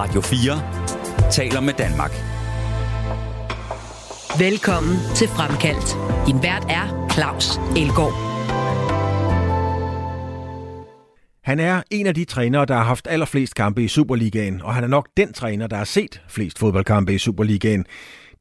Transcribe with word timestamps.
Radio 0.00 0.20
4 0.20 1.30
taler 1.30 1.60
med 1.60 1.74
Danmark. 1.74 2.10
Velkommen 4.38 4.96
til 5.14 5.28
Fremkaldt. 5.28 5.96
Din 6.26 6.42
vært 6.42 6.66
er 6.68 7.08
Claus 7.12 7.60
Elgaard. 7.76 8.12
Han 11.42 11.58
er 11.58 11.82
en 11.90 12.06
af 12.06 12.14
de 12.14 12.24
trænere, 12.24 12.66
der 12.66 12.74
har 12.74 12.84
haft 12.84 13.06
allerflest 13.10 13.54
kampe 13.54 13.84
i 13.84 13.88
Superligaen, 13.88 14.62
og 14.62 14.74
han 14.74 14.84
er 14.84 14.88
nok 14.88 15.08
den 15.16 15.32
træner, 15.32 15.66
der 15.66 15.76
har 15.76 15.84
set 15.84 16.22
flest 16.28 16.58
fodboldkampe 16.58 17.14
i 17.14 17.18
Superligaen. 17.18 17.84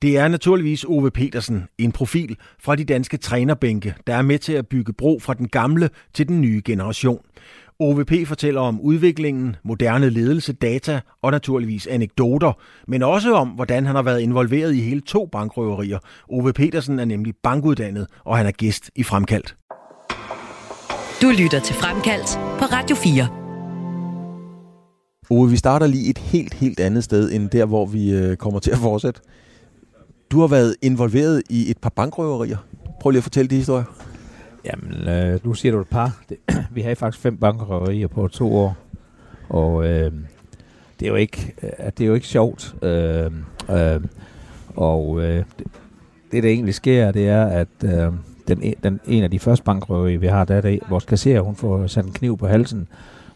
Det 0.02 0.18
er 0.18 0.28
naturligvis 0.28 0.84
Ove 0.84 1.12
Petersen, 1.12 1.68
en 1.78 1.91
profil 1.91 2.38
fra 2.60 2.76
de 2.76 2.86
danske 2.86 3.18
trænerbænke, 3.18 3.96
der 4.07 4.16
er 4.16 4.21
med 4.21 4.39
til 4.39 4.54
at 4.54 4.68
bygge 4.68 4.94
bro 4.94 5.20
fra 5.21 5.34
den 5.34 5.48
gamle 5.48 5.89
til 6.14 6.28
den 6.28 6.41
nye 6.41 6.62
generation. 6.66 7.21
OVP 7.82 8.11
fortæller 8.25 8.61
om 8.61 8.82
udviklingen, 8.82 9.55
moderne 9.64 10.09
ledelse, 10.09 10.54
data 10.54 11.02
og 11.22 11.31
naturligvis 11.31 11.88
anekdoter, 11.88 12.54
men 12.88 13.04
også 13.04 13.34
om, 13.34 13.48
hvordan 13.48 13.85
han 13.85 13.95
har 13.95 14.04
været 14.04 14.21
involveret 14.21 14.76
i 14.76 14.81
hele 14.81 15.02
to 15.02 15.26
bankrøverier. 15.31 15.99
Ove 16.30 16.54
Petersen 16.54 16.99
er 16.99 17.05
nemlig 17.05 17.34
bankuddannet, 17.44 18.07
og 18.26 18.38
han 18.38 18.45
er 18.45 18.52
gæst 18.52 18.91
i 18.95 19.04
Fremkaldt. 19.04 19.55
Du 21.21 21.27
lytter 21.38 21.59
til 21.59 21.76
Fremkaldt 21.76 22.35
på 22.59 22.66
Radio 22.66 22.95
4. 22.95 23.27
Ove, 25.30 25.49
vi 25.49 25.57
starter 25.57 25.88
lige 25.88 26.09
et 26.09 26.18
helt, 26.18 26.54
helt 26.54 26.80
andet 26.80 27.04
sted, 27.04 27.32
end 27.32 27.49
der, 27.49 27.66
hvor 27.66 27.85
vi 27.85 28.12
øh, 28.12 28.38
kommer 28.38 28.59
til 28.59 28.71
at 28.71 28.77
fortsætte. 28.77 29.21
Du 30.32 30.40
har 30.40 30.48
været 30.48 30.76
involveret 30.82 31.43
i 31.49 31.71
et 31.71 31.77
par 31.77 31.90
bankrøverier. 31.90 32.57
Prøv 33.02 33.09
lige 33.09 33.18
at 33.20 33.23
fortælle 33.23 33.49
de 33.49 33.55
historier. 33.55 34.09
Jamen, 34.72 35.08
øh, 35.08 35.40
nu 35.44 35.54
siger 35.54 35.72
du 35.72 35.82
et 35.82 35.88
par. 35.88 36.22
Det, 36.30 36.38
vi 36.76 36.82
har 36.82 36.96
faktisk 36.96 37.22
fem 37.22 37.38
bankrøverier 37.38 38.08
på 38.08 38.27
to 38.27 38.55
år. 38.55 38.77
Og 39.50 39.86
øh, 39.86 40.12
det, 41.00 41.05
er 41.05 41.10
jo 41.10 41.16
ikke, 41.16 41.54
øh, 41.64 41.91
det 41.98 42.02
er 42.04 42.08
jo 42.08 42.14
ikke 42.14 42.27
sjovt. 42.27 42.76
Øh, 42.84 43.32
øh, 43.70 44.02
og 44.76 45.21
øh, 45.21 45.43
det, 45.60 45.68
det, 46.32 46.43
der 46.43 46.49
egentlig 46.49 46.74
sker, 46.76 47.12
det 47.12 47.27
er, 47.30 47.46
at 47.46 47.68
øh, 47.84 48.13
den, 48.48 48.74
den, 48.84 48.99
en 49.08 49.24
af 49.24 49.32
de 49.32 49.40
første 49.40 49.63
bankrøverier, 49.63 50.20
vi 50.20 50.27
har, 50.27 50.46
der 50.46 50.55
er 50.55 50.62
det, 50.62 50.80
vores 50.90 51.05
kasserer, 51.05 51.41
hun 51.41 51.55
får 51.55 51.88
sat 51.88 52.05
en 52.05 52.12
kniv 52.12 52.38
på 52.38 52.48
halsen 52.48 52.88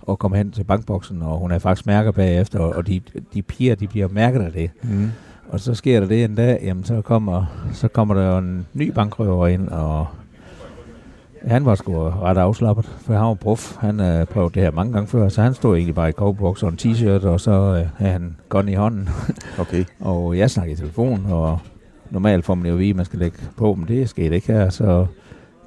og 0.02 0.20
kommer 0.20 0.38
hen 0.38 0.52
til 0.52 0.64
bankboksen, 0.64 1.22
og 1.22 1.38
hun 1.38 1.52
er 1.52 1.60
faktisk 1.60 1.86
mærker 1.86 2.12
bagefter, 2.12 2.60
og 2.60 2.88
de, 2.88 3.02
de 3.34 3.42
piger, 3.42 3.76
de 3.76 3.88
bliver 3.88 4.08
mærket 4.08 4.42
af 4.42 4.52
det. 4.52 4.72
Mm. 4.84 5.12
Og 5.50 5.60
så 5.60 5.76
sker 5.76 6.00
der 6.00 6.08
det 6.08 6.24
en 6.24 6.36
dag, 6.36 6.60
jamen 6.64 6.84
så 6.84 7.02
kommer, 7.02 7.46
så 7.74 7.88
kommer 7.88 8.16
der 8.16 8.38
en 8.38 8.66
ny 8.74 8.92
bankrøver 8.92 9.48
ind, 9.48 9.68
og 9.68 10.08
han 11.48 11.66
var 11.66 11.76
sgu 11.76 11.94
ret 12.10 12.38
afslappet, 12.38 12.86
for 12.86 13.14
han 13.14 13.24
var 13.24 13.34
prof. 13.34 13.76
Han 13.80 14.00
har 14.00 14.20
øh, 14.20 14.26
prøvet 14.26 14.56
det 14.56 14.64
her 14.64 14.72
mange 14.72 14.94
gange 14.94 15.08
før, 15.08 15.30
så 15.30 15.42
han 15.42 15.54
stod 15.54 15.76
egentlig 15.76 15.96
bare 15.96 16.10
i 16.10 16.12
kovboks 16.12 16.64
og 16.64 16.70
en 16.70 16.80
t-shirt, 16.82 17.26
og 17.26 17.40
så 17.40 17.52
øh, 17.52 17.88
havde 17.98 18.12
han 18.12 18.36
gun 18.50 18.70
i 18.70 18.74
hånden. 18.74 19.10
Okay. 19.60 19.86
og 20.00 20.38
jeg 20.38 20.52
snakkede 20.52 20.74
i 20.74 20.78
telefon, 20.78 21.26
og 21.30 21.60
normalt 22.10 22.46
får 22.46 22.56
man 22.56 22.66
jo 22.66 22.74
at 22.74 22.80
vide, 22.80 22.90
at 22.90 22.96
man 22.96 23.06
skal 23.06 23.20
lægge 23.20 23.38
på, 23.58 23.76
men 23.76 23.88
det 23.88 24.10
skete 24.10 24.36
ikke 24.36 24.54
her, 24.54 24.70
så 24.70 25.06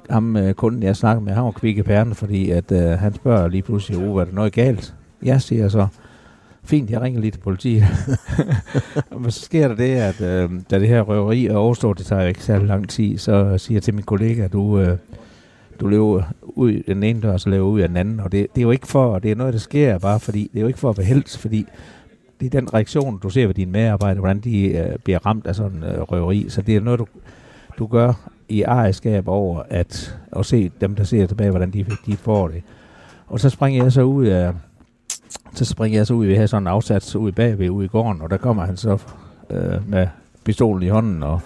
ham 0.09 0.37
øh, 0.37 0.53
kunden, 0.53 0.83
jeg 0.83 0.95
snakkede 0.95 1.25
med, 1.25 1.33
han 1.33 1.43
var 1.43 1.51
kvik 1.51 1.77
i 1.77 1.83
pærten, 1.83 2.15
fordi 2.15 2.51
at, 2.51 2.71
øh, 2.71 2.89
han 2.89 3.13
spørger 3.13 3.47
lige 3.47 3.61
pludselig, 3.61 3.97
oh, 3.97 4.21
er 4.21 4.25
der 4.25 4.33
noget 4.33 4.53
galt? 4.53 4.95
Jeg 5.23 5.41
siger 5.41 5.69
så, 5.69 5.87
fint, 6.63 6.89
jeg 6.89 7.01
ringer 7.01 7.21
lige 7.21 7.31
til 7.31 7.39
politiet. 7.39 7.83
Men 9.21 9.31
så 9.31 9.41
sker 9.41 9.67
der 9.67 9.75
det, 9.75 9.95
at 9.95 10.21
øh, 10.21 10.49
da 10.71 10.79
det 10.79 10.87
her 10.87 11.01
røveri 11.01 11.45
er 11.45 11.55
overstået, 11.55 11.97
det 11.97 12.05
tager 12.05 12.21
jo 12.21 12.27
ikke 12.27 12.43
særlig 12.43 12.67
lang 12.67 12.89
tid, 12.89 13.17
så 13.17 13.57
siger 13.57 13.75
jeg 13.75 13.83
til 13.83 13.93
min 13.93 14.03
kollega, 14.03 14.47
du, 14.47 14.79
øh, 14.79 14.97
du 15.79 15.87
lever 15.87 16.23
ud 16.41 16.71
i 16.71 16.81
den 16.81 17.03
ene 17.03 17.21
dør, 17.21 17.33
og 17.33 17.39
så 17.39 17.49
lever 17.49 17.67
ud 17.67 17.79
af 17.79 17.87
den 17.87 17.97
anden. 17.97 18.19
Og 18.19 18.31
det, 18.31 18.47
det 18.55 18.61
er 18.61 18.63
jo 18.63 18.71
ikke 18.71 18.87
for, 18.87 19.19
det 19.19 19.31
er 19.31 19.35
noget, 19.35 19.53
der 19.53 19.59
sker 19.59 19.97
bare 19.97 20.19
fordi, 20.19 20.49
det 20.53 20.59
er 20.59 20.61
jo 20.61 20.67
ikke 20.67 20.79
for 20.79 20.89
at 20.89 20.97
være 20.97 21.07
helst, 21.07 21.37
fordi 21.37 21.65
det 22.39 22.45
er 22.45 22.59
den 22.59 22.73
reaktion, 22.73 23.19
du 23.23 23.29
ser 23.29 23.45
ved 23.47 23.55
dine 23.55 23.71
medarbejdere, 23.71 24.19
hvordan 24.19 24.39
de 24.39 24.67
øh, 24.67 24.99
bliver 25.03 25.25
ramt 25.25 25.47
af 25.47 25.55
sådan 25.55 25.83
øh, 25.83 26.01
røveri. 26.01 26.45
Så 26.49 26.61
det 26.61 26.75
er 26.75 26.79
noget, 26.81 26.99
du, 26.99 27.07
du 27.77 27.87
gør 27.87 28.13
i 28.49 28.61
ejerskab 28.61 29.27
over 29.27 29.63
at, 29.69 30.17
at 30.31 30.45
se 30.45 30.71
dem, 30.81 30.95
der 30.95 31.03
ser 31.03 31.27
tilbage, 31.27 31.49
hvordan 31.49 31.71
de, 31.71 31.85
de 32.05 32.17
får 32.17 32.47
det. 32.47 32.63
Og 33.27 33.39
så 33.39 33.49
springer 33.49 33.83
jeg 33.83 33.91
så 33.91 34.01
ud 34.01 34.25
af, 34.25 34.53
så 35.53 35.65
springer 35.65 35.99
jeg 35.99 36.07
så 36.07 36.13
ud, 36.13 36.25
vi 36.25 36.35
har 36.35 36.45
sådan 36.45 36.63
en 36.63 36.67
afsats 36.67 37.15
ud 37.15 37.31
bagved, 37.31 37.69
ude 37.69 37.85
i 37.85 37.87
gården, 37.87 38.21
og 38.21 38.29
der 38.29 38.37
kommer 38.37 38.65
han 38.65 38.77
så 38.77 38.97
øh, 39.49 39.89
med 39.89 40.07
pistolen 40.43 40.83
i 40.83 40.87
hånden 40.87 41.23
og 41.23 41.39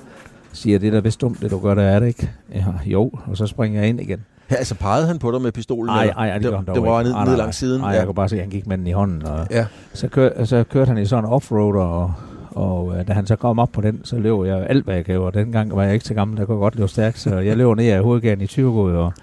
siger, 0.53 0.79
det 0.79 0.87
er 0.87 0.91
da 0.91 0.99
vist 0.99 1.21
dumt, 1.21 1.41
det 1.41 1.51
du 1.51 1.59
gør, 1.59 1.73
der 1.73 1.83
er 1.83 1.99
det 1.99 2.07
ikke? 2.07 2.29
Ja, 2.53 2.65
jo, 2.85 3.11
og 3.25 3.37
så 3.37 3.47
springer 3.47 3.79
jeg 3.79 3.89
ind 3.89 4.01
igen. 4.01 4.25
Ja, 4.51 4.55
altså 4.61 4.75
pegede 4.75 5.07
han 5.07 5.19
på 5.19 5.31
dig 5.31 5.41
med 5.41 5.51
pistolen? 5.51 5.85
Nej, 5.85 6.07
nej, 6.07 6.33
det, 6.33 6.43
det, 6.43 6.59
det, 6.67 6.75
det 6.75 6.83
var 6.83 7.03
ned, 7.03 7.13
ned 7.25 7.37
langs 7.37 7.57
siden? 7.57 7.81
Nej, 7.81 7.91
ja. 7.91 7.97
jeg 7.97 8.05
kunne 8.05 8.15
bare 8.15 8.29
se, 8.29 8.35
at 8.35 8.41
han 8.41 8.49
gik 8.49 8.67
med 8.67 8.77
den 8.77 8.87
i 8.87 8.91
hånden. 8.91 9.25
Og 9.25 9.47
ja. 9.51 9.65
så, 9.93 10.07
kør, 10.07 10.43
så 10.43 10.63
kørte 10.63 10.89
han 10.89 10.97
i 10.97 11.05
sådan 11.05 11.23
en 11.25 11.29
offroader, 11.29 11.81
og, 11.81 12.13
og 12.49 12.97
øh, 12.97 13.07
da 13.07 13.13
han 13.13 13.25
så 13.25 13.35
kom 13.35 13.59
op 13.59 13.69
på 13.71 13.81
den, 13.81 14.01
så 14.03 14.17
løb 14.17 14.45
jeg 14.45 14.65
alt, 14.69 14.85
hvad 14.85 14.95
jeg 14.95 15.03
gav. 15.03 15.21
Og 15.21 15.33
dengang 15.33 15.75
var 15.75 15.83
jeg 15.83 15.93
ikke 15.93 16.05
så 16.05 16.13
gammel, 16.13 16.37
der 16.37 16.45
kunne 16.45 16.57
godt 16.57 16.75
løbe 16.75 16.87
stærkt, 16.87 17.19
så 17.19 17.35
jeg 17.35 17.57
løb 17.57 17.75
ned 17.75 17.87
af 17.87 18.03
hovedgaden 18.03 18.41
i 18.41 18.47
Tyrgod, 18.47 18.93
og 18.93 19.13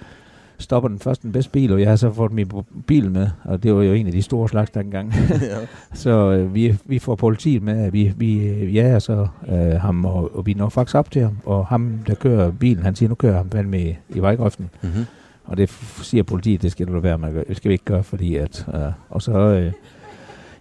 stopper 0.58 0.88
den 0.88 0.98
første 0.98 1.22
den 1.22 1.32
bedste 1.32 1.50
bil, 1.50 1.72
og 1.72 1.80
jeg 1.80 1.88
har 1.88 1.96
så 1.96 2.12
fået 2.12 2.32
min 2.32 2.50
bil 2.86 3.10
med, 3.10 3.28
og 3.44 3.62
det 3.62 3.74
var 3.74 3.82
jo 3.82 3.92
en 3.92 4.06
af 4.06 4.12
de 4.12 4.22
store 4.22 4.48
slags 4.48 4.70
dengang. 4.70 5.14
ja. 5.30 5.56
så 5.94 6.10
øh, 6.10 6.54
vi, 6.54 6.78
vi 6.84 6.98
får 6.98 7.14
politiet 7.14 7.62
med, 7.62 7.90
vi, 7.90 8.12
vi 8.16 8.54
ja, 8.72 9.00
så 9.00 9.26
øh, 9.48 9.56
ham, 9.56 10.04
og, 10.04 10.36
og 10.36 10.46
vi 10.46 10.54
når 10.54 10.68
faktisk 10.68 10.94
op 10.94 11.10
til 11.10 11.22
ham, 11.22 11.38
og 11.44 11.66
ham, 11.66 11.98
der 12.06 12.14
kører 12.14 12.50
bilen, 12.50 12.84
han 12.84 12.94
siger, 12.94 13.08
nu 13.08 13.14
kører 13.14 13.36
ham 13.36 13.50
fandme 13.50 13.80
i, 13.80 13.96
i 14.08 14.18
vejgrøften. 14.18 14.70
Mm-hmm. 14.82 15.04
Og 15.48 15.56
det 15.56 15.70
siger 16.02 16.22
politiet, 16.22 16.62
det 16.62 16.72
skal 16.72 16.86
du 16.86 17.00
være 17.00 17.18
med, 17.18 17.44
det 17.48 17.56
skal 17.56 17.68
vi 17.68 17.72
ikke 17.72 17.84
gøre, 17.84 18.02
fordi 18.02 18.36
at, 18.36 18.66
øh, 18.74 18.80
og 19.10 19.22
så, 19.22 19.32
øh, 19.32 19.72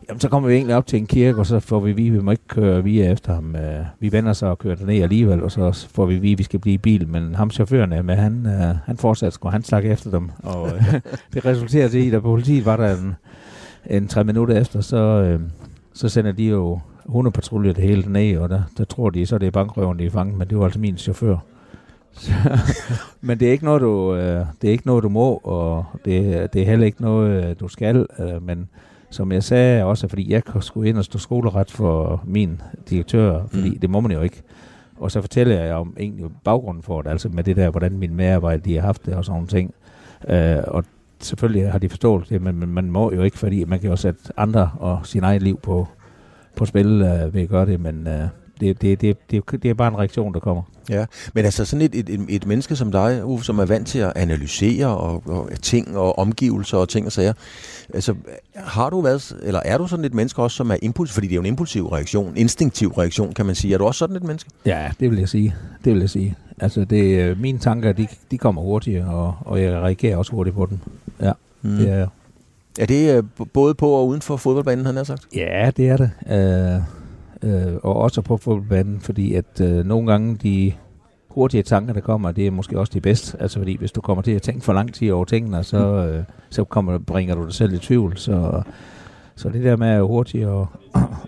jamen, 0.09 0.19
så 0.19 0.29
kommer 0.29 0.49
vi 0.49 0.55
egentlig 0.55 0.75
op 0.75 0.87
til 0.87 0.99
en 0.99 1.05
kirke, 1.05 1.39
og 1.39 1.45
så 1.45 1.59
får 1.59 1.79
vi 1.79 1.91
vide, 1.91 2.11
vi 2.11 2.19
må 2.19 2.31
ikke 2.31 2.47
køre 2.47 2.83
via 2.83 3.11
efter 3.11 3.33
ham. 3.33 3.55
Øh, 3.55 3.85
vi 3.99 4.11
vender 4.11 4.33
så 4.33 4.45
og 4.45 4.59
kører 4.59 4.85
ned 4.85 5.01
alligevel, 5.01 5.43
og 5.43 5.51
så 5.51 5.87
får 5.91 6.05
vi 6.05 6.31
at 6.31 6.37
vi 6.37 6.43
skal 6.43 6.59
blive 6.59 6.73
i 6.73 6.77
bil, 6.77 7.07
men 7.07 7.35
ham 7.35 7.51
chaufføren 7.51 7.93
er 7.93 8.01
med, 8.01 8.15
han, 8.15 8.45
øh, 8.45 8.75
han 8.85 8.97
fortsat 8.97 9.33
skulle 9.33 9.51
han 9.51 9.63
snakke 9.63 9.89
efter 9.89 10.11
dem, 10.11 10.29
og 10.43 10.67
øh, 10.67 10.93
det 11.33 11.45
resulterer 11.45 11.87
til, 11.87 12.15
at 12.15 12.21
politiet 12.21 12.65
var 12.65 12.77
der 12.77 12.97
en, 12.97 13.15
en 13.89 14.07
tre 14.07 14.23
minutter 14.23 14.61
efter, 14.61 14.81
så, 14.81 14.97
øh, 14.97 15.39
så 15.93 16.09
sender 16.09 16.31
de 16.31 16.43
jo 16.43 16.79
hundepatruljer 17.05 17.73
det 17.73 17.83
hele 17.83 18.11
ned, 18.11 18.37
og 18.37 18.49
der, 18.49 18.61
der 18.77 18.83
tror 18.83 19.09
de, 19.09 19.25
så 19.25 19.37
det 19.37 19.47
er 19.47 19.51
bankrøven, 19.51 19.99
de 19.99 20.05
er 20.05 20.09
fanget, 20.09 20.37
men 20.37 20.47
det 20.47 20.57
var 20.57 20.65
altså 20.65 20.79
min 20.79 20.97
chauffør. 20.97 21.37
men 23.21 23.39
det 23.39 23.47
er 23.47 23.51
ikke 23.51 23.65
noget 23.65 23.81
du 23.81 24.15
øh, 24.15 24.45
det 24.61 24.67
er 24.67 24.71
ikke 24.71 24.87
noget 24.87 25.03
du 25.03 25.09
må 25.09 25.41
og 25.43 25.85
det, 26.05 26.53
det 26.53 26.61
er 26.61 26.65
heller 26.65 26.85
ikke 26.85 27.01
noget 27.01 27.59
du 27.59 27.67
skal 27.67 28.05
øh, 28.19 28.43
men 28.43 28.69
som 29.09 29.31
jeg 29.31 29.43
sagde 29.43 29.83
også 29.83 30.07
fordi 30.07 30.31
jeg 30.31 30.41
skulle 30.59 30.89
ind 30.89 30.97
og 30.97 31.05
stå 31.05 31.19
skoleret 31.19 31.71
for 31.71 32.23
min 32.25 32.61
direktør 32.89 33.43
fordi 33.51 33.69
mm. 33.69 33.79
det 33.79 33.89
må 33.89 33.99
man 33.99 34.11
jo 34.11 34.21
ikke 34.21 34.41
og 34.99 35.11
så 35.11 35.21
fortæller 35.21 35.63
jeg 35.63 35.75
om 35.75 35.95
egentlig 35.99 36.25
baggrunden 36.43 36.83
for 36.83 37.01
det 37.01 37.09
altså 37.09 37.29
med 37.29 37.43
det 37.43 37.55
der 37.55 37.69
hvordan 37.69 37.97
mine 37.97 38.15
medarbejdere 38.15 38.65
de 38.65 38.75
har 38.75 38.81
haft 38.81 39.05
det 39.05 39.13
og 39.13 39.25
sådan 39.25 39.33
nogle 39.33 39.47
ting 39.47 39.73
øh, 40.29 40.63
og 40.67 40.83
selvfølgelig 41.19 41.71
har 41.71 41.79
de 41.79 41.89
forstået 41.89 42.29
det 42.29 42.41
men, 42.41 42.59
men 42.59 42.69
man 42.69 42.91
må 42.91 43.11
jo 43.11 43.21
ikke 43.21 43.37
fordi 43.37 43.63
man 43.63 43.79
kan 43.79 43.89
jo 43.89 43.95
sætte 43.95 44.21
andre 44.37 44.71
og 44.79 44.99
sin 45.03 45.23
eget 45.23 45.43
liv 45.43 45.59
på 45.59 45.87
på 46.55 46.65
spil 46.65 47.01
øh, 47.01 47.33
ved 47.33 47.41
at 47.41 47.49
gøre 47.49 47.65
det 47.65 47.79
men 47.79 48.07
øh, 48.07 48.27
det, 48.59 48.81
det, 48.81 49.01
det, 49.01 49.17
det, 49.31 49.43
det 49.51 49.69
er 49.69 49.73
bare 49.73 49.87
en 49.87 49.97
reaktion, 49.97 50.33
der 50.33 50.39
kommer. 50.39 50.63
Ja, 50.89 51.05
men 51.33 51.45
altså 51.45 51.65
sådan 51.65 51.81
et, 51.81 51.95
et, 51.95 52.25
et 52.29 52.45
menneske 52.45 52.75
som 52.75 52.91
dig, 52.91 53.25
Uffe, 53.25 53.45
som 53.45 53.59
er 53.59 53.65
vant 53.65 53.87
til 53.87 53.99
at 53.99 54.13
analysere 54.15 54.87
og, 54.87 55.23
og 55.25 55.49
ting 55.61 55.97
og 55.97 56.19
omgivelser 56.19 56.77
og 56.77 56.89
ting 56.89 57.05
og 57.05 57.11
sager, 57.11 57.33
altså 57.93 58.15
har 58.55 58.89
du 58.89 59.01
været, 59.01 59.37
eller 59.43 59.59
er 59.65 59.77
du 59.77 59.87
sådan 59.87 60.05
et 60.05 60.13
menneske 60.13 60.41
også, 60.41 60.57
som 60.57 60.71
er 60.71 60.77
impuls, 60.81 61.11
fordi 61.11 61.27
det 61.27 61.33
er 61.33 61.35
jo 61.35 61.41
en 61.41 61.45
impulsiv 61.45 61.87
reaktion, 61.87 62.33
instinktiv 62.37 62.89
reaktion, 62.89 63.33
kan 63.33 63.45
man 63.45 63.55
sige. 63.55 63.73
Er 63.73 63.77
du 63.77 63.85
også 63.85 63.99
sådan 63.99 64.15
et 64.15 64.23
menneske? 64.23 64.49
Ja, 64.65 64.91
det 64.99 65.11
vil 65.11 65.19
jeg 65.19 65.29
sige. 65.29 65.55
Det 65.85 65.93
vil 65.93 65.99
jeg 65.99 66.09
sige. 66.09 66.35
Altså 66.59 66.85
det, 66.85 67.39
mine 67.39 67.59
tanker, 67.59 67.91
de, 67.91 68.07
de 68.31 68.37
kommer 68.37 68.61
hurtigt, 68.61 69.03
og, 69.05 69.35
og 69.41 69.61
jeg 69.61 69.73
reagerer 69.73 70.17
også 70.17 70.31
hurtigt 70.31 70.55
på 70.55 70.67
dem. 70.69 70.79
Ja, 71.21 71.31
mm. 71.61 71.77
det 71.77 71.89
er 71.89 72.07
Er 72.79 72.85
det 72.85 73.25
både 73.53 73.73
på 73.73 73.89
og 73.89 74.07
uden 74.07 74.21
for 74.21 74.37
fodboldbanen, 74.37 74.85
han 74.85 74.95
har 74.95 75.03
sagt? 75.03 75.27
Ja, 75.35 75.71
det 75.77 75.89
er 75.89 75.97
det. 75.97 76.09
Uh, 76.77 76.96
øh, 77.43 77.75
og 77.83 77.95
også 77.95 78.21
på 78.21 78.37
fodboldbanen, 78.37 78.99
fordi 78.99 79.33
at 79.33 79.61
øh, 79.61 79.85
nogle 79.85 80.11
gange 80.11 80.35
de 80.35 80.73
hurtige 81.29 81.63
tanker, 81.63 81.93
der 81.93 82.01
kommer, 82.01 82.31
det 82.31 82.47
er 82.47 82.51
måske 82.51 82.79
også 82.79 82.91
de 82.93 83.01
bedste. 83.01 83.41
Altså 83.41 83.59
fordi 83.59 83.77
hvis 83.77 83.91
du 83.91 84.01
kommer 84.01 84.21
til 84.21 84.31
at 84.31 84.41
tænke 84.41 84.65
for 84.65 84.73
lang 84.73 84.93
tid 84.93 85.11
over 85.11 85.25
tingene, 85.25 85.63
så, 85.63 85.77
øh, 85.77 86.23
så 86.49 86.63
kommer, 86.63 86.97
bringer 86.97 87.35
du 87.35 87.45
dig 87.45 87.53
selv 87.53 87.73
i 87.73 87.77
tvivl. 87.77 88.17
Så, 88.17 88.61
så 89.35 89.49
det 89.49 89.63
der 89.63 89.75
med 89.75 89.87
at 89.87 90.01
hurtigt 90.01 90.45
og, 90.45 90.67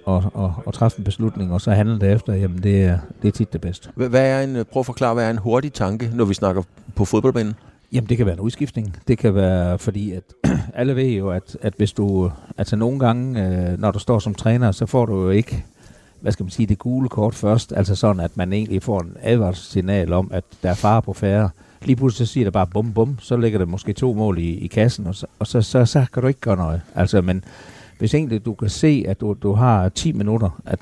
og, 0.06 0.24
og, 0.34 0.54
og 0.66 0.74
træffe 0.74 1.00
en 1.00 1.04
beslutning, 1.04 1.54
og 1.54 1.62
så 1.62 1.72
handle 1.72 2.00
derefter, 2.00 2.34
jamen 2.34 2.64
det 2.64 2.84
er, 2.84 2.98
det 3.22 3.28
er 3.28 3.32
tit 3.32 3.54
det 3.54 3.62
bedste. 3.62 3.90
Hvad 3.96 4.30
er 4.30 4.42
en, 4.42 4.66
prøv 4.72 4.80
at 4.80 4.86
forklare, 4.86 5.14
hvad 5.14 5.26
er 5.26 5.30
en 5.30 5.38
hurtig 5.38 5.74
tanke, 5.74 6.12
når 6.14 6.26
vi 6.26 6.34
snakker 6.34 6.62
på 6.96 7.06
fodboldbanen? 7.06 7.56
Jamen 7.92 8.10
det 8.10 8.18
kan 8.18 8.26
være 8.26 8.36
en 8.36 8.42
udskiftning. 8.42 8.98
Det 9.08 9.18
kan 9.18 9.36
være 9.36 9.80
fordi, 9.80 10.12
at 10.12 10.24
alle 10.74 10.96
ved 10.96 11.08
jo, 11.08 11.30
at, 11.30 11.58
at 11.62 11.74
hvis 11.78 11.94
du, 11.94 12.32
altså 12.58 12.76
nogle 12.76 13.00
gange, 13.00 13.48
øh, 13.48 13.80
når 13.80 13.92
du 13.92 14.00
står 14.00 14.20
som 14.20 14.34
træner, 14.34 14.72
så 14.72 14.86
får 14.86 15.06
du 15.06 15.24
jo 15.24 15.30
ikke 15.30 15.66
hvad 16.21 16.31
skal 16.31 16.44
man 16.44 16.51
sige, 16.51 16.68
det 16.68 16.80
gule 16.80 17.10
kort 17.10 17.36
først, 17.36 17.74
altså 17.75 17.95
sådan, 17.95 18.19
at 18.19 18.38
man 18.38 18.54
egentlig 18.54 18.83
får 18.83 19.00
en 19.00 19.18
advarselssignal 19.21 20.13
om, 20.13 20.31
at 20.33 20.44
der 20.63 20.69
er 20.69 20.74
fare 20.74 21.01
på 21.01 21.13
færre. 21.13 21.50
Lige 21.81 21.95
pludselig 21.95 22.27
så 22.27 22.33
siger 22.33 22.45
det 22.45 22.54
bare 22.54 22.68
bum 22.68 22.94
bum, 22.94 23.19
så 23.19 23.38
ligger 23.38 23.60
der 23.60 23.66
måske 23.66 23.94
to 23.94 24.13
mål 24.13 24.38
i, 24.38 24.57
i 24.57 24.68
kassen, 24.68 25.07
og, 25.07 25.16
så, 25.16 25.25
og 25.39 25.48
så, 25.48 25.62
så, 25.62 25.86
så 25.86 26.06
kan 26.13 26.21
du 26.21 26.27
ikke 26.27 26.39
gøre 26.39 26.57
noget. 26.57 26.81
Altså, 26.95 27.21
men 27.21 27.44
hvis 28.00 28.13
egentlig 28.13 28.45
du 28.45 28.54
kan 28.54 28.69
se, 28.69 29.06
at 29.07 29.21
du, 29.21 29.36
du 29.44 29.54
har 29.54 29.89
10 29.89 30.12
minutter, 30.12 30.62
at 30.66 30.81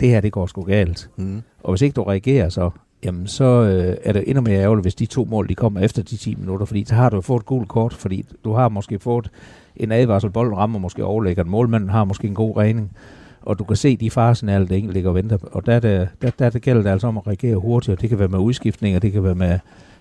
det 0.00 0.08
her, 0.08 0.20
det 0.20 0.32
går 0.32 0.46
sgu 0.46 0.62
galt. 0.62 1.10
Mm. 1.16 1.42
Og 1.62 1.72
hvis 1.72 1.82
ikke 1.82 1.94
du 1.94 2.02
reagerer 2.02 2.48
så, 2.48 2.70
jamen 3.04 3.26
så 3.26 3.44
øh, 3.44 3.96
er 4.04 4.12
det 4.12 4.24
endnu 4.26 4.42
mere 4.42 4.60
ærgerligt, 4.60 4.84
hvis 4.84 4.94
de 4.94 5.06
to 5.06 5.24
mål, 5.24 5.48
de 5.48 5.54
kommer 5.54 5.80
efter 5.80 6.02
de 6.02 6.16
10 6.16 6.34
minutter, 6.34 6.66
fordi 6.66 6.84
så 6.84 6.94
har 6.94 7.10
du 7.10 7.20
fået 7.20 7.40
et 7.40 7.46
gult 7.46 7.68
kort, 7.68 7.94
fordi 7.94 8.24
du 8.44 8.52
har 8.52 8.68
måske 8.68 8.98
fået 8.98 9.30
en 9.76 9.92
advarsel, 9.92 10.30
bolden 10.30 10.56
rammer 10.56 10.78
måske 10.78 11.04
overlægger, 11.04 11.44
målmanden 11.44 11.90
har 11.90 12.04
måske 12.04 12.28
en 12.28 12.34
god 12.34 12.56
regning, 12.56 12.90
og 13.46 13.58
du 13.58 13.64
kan 13.64 13.76
se 13.76 13.96
de 13.96 14.10
faresignaler, 14.10 14.66
det 14.66 14.76
enkelt 14.76 14.94
ligger 14.94 15.10
og 15.10 15.14
venter. 15.14 15.38
Og 15.42 15.66
der, 15.66 15.80
der, 15.80 16.06
der, 16.22 16.30
der, 16.38 16.50
der 16.50 16.58
gælder 16.58 16.82
det 16.82 16.90
altså 16.90 17.06
om 17.06 17.16
at 17.16 17.26
reagere 17.26 17.56
hurtigt, 17.56 17.96
og 17.96 18.00
det 18.00 18.08
kan 18.08 18.18
være 18.18 18.28
med 18.28 18.38
udskiftninger, 18.38 18.98
det 18.98 19.12
kan 19.12 19.24
være 19.24 19.34
med 19.34 19.58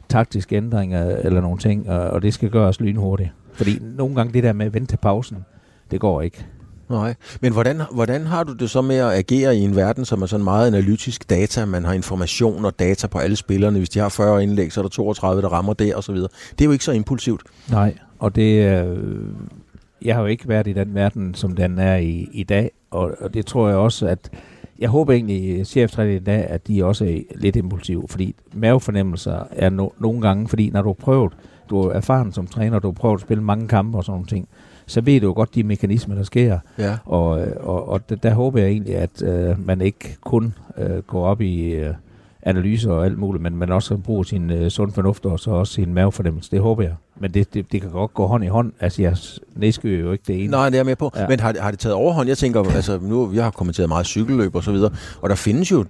taktiske 0.09 0.55
ændringer 0.55 1.15
eller 1.17 1.41
nogle 1.41 1.57
ting, 1.57 1.89
og, 1.89 1.99
og 1.99 2.21
det 2.21 2.33
skal 2.33 2.49
gøres 2.49 2.79
lynhurtigt. 2.79 3.29
Fordi 3.53 3.79
nogle 3.97 4.15
gange 4.15 4.33
det 4.33 4.43
der 4.43 4.53
med 4.53 4.65
at 4.65 4.73
vente 4.73 4.91
til 4.91 4.97
pausen, 4.97 5.37
det 5.91 5.99
går 5.99 6.21
ikke. 6.21 6.45
Nej, 6.89 7.15
men 7.41 7.53
hvordan, 7.53 7.81
hvordan 7.91 8.25
har 8.25 8.43
du 8.43 8.53
det 8.53 8.69
så 8.69 8.81
med 8.81 8.95
at 8.95 9.11
agere 9.11 9.57
i 9.57 9.59
en 9.59 9.75
verden, 9.75 10.05
som 10.05 10.21
er 10.21 10.25
sådan 10.25 10.43
meget 10.43 10.67
analytisk 10.67 11.29
data, 11.29 11.65
man 11.65 11.85
har 11.85 11.93
information 11.93 12.65
og 12.65 12.79
data 12.79 13.07
på 13.07 13.17
alle 13.17 13.35
spillerne, 13.35 13.77
hvis 13.77 13.89
de 13.89 13.99
har 13.99 14.09
40 14.09 14.43
indlæg, 14.43 14.71
så 14.71 14.79
er 14.79 14.81
der 14.81 14.89
32, 14.89 15.41
der 15.41 15.49
rammer 15.49 16.01
så 16.01 16.11
videre. 16.11 16.29
Det 16.51 16.61
er 16.61 16.65
jo 16.65 16.71
ikke 16.71 16.83
så 16.83 16.91
impulsivt. 16.91 17.41
Nej, 17.71 17.97
og 18.19 18.35
det 18.35 18.81
øh, 18.85 18.97
jeg 20.01 20.15
har 20.15 20.21
jo 20.21 20.27
ikke 20.27 20.47
været 20.47 20.67
i 20.67 20.73
den 20.73 20.95
verden, 20.95 21.33
som 21.33 21.55
den 21.55 21.79
er 21.79 21.95
i, 21.95 22.29
i 22.31 22.43
dag, 22.43 22.71
og, 22.95 23.15
og 23.19 23.33
det 23.33 23.45
tror 23.45 23.67
jeg 23.67 23.77
også, 23.77 24.07
at 24.07 24.29
jeg 24.79 24.89
håber 24.89 25.13
egentlig, 25.13 25.67
cheftræner 25.67 26.15
i 26.15 26.19
dag, 26.19 26.47
at 26.49 26.67
de 26.67 26.85
også 26.85 27.05
er 27.05 27.19
lidt 27.35 27.55
impulsive, 27.55 28.03
fordi 28.09 28.35
mavefornemmelser 28.53 29.43
er 29.51 29.69
no, 29.69 29.89
nogle 29.99 30.21
gange, 30.21 30.47
fordi 30.47 30.69
når 30.69 30.81
du 30.81 30.89
har 30.89 30.93
prøvet, 30.93 31.33
du 31.69 31.81
er 31.81 31.93
erfaren 31.93 32.31
som 32.31 32.47
træner, 32.47 32.79
du 32.79 32.87
har 32.87 32.93
prøvet 32.93 33.15
at 33.15 33.21
spille 33.21 33.43
mange 33.43 33.67
kampe 33.67 33.97
og 33.97 34.03
sådan 34.03 34.13
nogle 34.13 34.27
ting, 34.27 34.47
så 34.85 35.01
ved 35.01 35.21
du 35.21 35.27
jo 35.27 35.33
godt 35.33 35.55
de 35.55 35.63
mekanismer, 35.63 36.15
der 36.15 36.23
sker. 36.23 36.59
Ja. 36.77 36.97
Og, 37.05 37.29
og, 37.59 37.89
og 37.89 38.09
der, 38.09 38.15
der 38.15 38.33
håber 38.33 38.59
jeg 38.59 38.69
egentlig, 38.69 38.95
at 38.95 39.23
øh, 39.23 39.65
man 39.65 39.81
ikke 39.81 40.17
kun 40.21 40.53
øh, 40.77 40.97
går 40.97 41.25
op 41.25 41.41
i 41.41 41.71
øh, 41.71 41.93
analyser 42.45 42.91
og 42.91 43.05
alt 43.05 43.17
muligt, 43.17 43.41
men 43.43 43.55
man 43.55 43.71
også 43.71 43.97
bruger 43.97 44.23
sin 44.23 44.49
øh, 44.49 44.69
sund 44.69 44.91
fornuft 44.91 45.25
og 45.25 45.39
så 45.39 45.51
også 45.51 45.73
sin 45.73 45.93
mavefornemmelse. 45.93 46.51
Det 46.51 46.59
håber 46.61 46.83
jeg. 46.83 46.93
Men 47.19 47.33
det, 47.33 47.53
det, 47.53 47.71
det 47.71 47.81
kan 47.81 47.91
godt 47.91 48.13
gå 48.13 48.25
hånd 48.27 48.43
i 48.43 48.47
hånd. 48.47 48.73
Altså, 48.79 49.01
jeg 49.01 49.17
næskyder 49.55 49.99
jo 49.99 50.11
ikke 50.11 50.23
det 50.27 50.43
ene. 50.43 50.51
Nej, 50.51 50.69
det 50.69 50.75
er 50.75 50.79
jeg 50.79 50.85
med 50.85 50.95
på. 50.95 51.11
Ja. 51.15 51.27
Men 51.27 51.39
har, 51.39 51.55
har 51.59 51.71
det 51.71 51.79
taget 51.79 51.95
overhånd? 51.95 52.27
Jeg 52.27 52.37
tænker, 52.37 52.63
altså 52.75 52.99
nu, 53.01 53.33
jeg 53.33 53.43
har 53.43 53.51
kommenteret 53.51 53.89
meget 53.89 54.05
cykelløb 54.05 54.55
og 54.55 54.63
så 54.63 54.71
videre, 54.71 54.91
og 55.21 55.29
der 55.29 55.35
findes 55.35 55.71
jo 55.71 55.85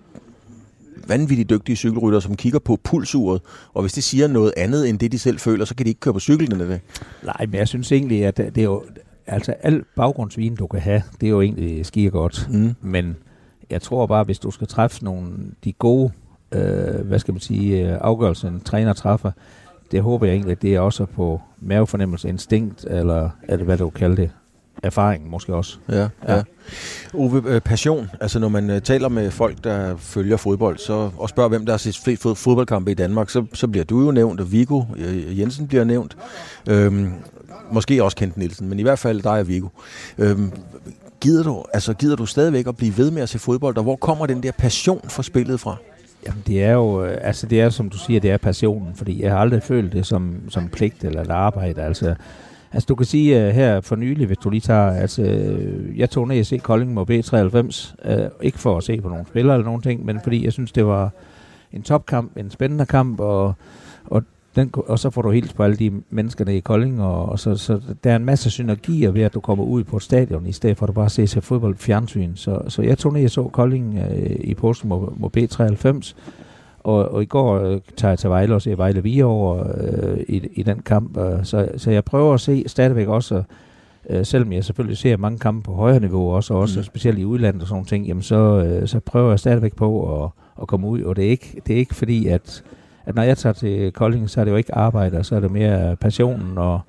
vanvittigt 1.08 1.50
dygtige 1.50 1.76
cykelrytter, 1.76 2.20
som 2.20 2.36
kigger 2.36 2.60
på 2.60 2.80
pulsuret, 2.84 3.42
og 3.74 3.82
hvis 3.82 3.94
det 3.94 4.04
siger 4.04 4.28
noget 4.28 4.54
andet 4.58 4.90
end 4.90 5.00
det, 5.00 5.12
de 5.12 5.20
selv 5.20 5.40
føler, 5.40 5.66
så 5.66 5.76
kan 5.76 5.86
de 5.86 5.90
ikke 5.90 6.00
køre 6.00 6.14
på 6.14 6.20
cyklen 6.20 6.60
det. 6.60 6.82
Nej, 7.24 7.46
men 7.46 7.54
jeg 7.54 7.68
synes 7.68 7.92
egentlig, 7.92 8.26
at 8.26 8.38
det 8.38 8.58
er 8.58 8.64
jo... 8.64 8.84
Altså, 9.28 9.54
al 9.64 9.84
baggrundsviden, 9.96 10.56
du 10.56 10.68
kan 10.68 10.80
have, 10.80 11.02
det 11.22 11.28
er 11.28 11.32
jo 11.32 11.42
egentlig 11.42 11.86
skier 11.86 12.10
godt. 12.10 12.48
Mm. 12.52 12.76
Men 12.82 13.16
jeg 13.70 13.82
tror 13.82 14.06
bare, 14.06 14.24
hvis 14.24 14.40
du 14.40 14.52
skal 14.52 14.68
træffe 14.68 15.04
nogle 15.04 15.32
de 15.64 15.74
gode, 15.74 16.12
øh, 16.56 17.08
hvad 17.08 17.20
skal 17.20 17.34
man 17.34 17.42
sige, 17.42 17.90
øh, 17.90 17.98
afgørelser, 18.02 18.48
en 18.48 18.60
træner 18.60 18.94
træffer, 18.94 19.32
det 19.92 20.02
håber 20.02 20.26
jeg 20.26 20.34
egentlig, 20.34 20.52
at 20.52 20.62
det 20.62 20.76
er 20.76 20.80
også 20.80 21.06
på 21.06 21.42
mavefornemmelse, 21.62 22.30
instinkt, 22.30 22.86
eller, 22.90 23.30
eller 23.50 23.66
hvad 23.66 23.78
du 23.78 23.90
kalder 23.90 24.16
det, 24.16 24.30
erfaring 24.84 25.30
måske 25.30 25.56
også. 25.56 25.78
Ja, 25.90 26.00
ja. 26.00 26.08
Ja. 26.28 26.44
Ove, 27.14 27.44
øh, 27.48 27.62
passion. 27.62 28.10
Altså 28.22 28.40
når 28.40 28.50
man 28.50 28.70
øh, 28.70 28.82
taler 28.82 29.10
med 29.10 29.32
folk, 29.32 29.64
der 29.64 29.98
følger 29.98 30.38
fodbold, 30.38 30.78
så, 30.78 31.10
og 31.18 31.30
spørger, 31.30 31.50
hvem 31.50 31.66
der 31.66 31.74
har 31.74 31.78
set 31.78 31.98
flest 31.98 32.22
fod- 32.22 32.36
fodboldkampe 32.36 32.92
i 32.92 32.94
Danmark, 32.94 33.30
så, 33.30 33.46
så 33.54 33.68
bliver 33.68 33.84
du 33.84 34.06
jo 34.06 34.12
nævnt, 34.12 34.40
og 34.40 34.52
Viggo 34.52 34.84
øh, 34.98 35.40
Jensen 35.40 35.68
bliver 35.68 35.84
nævnt. 35.84 36.18
Øhm, 36.70 37.14
måske 37.72 38.04
også 38.04 38.18
Kent 38.18 38.38
Nielsen, 38.38 38.70
men 38.70 38.80
i 38.80 38.82
hvert 38.82 39.00
fald 39.00 39.22
dig 39.22 39.40
og 39.40 39.48
Viggo. 39.48 39.68
Øhm, 40.18 40.52
gider, 41.22 41.44
du, 41.44 41.64
altså, 41.74 41.94
gider 41.94 42.16
du 42.16 42.26
stadigvæk 42.26 42.68
at 42.68 42.78
blive 42.78 42.98
ved 42.98 43.12
med 43.12 43.22
at 43.22 43.30
se 43.30 43.40
fodbold, 43.40 43.78
og 43.78 43.84
hvor 43.84 43.96
kommer 43.96 44.26
den 44.26 44.44
der 44.44 44.52
passion 44.52 45.10
for 45.10 45.22
spillet 45.22 45.60
fra? 45.60 45.76
Jamen, 46.28 46.44
det 46.48 46.64
er 46.64 46.72
jo, 46.72 47.06
øh, 47.06 47.18
altså 47.22 47.48
det 47.48 47.62
er 47.62 47.70
som 47.70 47.90
du 47.90 47.98
siger, 47.98 48.20
det 48.20 48.32
er 48.32 48.38
passionen, 48.38 48.96
fordi 48.96 49.24
jeg 49.24 49.32
har 49.32 49.40
aldrig 49.40 49.64
følt 49.64 49.94
det 49.94 50.06
som, 50.06 50.36
som 50.50 50.70
pligt 50.70 51.04
eller 51.04 51.22
et 51.22 51.30
arbejde, 51.30 51.82
altså. 51.82 52.16
Altså 52.74 52.86
du 52.86 52.96
kan 52.96 53.06
sige 53.06 53.48
uh, 53.48 53.54
her 53.54 53.82
for 53.82 53.96
nylig, 53.96 54.28
hvis 54.28 54.38
du 54.38 54.50
lige 54.50 54.62
tager, 54.62 54.92
altså 54.92 55.22
øh, 55.22 56.00
jeg 56.00 56.10
tog 56.10 56.28
ned 56.28 56.40
og 56.40 56.46
se 56.46 56.58
Kolding 56.58 56.94
mod 56.94 57.10
B93, 57.10 58.10
uh, 58.14 58.28
ikke 58.42 58.60
for 58.60 58.78
at 58.78 58.84
se 58.84 59.02
på 59.02 59.10
nogle 59.10 59.26
spillere 59.28 59.56
eller 59.56 59.66
nogen 59.66 59.82
ting, 59.82 60.06
men 60.06 60.20
fordi 60.24 60.46
jeg 60.46 60.54
synes, 60.54 60.72
det 60.72 60.86
var 60.86 61.10
en 61.74 61.82
topkamp, 61.82 62.38
en 62.38 62.52
spændende 62.52 62.86
kamp, 62.86 63.20
og, 63.20 63.54
den, 64.56 64.72
og 64.76 65.00
så 65.00 65.10
får 65.10 65.22
du 65.22 65.32
helt 65.32 65.56
på 65.56 65.64
alle 65.64 65.76
de 65.76 65.92
mennesker 66.10 66.46
der 66.46 66.52
i 66.52 66.60
Kolding, 66.60 67.02
og, 67.02 67.26
og 67.26 67.40
så, 67.40 67.56
så 67.56 67.82
der 68.04 68.12
er 68.12 68.16
en 68.16 68.26
masse 68.26 68.50
synergier 68.50 69.12
ved, 69.12 69.22
at 69.22 69.34
du 69.34 69.40
kommer 69.40 69.64
ud 69.64 69.84
på 69.84 69.98
et 69.98 70.04
stadion, 70.04 70.46
i 70.48 70.52
stedet 70.52 70.78
for 70.78 70.86
at 70.86 70.88
du 70.88 70.94
bare 70.94 71.10
ser, 71.10 71.42
fodbold 71.42 71.76
fjernsyn. 71.78 72.36
Så, 72.36 72.62
så 72.68 72.82
jeg 72.82 72.98
tog 72.98 73.14
ned 73.14 73.24
og 73.24 73.30
så 73.30 73.44
Kolding 73.44 74.00
uh, 74.00 74.22
i 74.40 74.54
posten 74.54 74.90
mod, 74.90 75.08
mod 75.18 75.30
B93, 75.38 76.14
og, 76.80 77.12
og 77.12 77.24
i 77.24 77.26
går 77.26 77.60
øh, 77.60 77.82
tager 77.98 78.12
jeg 78.12 78.20
til 78.20 78.30
Vejle 78.30 78.56
og 78.56 78.62
ser 78.62 78.76
Vejle 78.76 79.02
Hvidovre 79.02 79.68
øh, 79.78 80.20
i, 80.28 80.50
i 80.54 80.64
den 80.64 80.80
kamp. 80.80 81.18
Øh, 81.18 81.46
så, 81.46 81.70
så 81.78 81.92
jeg 81.92 82.04
prøver 82.06 82.34
at 82.34 82.42
se 82.42 82.64
stadigvæk 82.68 83.08
også, 83.08 83.44
øh, 84.10 84.26
selvom 84.26 84.54
jeg 84.54 84.64
selvfølgelig 84.66 84.98
ser 84.98 85.18
mange 85.18 85.40
kampe 85.40 85.64
på 85.66 85.74
højere 85.74 86.00
niveau 86.00 86.32
også, 86.32 86.54
og 86.54 86.60
også 86.60 86.80
Mm. 86.80 86.84
specielt 86.84 87.20
i 87.20 87.26
udlandet 87.26 87.62
og 87.62 87.68
sådan 87.68 87.86
ting, 87.86 88.08
jamen 88.08 88.24
så, 88.24 88.36
øh, 88.36 88.88
så 88.88 89.00
prøver 89.00 89.30
jeg 89.30 89.40
stadigvæk 89.40 89.76
på 89.76 90.24
at, 90.24 90.30
at 90.62 90.68
komme 90.68 90.88
ud. 90.88 91.02
Og 91.02 91.16
det 91.16 91.26
er 91.26 91.30
ikke, 91.30 91.62
det 91.68 91.74
er 91.74 91.78
ikke 91.78 91.96
fordi, 91.96 92.28
at, 92.28 92.64
at 93.06 93.16
når 93.16 93.24
jeg 93.24 93.38
tager 93.38 93.54
til 93.54 93.92
Kolding, 93.92 94.30
så 94.30 94.40
er 94.40 94.46
det 94.46 94.52
jo 94.52 94.58
ikke 94.58 94.76
arbejde, 94.76 95.24
så 95.24 95.36
er 95.36 95.40
det 95.40 95.52
mere 95.52 95.96
passionen 95.96 96.58
og, 96.58 96.82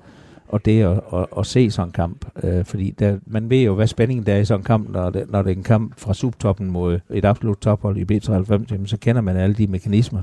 og 0.47 0.65
det 0.65 0.83
at, 0.83 0.99
at, 1.13 1.25
at 1.37 1.45
se 1.45 1.71
sådan 1.71 1.87
en 1.87 1.91
kamp. 1.91 2.25
Øh, 2.43 2.65
fordi 2.65 2.95
der, 2.99 3.17
man 3.25 3.49
ved 3.49 3.61
jo, 3.61 3.75
hvad 3.75 3.87
spændingen 3.87 4.25
der 4.25 4.33
er 4.33 4.37
i 4.39 4.45
sådan 4.45 4.61
en 4.61 4.65
kamp, 4.65 4.89
når 4.89 5.09
det, 5.09 5.31
når 5.31 5.41
det 5.41 5.51
er 5.51 5.55
en 5.55 5.63
kamp 5.63 5.99
fra 5.99 6.13
subtoppen 6.13 6.71
mod 6.71 6.99
et 7.09 7.25
absolut 7.25 7.57
tophold 7.57 7.97
i 7.97 8.17
B93, 8.17 8.71
jamen, 8.71 8.87
så 8.87 8.97
kender 8.97 9.21
man 9.21 9.37
alle 9.37 9.55
de 9.55 9.67
mekanismer. 9.67 10.21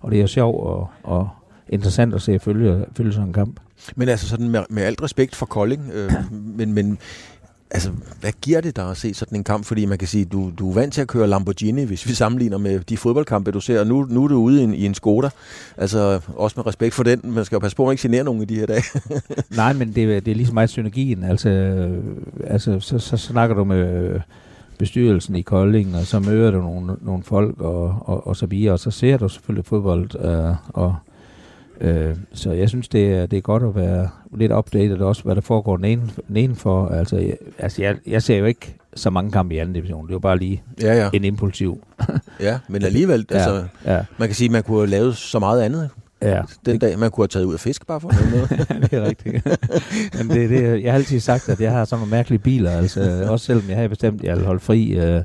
Og 0.00 0.10
det 0.10 0.16
er 0.16 0.20
jo 0.20 0.26
sjovt 0.26 0.66
og, 0.66 0.88
og 1.02 1.28
interessant 1.68 2.14
at 2.14 2.22
se 2.22 2.32
at 2.32 2.42
følge, 2.42 2.84
følge 2.96 3.12
sådan 3.12 3.26
en 3.26 3.32
kamp. 3.32 3.60
Men 3.96 4.08
altså 4.08 4.28
sådan 4.28 4.48
med, 4.48 4.60
med 4.70 4.82
alt 4.82 5.02
respekt 5.02 5.34
for 5.34 5.46
Kolding, 5.46 5.90
øh, 5.92 6.12
men, 6.30 6.72
men 6.72 6.98
altså, 7.70 7.90
hvad 8.20 8.32
giver 8.40 8.60
det 8.60 8.76
dig 8.76 8.90
at 8.90 8.96
se 8.96 9.14
sådan 9.14 9.38
en 9.38 9.44
kamp? 9.44 9.64
Fordi 9.64 9.84
man 9.84 9.98
kan 9.98 10.08
sige, 10.08 10.24
du, 10.24 10.52
du 10.58 10.70
er 10.70 10.74
vant 10.74 10.94
til 10.94 11.00
at 11.00 11.08
køre 11.08 11.26
Lamborghini, 11.26 11.84
hvis 11.84 12.08
vi 12.08 12.14
sammenligner 12.14 12.58
med 12.58 12.80
de 12.80 12.96
fodboldkampe, 12.96 13.50
du 13.50 13.60
ser. 13.60 13.80
Og 13.80 13.86
nu, 13.86 14.06
nu 14.10 14.24
er 14.24 14.28
du 14.28 14.36
ude 14.36 14.60
i 14.60 14.64
en, 14.64 14.74
i 14.74 14.86
en 14.86 14.94
Skoda. 14.94 15.30
Altså, 15.76 16.20
også 16.36 16.54
med 16.56 16.66
respekt 16.66 16.94
for 16.94 17.02
den. 17.02 17.20
Man 17.24 17.44
skal 17.44 17.56
jo 17.56 17.60
passe 17.60 17.76
på, 17.76 17.82
at 17.82 17.86
man 17.86 17.92
ikke 17.92 18.02
generer 18.02 18.24
nogen 18.24 18.42
i 18.42 18.44
de 18.44 18.54
her 18.54 18.66
dage. 18.66 18.82
Nej, 19.56 19.72
men 19.72 19.88
det, 19.88 20.24
det 20.24 20.30
er 20.30 20.34
lige 20.34 20.46
så 20.46 20.54
meget 20.54 20.70
synergien. 20.70 21.24
Altså, 21.24 21.48
altså 22.44 22.80
så, 22.80 22.98
så 22.98 23.16
snakker 23.16 23.56
du 23.56 23.64
med 23.64 24.20
bestyrelsen 24.78 25.36
i 25.36 25.42
Kolding, 25.42 25.96
og 25.96 26.06
så 26.06 26.20
møder 26.20 26.50
du 26.50 26.60
nogle, 26.60 26.96
nogle 27.00 27.22
folk 27.22 27.60
og, 27.60 27.96
og, 28.00 28.26
og 28.26 28.36
så 28.36 28.46
videre, 28.46 28.72
og 28.72 28.78
så 28.78 28.90
ser 28.90 29.16
du 29.16 29.28
selvfølgelig 29.28 29.64
fodbold. 29.64 30.24
Øh, 30.24 30.54
og, 30.68 30.96
øh, 31.80 32.16
så 32.32 32.52
jeg 32.52 32.68
synes, 32.68 32.88
det 32.88 33.14
er, 33.14 33.26
det 33.26 33.36
er 33.36 33.40
godt 33.40 33.62
at 33.62 33.76
være 33.76 34.08
lidt 34.36 34.52
updated 34.52 34.98
også, 34.98 35.22
hvad 35.22 35.34
der 35.34 35.40
foregår 35.40 35.76
neden, 35.76 36.10
nedenfor. 36.28 36.88
Altså, 36.88 37.16
jeg, 37.16 37.36
altså 37.58 37.82
jeg, 37.82 37.96
jeg 38.06 38.22
ser 38.22 38.36
jo 38.36 38.44
ikke 38.44 38.74
så 38.94 39.10
mange 39.10 39.30
kampe 39.30 39.54
i 39.54 39.58
anden 39.58 39.74
division. 39.74 40.06
Det 40.06 40.10
er 40.10 40.14
jo 40.14 40.18
bare 40.18 40.38
lige 40.38 40.62
ja, 40.82 40.94
ja. 40.94 41.10
en 41.12 41.24
impulsiv. 41.24 41.84
ja 42.40 42.58
men 42.68 42.84
alligevel, 42.84 43.26
altså, 43.30 43.64
ja, 43.84 44.04
man 44.18 44.28
kan 44.28 44.34
sige, 44.34 44.46
at 44.46 44.52
man 44.52 44.62
kunne 44.62 44.78
have 44.78 44.90
lavet 44.90 45.16
så 45.16 45.38
meget 45.38 45.62
andet 45.62 45.90
ja. 46.22 46.42
den 46.66 46.78
dag. 46.78 46.98
Man 46.98 47.10
kunne 47.10 47.22
have 47.22 47.28
taget 47.28 47.44
ud 47.44 47.54
af 47.54 47.60
fisk 47.60 47.86
bare 47.86 48.00
for 48.00 48.12
noget. 48.30 48.50
det 48.82 48.92
er 48.92 49.04
rigtigt. 49.04 49.46
Men 50.18 50.30
det, 50.30 50.50
det, 50.50 50.82
jeg 50.82 50.92
har 50.92 50.98
altid 50.98 51.20
sagt, 51.20 51.48
at 51.48 51.60
jeg 51.60 51.72
har 51.72 51.84
sådan 51.84 52.00
nogle 52.00 52.10
mærkelige 52.10 52.38
biler. 52.38 52.70
Altså, 52.70 53.26
også 53.28 53.46
selvom 53.46 53.64
jeg 53.68 53.76
har 53.76 53.88
bestemt, 53.88 54.20
at 54.20 54.26
jeg 54.26 54.36
vil 54.36 54.44
holde 54.44 54.60
fri 54.60 54.90
øh, 54.90 55.22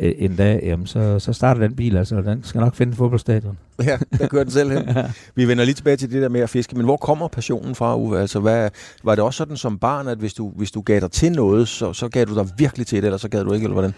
øh, 0.00 0.12
en 0.18 0.36
dag, 0.36 0.60
jamen, 0.62 0.86
så, 0.86 1.18
så 1.18 1.32
starter 1.32 1.60
den 1.60 1.76
bil. 1.76 1.96
Altså, 1.96 2.20
den 2.20 2.40
skal 2.42 2.60
nok 2.60 2.74
finde 2.74 2.96
fodboldstadion. 2.96 3.58
ja, 3.84 3.98
der 4.18 4.26
kører 4.26 4.44
den 4.44 4.52
selv 4.52 4.70
hen. 4.70 4.88
Vi 5.34 5.48
vender 5.48 5.64
lige 5.64 5.74
tilbage 5.74 5.96
til 5.96 6.12
det 6.12 6.22
der 6.22 6.28
med 6.28 6.40
at 6.40 6.50
fiske, 6.50 6.76
men 6.76 6.84
hvor 6.84 6.96
kommer 6.96 7.28
passionen 7.28 7.74
fra, 7.74 7.96
Uwe? 7.96 8.20
Altså, 8.20 8.40
hvad, 8.40 8.70
var 9.04 9.14
det 9.14 9.24
også 9.24 9.38
sådan 9.38 9.56
som 9.56 9.78
barn, 9.78 10.08
at 10.08 10.18
hvis 10.18 10.34
du, 10.34 10.52
hvis 10.56 10.70
du 10.70 10.80
gav 10.80 11.00
dig 11.00 11.10
til 11.10 11.32
noget, 11.32 11.68
så, 11.68 11.92
så 11.92 12.08
gav 12.08 12.24
du 12.24 12.34
dig 12.34 12.46
virkelig 12.58 12.86
til 12.86 12.96
det, 12.96 13.04
eller 13.04 13.18
så 13.18 13.28
gav 13.28 13.44
du 13.44 13.52
ikke, 13.52 13.64
eller 13.64 13.74
hvordan? 13.74 13.94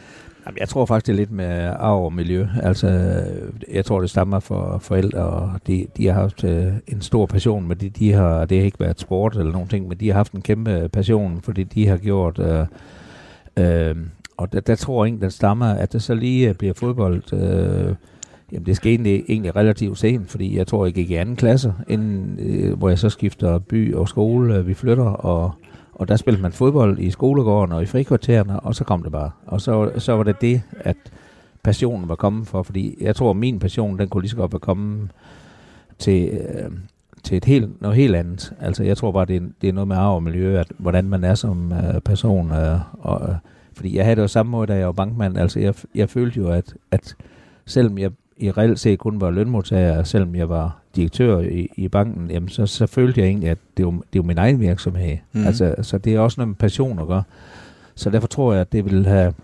Jamen, 0.46 0.58
jeg 0.58 0.68
tror 0.68 0.86
faktisk, 0.86 1.06
det 1.06 1.12
er 1.12 1.16
lidt 1.16 1.30
med 1.30 1.74
arv 1.78 2.04
og 2.04 2.12
miljø. 2.12 2.46
Altså, 2.62 2.88
jeg 3.72 3.84
tror, 3.84 4.00
det 4.00 4.10
stammer 4.10 4.40
fra 4.40 4.78
forældre, 4.78 5.20
og 5.20 5.60
de, 5.66 5.86
de 5.96 6.06
har 6.06 6.12
haft 6.12 6.44
øh, 6.44 6.72
en 6.86 7.02
stor 7.02 7.26
passion, 7.26 7.68
men 7.68 7.78
de, 7.78 7.88
de 7.88 8.12
har, 8.12 8.44
det 8.44 8.58
har 8.58 8.64
ikke 8.64 8.80
været 8.80 9.00
sport 9.00 9.36
eller 9.36 9.52
nogen 9.52 9.68
ting, 9.68 9.88
men 9.88 9.98
de 9.98 10.08
har 10.08 10.14
haft 10.14 10.32
en 10.32 10.42
kæmpe 10.42 10.88
passion, 10.92 11.40
fordi 11.42 11.62
de 11.62 11.86
har 11.86 11.96
gjort... 11.96 12.38
Øh, 12.38 12.66
øh, 13.56 13.96
og 14.38 14.52
der, 14.52 14.60
der 14.60 14.74
tror 14.74 15.04
ingen, 15.04 15.22
den 15.22 15.30
stammer, 15.30 15.66
at 15.66 15.92
det 15.92 16.02
så 16.02 16.14
lige 16.14 16.48
øh, 16.48 16.54
bliver 16.54 16.74
fodbold... 16.74 17.32
Øh, 17.32 17.94
Jamen, 18.52 18.66
det 18.66 18.76
skete 18.76 18.90
egentlig, 18.94 19.24
egentlig 19.28 19.56
relativt 19.56 19.98
sent, 19.98 20.30
fordi 20.30 20.56
jeg 20.56 20.66
tror, 20.66 20.86
jeg 20.86 20.94
gik 20.94 21.10
i 21.10 21.14
anden 21.14 21.36
klasse, 21.36 21.74
inden, 21.88 22.38
øh, 22.40 22.78
hvor 22.78 22.88
jeg 22.88 22.98
så 22.98 23.08
skifter 23.08 23.58
by 23.58 23.94
og 23.94 24.08
skole. 24.08 24.54
Øh, 24.54 24.66
vi 24.68 24.74
flytter, 24.74 25.04
og, 25.04 25.52
og 25.94 26.08
der 26.08 26.16
spillede 26.16 26.42
man 26.42 26.52
fodbold 26.52 26.98
i 26.98 27.10
skolegården 27.10 27.72
og 27.72 27.82
i 27.82 27.86
frikvartererne, 27.86 28.60
og 28.60 28.74
så 28.74 28.84
kom 28.84 29.02
det 29.02 29.12
bare. 29.12 29.30
Og 29.46 29.60
så, 29.60 29.90
så 29.98 30.12
var 30.12 30.22
det 30.22 30.40
det, 30.40 30.62
at 30.80 30.96
passionen 31.62 32.08
var 32.08 32.14
kommet 32.14 32.46
for, 32.46 32.62
fordi 32.62 32.96
jeg 33.00 33.16
tror, 33.16 33.32
min 33.32 33.58
passion, 33.58 33.98
den 33.98 34.08
kunne 34.08 34.22
lige 34.22 34.30
så 34.30 34.36
godt 34.36 34.52
være 34.52 34.60
kommet 34.60 35.10
til, 35.98 36.28
øh, 36.28 36.70
til 37.22 37.36
et 37.36 37.44
helt, 37.44 37.82
noget 37.82 37.96
helt 37.96 38.16
andet. 38.16 38.52
Altså, 38.60 38.84
jeg 38.84 38.96
tror 38.96 39.12
bare, 39.12 39.24
det 39.24 39.36
er, 39.36 39.40
det 39.60 39.68
er 39.68 39.72
noget 39.72 39.88
med 39.88 39.96
arv 39.96 40.14
og 40.14 40.22
miljø, 40.22 40.58
at 40.60 40.72
hvordan 40.78 41.04
man 41.04 41.24
er 41.24 41.34
som 41.34 41.72
øh, 41.72 42.00
person. 42.00 42.52
øh, 42.52 42.78
og, 42.98 43.28
øh, 43.28 43.34
fordi 43.78 43.96
jeg 43.96 44.04
havde 44.04 44.16
det 44.16 44.22
jo 44.22 44.28
samme 44.28 44.50
måde, 44.50 44.66
da 44.66 44.74
jeg 44.74 44.86
var 44.86 44.92
bankmand. 44.92 45.38
Altså, 45.38 45.60
jeg, 45.60 45.74
jeg 45.94 46.10
følte 46.10 46.40
jo, 46.40 46.48
at, 46.48 46.74
at 46.90 47.14
selvom 47.66 47.98
jeg 47.98 48.10
i 48.36 48.50
reelt 48.50 48.80
set 48.80 48.98
kun 48.98 49.20
var 49.20 49.30
lønmodtager, 49.30 50.02
selvom 50.02 50.34
jeg 50.34 50.48
var 50.48 50.78
direktør 50.96 51.38
i, 51.38 51.68
i 51.76 51.88
banken, 51.88 52.30
jamen 52.30 52.48
så, 52.48 52.66
så 52.66 52.86
følte 52.86 53.20
jeg 53.20 53.28
egentlig, 53.28 53.50
at 53.50 53.58
det 53.76 53.86
var, 53.86 53.92
det 54.12 54.18
var 54.18 54.22
min 54.22 54.38
egen 54.38 54.60
virksomhed. 54.60 55.16
Mm. 55.32 55.46
Altså, 55.46 55.74
så 55.82 55.98
det 55.98 56.14
er 56.14 56.20
også 56.20 56.40
noget 56.40 56.48
med 56.48 56.56
passion 56.56 56.98
at 56.98 57.06
gøre. 57.06 57.22
Så 57.94 58.10
derfor 58.10 58.26
tror 58.26 58.52
jeg, 58.52 58.60
at 58.60 58.72
det 58.72 58.84
vil 58.84 59.06
have 59.06 59.34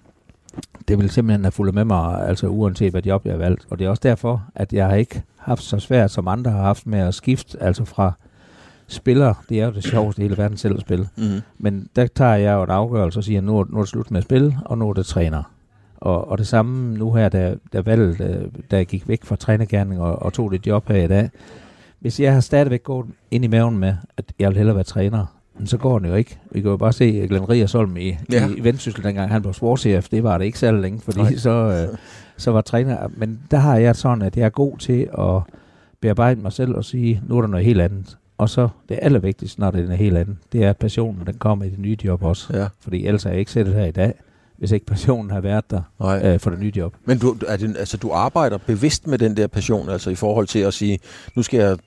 det 0.88 0.98
vil 0.98 1.10
simpelthen 1.10 1.44
have 1.44 1.52
fulgt 1.52 1.74
med 1.74 1.84
mig, 1.84 2.28
altså 2.28 2.46
uanset 2.46 2.90
hvad 2.90 3.02
job 3.02 3.24
jeg 3.24 3.32
har 3.32 3.38
valgt. 3.38 3.66
Og 3.70 3.78
det 3.78 3.84
er 3.84 3.88
også 3.88 4.00
derfor, 4.02 4.44
at 4.54 4.72
jeg 4.72 4.86
har 4.86 4.94
ikke 4.94 5.22
haft 5.36 5.62
så 5.62 5.78
svært, 5.78 6.10
som 6.10 6.28
andre 6.28 6.50
har 6.50 6.62
haft 6.62 6.86
med 6.86 6.98
at 6.98 7.14
skifte, 7.14 7.62
altså 7.62 7.84
fra 7.84 8.12
spiller, 8.88 9.34
det 9.48 9.60
er 9.60 9.66
jo 9.66 9.72
det 9.72 9.84
sjoveste 9.84 10.22
i 10.22 10.24
hele 10.24 10.38
verden 10.38 10.56
selv 10.56 10.74
at 10.74 10.80
spille. 10.80 11.08
Mm. 11.16 11.40
Men 11.58 11.88
der 11.96 12.06
tager 12.06 12.34
jeg 12.34 12.54
jo 12.54 12.62
et 12.62 12.70
afgørelse 12.70 13.20
og 13.20 13.24
siger, 13.24 13.40
nu, 13.40 13.64
nu 13.70 13.76
er 13.76 13.82
det 13.82 13.88
slut 13.88 14.10
med 14.10 14.18
at 14.18 14.24
spille, 14.24 14.58
og 14.64 14.78
nu 14.78 14.88
er 14.88 14.92
det 14.92 15.06
træner. 15.06 15.42
Og, 15.96 16.28
og 16.28 16.38
det 16.38 16.46
samme 16.46 16.98
nu 16.98 17.12
her, 17.12 17.28
da, 17.28 17.54
da 17.72 17.80
valget, 17.80 18.20
øh, 18.20 18.50
da 18.70 18.76
jeg 18.76 18.86
gik 18.86 19.08
væk 19.08 19.24
fra 19.24 19.36
trænergærning 19.36 20.00
og, 20.00 20.22
og 20.22 20.32
tog 20.32 20.50
det 20.50 20.66
job 20.66 20.88
her 20.88 21.04
i 21.04 21.08
dag. 21.08 21.30
Hvis 22.00 22.20
jeg 22.20 22.32
har 22.32 22.40
stadigvæk 22.40 22.82
gået 22.82 23.06
ind 23.30 23.44
i 23.44 23.48
maven 23.48 23.78
med, 23.78 23.94
at 24.16 24.24
jeg 24.38 24.48
vil 24.48 24.56
hellere 24.56 24.76
være 24.76 24.84
træner, 24.84 25.26
men 25.58 25.66
så 25.66 25.78
går 25.78 25.98
den 25.98 26.08
jo 26.08 26.14
ikke. 26.14 26.38
Vi 26.50 26.60
kan 26.60 26.70
jo 26.70 26.76
bare 26.76 26.92
se 26.92 27.26
Glenn 27.28 27.48
Riersholm 27.50 27.96
i, 27.96 28.16
ja. 28.32 28.48
i 28.56 28.64
Vendsyssel, 28.64 29.04
dengang 29.04 29.30
han 29.30 29.44
var 29.44 29.52
sportschef. 29.52 30.08
Det 30.08 30.22
var 30.22 30.38
det 30.38 30.44
ikke 30.44 30.58
særlig 30.58 30.80
længe, 30.80 31.00
fordi 31.00 31.18
Nej. 31.18 31.36
så, 31.36 31.50
øh, 31.50 31.98
så 32.36 32.50
var 32.50 32.60
træner. 32.60 33.08
Men 33.16 33.40
der 33.50 33.56
har 33.56 33.76
jeg 33.76 33.96
sådan, 33.96 34.22
at 34.22 34.36
jeg 34.36 34.44
er 34.44 34.48
god 34.48 34.78
til 34.78 35.08
at 35.18 35.42
bearbejde 36.00 36.40
mig 36.40 36.52
selv 36.52 36.74
og 36.74 36.84
sige, 36.84 37.22
nu 37.28 37.36
er 37.36 37.40
der 37.40 37.48
noget 37.48 37.66
helt 37.66 37.80
andet. 37.80 38.18
Og 38.38 38.48
så 38.48 38.68
det 38.88 38.98
allervigtigste, 39.02 39.60
når 39.60 39.70
det 39.70 39.90
er 39.90 39.94
helt 39.94 40.16
andet, 40.16 40.36
det 40.52 40.64
er, 40.64 40.70
at 40.70 40.76
passionen 40.76 41.26
den 41.26 41.34
kommer 41.34 41.64
i 41.64 41.70
det 41.70 41.78
nye 41.78 41.96
job 42.04 42.22
også. 42.22 42.56
Ja. 42.56 42.66
Fordi 42.80 43.06
ellers 43.06 43.26
er 43.26 43.30
jeg 43.30 43.38
ikke 43.38 43.52
sættet 43.52 43.74
her 43.74 43.84
i 43.84 43.90
dag 43.90 44.14
hvis 44.56 44.72
ikke 44.72 44.86
passionen 44.86 45.30
har 45.30 45.40
været 45.40 45.70
der 45.70 45.82
øh, 46.24 46.40
for 46.40 46.50
det 46.50 46.58
nye 46.60 46.72
job. 46.76 46.94
Men 47.04 47.18
du, 47.18 47.36
er 47.48 47.56
det, 47.56 47.76
altså, 47.78 47.96
du 47.96 48.10
arbejder 48.12 48.58
bevidst 48.58 49.06
med 49.06 49.18
den 49.18 49.36
der 49.36 49.46
passion, 49.46 49.88
altså 49.88 50.10
i 50.10 50.14
forhold 50.14 50.46
til 50.46 50.58
at 50.58 50.74
sige, 50.74 50.98
nu 51.34 51.42
skal 51.42 51.60
jeg 51.60 51.78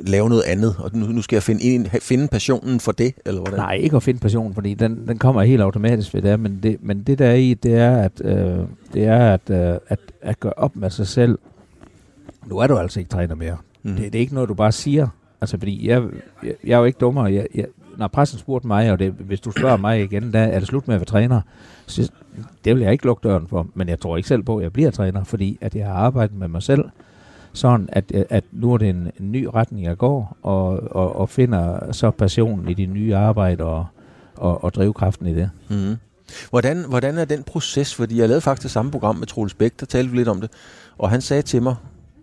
lave 0.00 0.28
noget 0.28 0.42
andet, 0.42 0.76
og 0.78 0.90
nu, 0.94 1.06
nu 1.06 1.22
skal 1.22 1.36
jeg 1.36 1.42
finde, 1.42 1.62
en, 1.62 1.86
finde 1.86 2.28
passionen 2.28 2.80
for 2.80 2.92
det, 2.92 3.14
eller 3.24 3.40
hvordan? 3.40 3.58
Nej, 3.58 3.74
ikke 3.74 3.96
at 3.96 4.02
finde 4.02 4.20
passionen, 4.20 4.54
fordi 4.54 4.74
den, 4.74 5.08
den 5.08 5.18
kommer 5.18 5.42
helt 5.42 5.62
automatisk 5.62 6.14
ved 6.14 6.22
det, 6.22 6.40
men 6.40 6.60
det, 6.62 6.76
men 6.80 7.02
det 7.02 7.18
der 7.18 7.26
er 7.26 7.34
i, 7.34 7.54
det 7.54 7.74
er, 7.74 7.96
at, 7.96 8.12
øh, 8.24 8.58
det 8.94 9.04
er 9.04 9.34
at, 9.34 9.50
øh, 9.50 9.78
at, 9.88 10.00
at 10.22 10.40
gøre 10.40 10.52
op 10.56 10.76
med 10.76 10.90
sig 10.90 11.06
selv. 11.06 11.38
Nu 12.46 12.58
er 12.58 12.66
du 12.66 12.78
altså 12.78 13.00
ikke 13.00 13.10
træner 13.10 13.34
mere. 13.34 13.56
Mm. 13.82 13.92
Det, 13.92 14.12
det 14.12 14.14
er 14.14 14.20
ikke 14.20 14.34
noget, 14.34 14.48
du 14.48 14.54
bare 14.54 14.72
siger. 14.72 15.08
Altså, 15.44 15.58
fordi 15.58 15.88
jeg, 15.88 16.02
jeg, 16.42 16.54
jeg 16.64 16.74
er 16.74 16.78
jo 16.78 16.84
ikke 16.84 16.98
dummer. 16.98 17.26
Jeg, 17.26 17.46
jeg, 17.54 17.66
når 17.96 18.08
pressen 18.08 18.38
spurgte 18.38 18.66
mig, 18.66 18.92
og 18.92 18.98
det, 18.98 19.12
hvis 19.12 19.40
du 19.40 19.50
spørger 19.50 19.76
mig 19.76 20.02
igen, 20.02 20.30
da 20.30 20.44
er 20.44 20.58
det 20.58 20.68
slut 20.68 20.88
med 20.88 20.94
at 20.94 21.00
være 21.00 21.06
træner, 21.06 21.40
så 21.86 22.10
det 22.64 22.74
vil 22.74 22.82
jeg 22.82 22.92
ikke 22.92 23.06
lukke 23.06 23.28
døren 23.28 23.48
for. 23.48 23.66
Men 23.74 23.88
jeg 23.88 24.00
tror 24.00 24.16
ikke 24.16 24.28
selv 24.28 24.42
på, 24.42 24.56
at 24.56 24.62
jeg 24.62 24.72
bliver 24.72 24.90
træner, 24.90 25.24
fordi 25.24 25.58
at 25.60 25.74
jeg 25.74 25.86
har 25.86 25.94
arbejdet 25.94 26.36
med 26.36 26.48
mig 26.48 26.62
selv, 26.62 26.84
sådan 27.52 27.88
at, 27.92 28.12
at 28.30 28.44
nu 28.52 28.72
er 28.72 28.78
det 28.78 28.88
en, 28.88 29.10
en 29.20 29.32
ny 29.32 29.48
retning, 29.54 29.84
jeg 29.84 29.96
går, 29.96 30.36
og, 30.42 30.82
og, 30.90 31.16
og 31.16 31.28
finder 31.28 31.92
så 31.92 32.10
passionen 32.10 32.68
i 32.68 32.74
det 32.74 32.88
nye 32.88 33.16
arbejde 33.16 33.64
og, 33.64 33.86
og, 34.34 34.64
og 34.64 34.74
drivkraften 34.74 35.26
i 35.26 35.34
det. 35.34 35.50
Mm. 35.70 35.96
Hvordan, 36.50 36.84
hvordan 36.88 37.18
er 37.18 37.24
den 37.24 37.42
proces? 37.42 37.94
Fordi 37.94 38.20
jeg 38.20 38.28
lavede 38.28 38.40
faktisk 38.40 38.72
samme 38.72 38.90
program 38.90 39.16
med 39.16 39.26
Troels 39.26 39.54
Bæk, 39.54 39.80
der 39.80 39.86
talte 39.86 40.10
vi 40.10 40.16
lidt 40.16 40.28
om 40.28 40.40
det, 40.40 40.50
og 40.98 41.10
han 41.10 41.20
sagde 41.20 41.42
til 41.42 41.62
mig, 41.62 41.74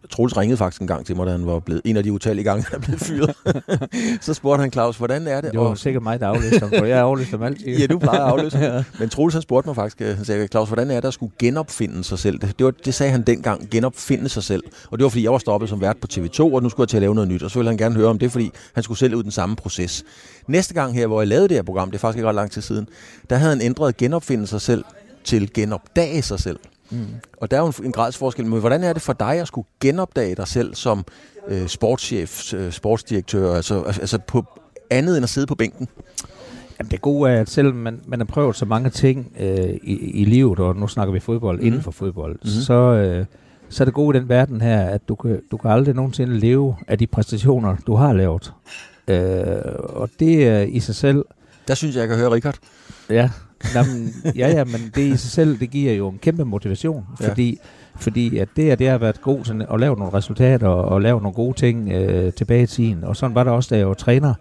Troels 0.10 0.38
ringede 0.38 0.58
faktisk 0.58 0.82
en 0.82 0.88
gang 0.88 1.06
til 1.06 1.16
mig, 1.16 1.26
da 1.26 1.32
han 1.32 1.46
var 1.46 1.60
blevet 1.60 1.82
en 1.86 1.98
af 1.98 2.04
de 2.04 2.12
utallige 2.12 2.44
gange, 2.44 2.66
han 2.72 2.82
blev 2.82 3.00
fyret. 3.00 3.36
så 4.26 4.34
spurgte 4.34 4.62
han 4.62 4.72
Claus, 4.72 4.98
hvordan 4.98 5.28
er 5.28 5.42
det? 5.42 5.52
Det 5.52 5.60
var 5.60 5.66
og, 5.66 5.78
sikkert 5.78 6.04
mig, 6.04 6.20
der 6.20 6.28
aflæste 6.28 6.60
ham, 6.60 6.70
for 6.78 6.86
jeg 6.86 7.00
aflæste 7.00 7.32
ham 7.32 7.44
altid. 7.44 7.78
ja, 7.78 7.86
du 7.86 8.00
plejer 8.00 8.20
at 8.20 8.32
aflæse 8.32 8.58
ja. 8.76 8.84
Men 9.00 9.10
Troels 9.10 9.34
han 9.34 9.42
spurgte 9.42 9.70
mig 9.70 9.76
faktisk, 9.76 10.00
han 10.00 10.26
sagde, 10.26 10.48
Claus, 10.48 10.68
hvordan 10.68 10.92
er 10.92 11.00
det 11.00 11.08
at 11.08 11.14
skulle 11.14 11.32
genopfinde 11.40 12.04
sig 12.04 12.20
selv? 12.20 12.40
Det, 12.40 12.60
det, 12.60 12.66
var, 12.66 12.72
det 12.72 12.94
sagde 12.94 13.12
han 13.12 13.22
dengang, 13.22 13.70
genopfinde 13.70 14.30
sig 14.30 14.44
selv. 14.44 14.64
Og 14.92 14.98
det 14.98 15.04
var, 15.04 15.10
fordi 15.10 15.24
jeg 15.24 15.32
var 15.32 15.38
stoppet 15.38 15.70
som 15.70 15.82
vært 15.82 15.98
på 15.98 16.08
TV2, 16.14 16.40
og 16.40 16.64
nu 16.64 16.70
skulle 16.70 16.84
jeg 16.84 16.90
til 16.90 16.98
at 16.98 17.02
lave 17.02 17.16
noget 17.16 17.30
nyt. 17.30 17.44
Og 17.44 17.52
så 17.52 17.60
ville 17.60 17.70
han 17.70 17.78
gerne 17.78 17.96
høre 17.96 18.08
om 18.08 18.20
det, 18.20 18.32
fordi 18.32 18.52
han 18.74 18.84
skulle 18.84 18.98
selv 18.98 19.16
ud 19.16 19.24
den 19.24 19.32
samme 19.32 19.56
proces. 19.56 20.04
Næste 20.48 20.74
gang 20.74 20.94
her, 20.94 21.08
hvor 21.08 21.22
jeg 21.22 21.28
lavede 21.28 21.48
det 21.48 21.58
her 21.58 21.64
program, 21.64 21.92
det 21.92 21.98
er 21.98 22.00
faktisk 22.00 22.18
ikke 22.18 22.28
ret 22.28 22.36
lang 22.36 22.52
tid 22.52 22.62
siden, 22.62 22.88
der 23.30 23.36
havde 23.36 23.52
han 23.56 23.62
ændret 23.62 23.98
genopfinde 23.98 24.48
sig 24.48 24.62
selv 24.62 24.84
til 25.24 25.54
genopdage 25.54 26.22
sig 26.22 26.40
selv. 26.40 26.60
Mm. 26.92 27.06
Og 27.38 27.52
der 27.52 27.58
er 27.58 27.62
jo 27.62 27.68
en, 27.68 27.86
en 27.86 27.92
gradsforskel. 27.92 28.46
Men 28.46 28.60
hvordan 28.60 28.84
er 28.84 28.94
det 28.94 29.02
for 29.02 29.14
dig 29.14 29.40
at 29.40 29.48
skulle 29.48 29.68
genopdage 29.80 30.36
dig 30.36 30.48
selv 30.48 30.76
som 30.76 31.06
øh, 31.48 31.68
sportschef, 31.68 32.54
øh, 32.54 32.72
sportsdirektør, 32.72 33.56
altså, 33.56 33.82
altså 33.82 34.18
på 34.28 34.46
andet 34.90 35.18
end 35.18 35.24
at 35.24 35.30
sidde 35.30 35.48
på 35.48 35.56
bænken? 35.56 35.88
Jamen 36.80 36.92
det 36.92 37.02
gode 37.02 37.32
er, 37.32 37.42
at 37.42 37.50
selvom 37.50 37.76
man, 37.76 38.02
man 38.08 38.20
har 38.20 38.26
prøvet 38.26 38.56
så 38.56 38.66
mange 38.66 38.90
ting 38.90 39.34
øh, 39.40 39.70
i, 39.84 40.22
i 40.22 40.26
livet, 40.26 40.60
og 40.60 40.76
nu 40.76 40.88
snakker 40.88 41.14
vi 41.14 41.20
fodbold, 41.20 41.60
mm. 41.60 41.66
inden 41.66 41.82
for 41.82 41.92
fodbold, 41.92 42.40
mm. 42.44 42.50
så, 42.50 42.74
øh, 42.74 43.26
så 43.70 43.84
er 43.84 43.86
det 43.86 43.94
gode 43.94 44.18
i 44.18 44.20
den 44.20 44.30
verden 44.30 44.62
her, 44.62 44.82
at 44.82 45.02
du 45.08 45.16
kan, 45.16 45.42
du 45.52 45.58
kan 45.58 45.72
aldrig 45.72 45.96
nogensinde 45.96 46.40
leve 46.40 46.76
af 46.88 46.98
de 46.98 47.08
præstationer, 47.08 47.76
du 47.88 47.96
har 47.96 48.14
lavet. 48.14 48.54
Øh, 49.08 49.62
og 49.76 50.10
det 50.20 50.48
er 50.48 50.60
i 50.60 50.80
sig 50.80 50.96
selv... 50.96 51.26
Der 51.68 51.74
synes 51.74 51.96
jeg, 51.96 52.02
jeg 52.02 52.10
kan 52.10 52.18
høre 52.18 52.32
Richard. 52.32 52.58
Ja, 53.10 53.30
Jamen, 53.76 54.14
ja, 54.36 54.50
ja, 54.50 54.64
men 54.64 54.92
det 54.96 55.02
i 55.02 55.18
sig 55.18 55.32
selv, 55.32 55.60
det 55.60 55.70
giver 55.70 55.94
jo 55.94 56.10
en 56.10 56.18
kæmpe 56.18 56.46
motivation, 56.46 57.06
fordi, 57.22 57.50
ja. 57.50 57.68
fordi 57.96 58.38
at 58.38 58.48
det, 58.56 58.70
at 58.70 58.80
det 58.80 58.90
har 58.90 58.98
været 58.98 59.22
god 59.22 59.44
til 59.44 59.66
at 59.74 59.80
lave 59.80 59.96
nogle 59.96 60.14
resultater 60.14 60.68
og, 60.68 60.86
og 60.86 61.02
lave 61.02 61.22
nogle 61.22 61.34
gode 61.34 61.58
ting 61.58 61.92
øh, 61.92 62.34
tilbage 62.34 62.64
i 62.64 62.68
tiden. 62.68 63.04
Og 63.04 63.16
sådan 63.16 63.36
var 63.36 63.44
det 63.44 63.54
også, 63.54 63.68
da 63.76 63.78
jeg 63.78 63.88
var 63.88 63.94
træner. 63.94 64.34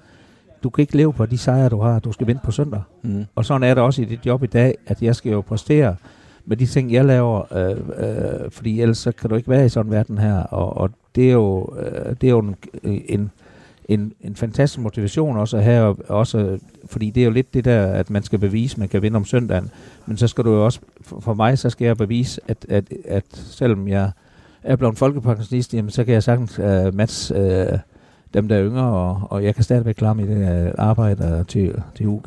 Du 0.62 0.71
kan 0.71 0.83
ikke 0.83 0.97
leve 0.97 1.12
på 1.12 1.27
de 1.27 1.39
sejre, 1.39 1.69
du 1.69 1.81
har. 1.81 1.99
Du 1.99 2.12
skal 2.12 2.27
vinde 2.27 2.41
på 2.45 2.50
søndag. 2.50 2.83
Mm. 3.03 3.25
Og 3.35 3.45
sådan 3.45 3.62
er 3.62 3.75
det 3.75 3.83
også 3.83 4.03
i 4.03 4.05
dit 4.05 4.27
job 4.27 4.43
i 4.43 4.47
dag, 4.47 4.75
at 4.87 5.03
jeg 5.03 5.17
skal 5.17 5.33
jo 5.33 5.41
præstere 5.41 5.97
med 6.47 6.57
de 6.57 6.67
ting, 6.67 6.93
jeg 6.93 7.05
laver, 7.05 7.57
øh, 7.57 7.77
øh, 8.05 8.50
fordi 8.50 8.81
ellers 8.81 8.99
så 8.99 9.12
kan 9.12 9.31
du 9.31 9.37
ikke 9.37 9.49
være 9.49 9.67
i 9.67 9.69
sådan 9.69 9.87
en 9.87 9.93
verden 9.93 10.19
her. 10.19 10.43
Og, 10.43 10.77
og 10.77 10.91
det 11.15 11.29
er 11.29 11.33
jo, 11.33 11.75
øh, 11.81 12.15
det 12.21 12.27
er 12.27 12.31
jo 12.31 12.39
en, 12.39 12.57
en 12.83 13.31
en, 13.90 14.12
en 14.20 14.37
fantastisk 14.37 14.80
motivation 14.80 15.37
også 15.37 15.56
at 15.56 15.64
have, 15.64 15.97
også, 16.09 16.59
fordi 16.85 17.11
det 17.11 17.20
er 17.20 17.25
jo 17.25 17.30
lidt 17.30 17.54
det 17.54 17.64
der, 17.64 17.87
at 17.87 18.11
man 18.11 18.23
skal 18.23 18.38
bevise, 18.38 18.80
man 18.80 18.88
kan 18.88 19.02
vinde 19.02 19.16
om 19.16 19.25
søndagen, 19.25 19.70
men 20.06 20.16
så 20.16 20.26
skal 20.26 20.44
du 20.44 20.50
jo 20.50 20.64
også, 20.64 20.80
for 21.20 21.35
mig, 21.35 21.59
så 21.59 21.70
skal 21.70 21.85
jeg 21.85 21.97
bevise, 21.97 22.40
at, 22.49 22.66
at, 22.68 22.85
at 23.04 23.25
selvom 23.32 23.88
jeg 23.88 24.11
er 24.62 24.76
blevet 24.76 24.99
folkepensionist, 24.99 25.75
jamen, 25.75 25.90
så 25.90 26.04
kan 26.04 26.14
jeg 26.14 26.23
sagtens 26.23 26.59
øh, 26.59 26.87
uh, 26.87 26.94
match 26.94 27.32
uh, 27.32 27.40
øh, 27.40 27.66
dem, 28.35 28.49
der 28.49 28.56
er 28.56 28.64
yngre, 28.64 28.85
og, 28.85 29.23
og 29.30 29.44
jeg 29.44 29.54
kan 29.54 29.64
stadigvæk 29.64 29.94
klare 29.94 30.14
mit 30.14 30.28
uh, 30.28 30.70
arbejde 30.78 31.44
til, 31.49 31.82
til 31.94 32.06
UG. 32.06 32.25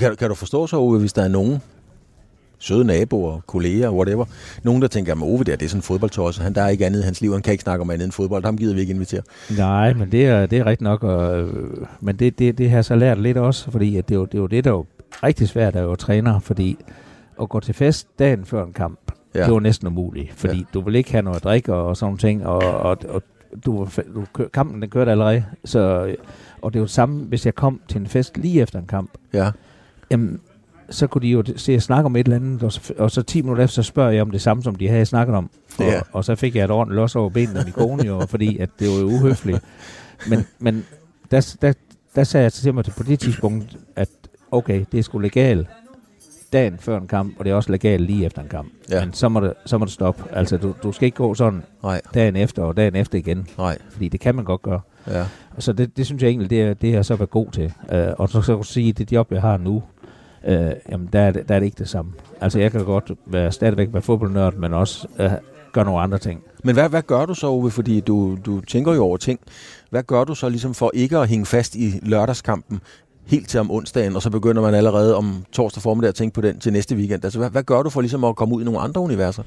Kan, 0.00 0.16
kan 0.16 0.28
du 0.28 0.34
forstå 0.34 0.66
så, 0.66 0.98
hvis 0.98 1.12
der 1.12 1.22
er 1.22 1.28
nogen, 1.28 1.62
søde 2.62 2.84
naboer, 2.84 3.40
kolleger, 3.46 3.90
whatever. 3.90 4.24
Nogen, 4.62 4.82
der 4.82 4.88
tænker, 4.88 5.12
at 5.12 5.22
Ove 5.22 5.44
der, 5.44 5.56
det 5.56 5.62
er 5.62 5.68
sådan 5.68 5.78
en 5.78 5.82
fodboldtosser. 5.82 6.42
Han 6.42 6.54
der 6.54 6.62
er 6.62 6.68
ikke 6.68 6.86
andet 6.86 7.00
i 7.00 7.02
hans 7.02 7.20
liv. 7.20 7.32
Han 7.32 7.42
kan 7.42 7.52
ikke 7.52 7.62
snakke 7.62 7.82
om 7.82 7.90
andet 7.90 8.04
end 8.04 8.12
fodbold. 8.12 8.44
Ham 8.44 8.56
gider 8.56 8.74
vi 8.74 8.80
ikke 8.80 8.92
invitere. 8.92 9.22
Nej, 9.58 9.94
men 9.94 10.12
det 10.12 10.26
er, 10.26 10.46
det 10.46 10.58
er 10.58 10.66
rigtigt 10.66 10.84
nok. 10.84 11.02
Og, 11.02 11.48
men 12.00 12.16
det, 12.16 12.38
det, 12.38 12.58
det 12.58 12.70
har 12.70 12.76
jeg 12.76 12.84
så 12.84 12.96
lært 12.96 13.20
lidt 13.20 13.36
også, 13.36 13.70
fordi 13.70 13.96
at 13.96 14.08
det, 14.08 14.14
er 14.14 14.18
jo, 14.18 14.24
det 14.24 14.34
er 14.34 14.38
jo 14.38 14.46
det, 14.46 14.64
der 14.64 14.72
er 14.72 14.84
rigtig 15.22 15.48
svært 15.48 15.76
at 15.76 15.86
være 15.86 15.96
træner, 15.96 16.38
fordi 16.38 16.78
at 17.42 17.48
gå 17.48 17.60
til 17.60 17.74
fest 17.74 18.08
dagen 18.18 18.44
før 18.44 18.64
en 18.64 18.72
kamp, 18.72 18.98
ja. 19.34 19.44
det 19.44 19.52
var 19.52 19.60
næsten 19.60 19.88
umuligt, 19.88 20.32
fordi 20.34 20.56
ja. 20.56 20.64
du 20.74 20.80
vil 20.80 20.94
ikke 20.94 21.12
have 21.12 21.22
noget 21.22 21.36
at 21.36 21.44
drikke 21.44 21.74
og, 21.74 21.86
og 21.86 21.96
sådan 21.96 22.16
ting, 22.16 22.46
og, 22.46 22.58
og, 22.58 22.98
og 23.08 23.22
du, 23.66 23.88
du, 24.14 24.44
kampen 24.52 24.82
den 24.82 24.90
kørte 24.90 25.10
allerede, 25.10 25.44
så, 25.64 26.14
og 26.62 26.72
det 26.72 26.78
er 26.78 26.80
jo 26.80 26.84
det 26.84 26.90
samme, 26.90 27.24
hvis 27.24 27.46
jeg 27.46 27.54
kom 27.54 27.80
til 27.88 28.00
en 28.00 28.06
fest 28.06 28.36
lige 28.36 28.62
efter 28.62 28.78
en 28.78 28.86
kamp, 28.86 29.10
ja. 29.32 29.50
jamen, 30.10 30.40
så 30.92 31.06
kunne 31.06 31.22
de 31.22 31.28
jo 31.28 31.44
se 31.56 31.72
at 31.72 31.82
snakke 31.82 32.06
om 32.06 32.16
et 32.16 32.24
eller 32.26 32.36
andet, 32.36 32.62
og 32.62 32.72
så, 32.72 32.92
og 32.98 33.10
så 33.10 33.22
10 33.22 33.42
minutter 33.42 33.64
efter, 33.64 33.74
så 33.74 33.82
spørger 33.82 34.10
jeg 34.10 34.22
om 34.22 34.30
det 34.30 34.40
samme, 34.40 34.62
som 34.62 34.74
de 34.74 34.88
havde 34.88 35.06
snakket 35.06 35.36
om. 35.36 35.50
Og, 35.78 35.84
ja. 35.84 36.00
og 36.12 36.24
så 36.24 36.34
fik 36.34 36.56
jeg 36.56 36.64
et 36.64 36.70
ordentligt 36.70 36.96
los 36.96 37.16
over 37.16 37.30
benene 37.30 37.58
af 37.58 37.64
min 37.64 37.72
kone, 37.72 38.06
jo, 38.06 38.26
fordi 38.26 38.58
at 38.58 38.70
det 38.78 38.88
var 38.88 38.94
jo 38.94 39.06
uhøfligt. 39.06 39.60
Men, 40.28 40.46
men 40.58 40.84
der, 41.30 41.56
der, 41.62 41.72
der 42.14 42.24
sagde 42.24 42.44
jeg 42.44 42.52
til 42.52 42.74
mig 42.74 42.84
på 42.84 43.02
det 43.02 43.20
tidspunkt, 43.20 43.76
at 43.96 44.08
okay, 44.50 44.84
det 44.92 44.98
er 44.98 45.02
sgu 45.02 45.18
legalt 45.18 45.68
dagen 46.52 46.78
før 46.78 46.98
en 46.98 47.08
kamp, 47.08 47.38
og 47.38 47.44
det 47.44 47.50
er 47.50 47.54
også 47.54 47.72
legalt 47.72 48.02
lige 48.06 48.26
efter 48.26 48.42
en 48.42 48.48
kamp. 48.48 48.72
Ja. 48.90 49.04
Men 49.04 49.14
så 49.14 49.28
må, 49.28 49.40
det, 49.40 49.54
så 49.66 49.78
må 49.78 49.84
det 49.84 49.92
stoppe. 49.92 50.24
Altså, 50.32 50.56
du, 50.56 50.74
du 50.82 50.92
skal 50.92 51.06
ikke 51.06 51.16
gå 51.16 51.34
sådan 51.34 51.62
Nej. 51.82 52.00
dagen 52.14 52.36
efter 52.36 52.62
og 52.62 52.76
dagen 52.76 52.96
efter 52.96 53.18
igen. 53.18 53.48
Nej. 53.58 53.78
Fordi 53.90 54.08
det 54.08 54.20
kan 54.20 54.34
man 54.34 54.44
godt 54.44 54.62
gøre. 54.62 54.80
Ja. 55.06 55.24
Så 55.58 55.72
det, 55.72 55.96
det 55.96 56.06
synes 56.06 56.22
jeg 56.22 56.28
egentlig, 56.28 56.50
det 56.50 56.62
er, 56.62 56.74
det 56.74 56.94
er 56.94 57.02
så 57.02 57.16
været 57.16 57.30
god 57.30 57.50
til. 57.50 57.72
Uh, 57.92 57.98
og 58.18 58.28
så, 58.28 58.42
så 58.42 58.52
kan 58.52 58.56
du 58.56 58.62
sige, 58.62 58.88
at 58.88 58.98
det 58.98 59.12
job, 59.12 59.32
jeg 59.32 59.40
har 59.40 59.56
nu, 59.56 59.82
øh, 60.46 60.70
jamen 60.90 61.08
der 61.12 61.20
er, 61.20 61.30
det, 61.30 61.48
der 61.48 61.54
er 61.54 61.58
det 61.58 61.66
ikke 61.66 61.78
det 61.78 61.88
samme. 61.88 62.12
Altså 62.40 62.58
jeg 62.58 62.72
kan 62.72 62.84
godt 62.84 63.12
være, 63.26 63.52
stadigvæk 63.52 63.88
være 63.92 64.02
fodboldnørd, 64.02 64.54
men 64.54 64.74
også 64.74 65.08
øh, 65.18 65.30
gøre 65.72 65.84
nogle 65.84 66.00
andre 66.00 66.18
ting. 66.18 66.42
Men 66.64 66.74
hvad, 66.74 66.88
hvad 66.88 67.02
gør 67.02 67.26
du 67.26 67.34
så, 67.34 67.46
Ove? 67.46 67.70
Fordi 67.70 68.00
du, 68.00 68.38
du 68.46 68.60
tænker 68.60 68.94
jo 68.94 69.04
over 69.04 69.16
ting. 69.16 69.40
Hvad 69.90 70.02
gør 70.02 70.24
du 70.24 70.34
så 70.34 70.48
ligesom 70.48 70.74
for 70.74 70.90
ikke 70.94 71.18
at 71.18 71.28
hænge 71.28 71.46
fast 71.46 71.74
i 71.74 72.00
lørdagskampen 72.02 72.80
helt 73.26 73.48
til 73.48 73.60
om 73.60 73.70
onsdagen, 73.70 74.16
og 74.16 74.22
så 74.22 74.30
begynder 74.30 74.62
man 74.62 74.74
allerede 74.74 75.16
om 75.16 75.44
torsdag 75.52 75.82
formiddag 75.82 76.08
at 76.08 76.14
tænke 76.14 76.34
på 76.34 76.40
den 76.40 76.58
til 76.58 76.72
næste 76.72 76.96
weekend? 76.96 77.24
Altså 77.24 77.38
hvad, 77.38 77.50
hvad 77.50 77.62
gør 77.62 77.82
du 77.82 77.90
for 77.90 78.00
ligesom 78.00 78.24
at 78.24 78.36
komme 78.36 78.54
ud 78.54 78.62
i 78.62 78.64
nogle 78.64 78.80
andre 78.80 79.00
universer? 79.00 79.42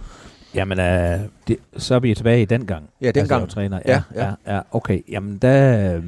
Jamen, 0.56 0.80
øh, 0.80 1.20
det, 1.48 1.58
så 1.78 1.96
er 1.96 2.00
vi 2.00 2.14
tilbage 2.16 2.42
i 2.42 2.46
den 2.46 2.66
gang. 2.66 2.90
Ja, 3.02 3.06
dengang. 3.12 3.22
Altså, 3.22 3.36
var 3.40 3.46
træner. 3.46 3.80
Ja, 3.86 4.02
Ja, 4.16 4.22
ja. 4.22 4.34
ja. 4.48 4.56
ja, 4.56 4.62
okay. 4.72 5.02
Jamen, 5.10 5.38
der, 5.38 5.96
øh, 5.96 6.04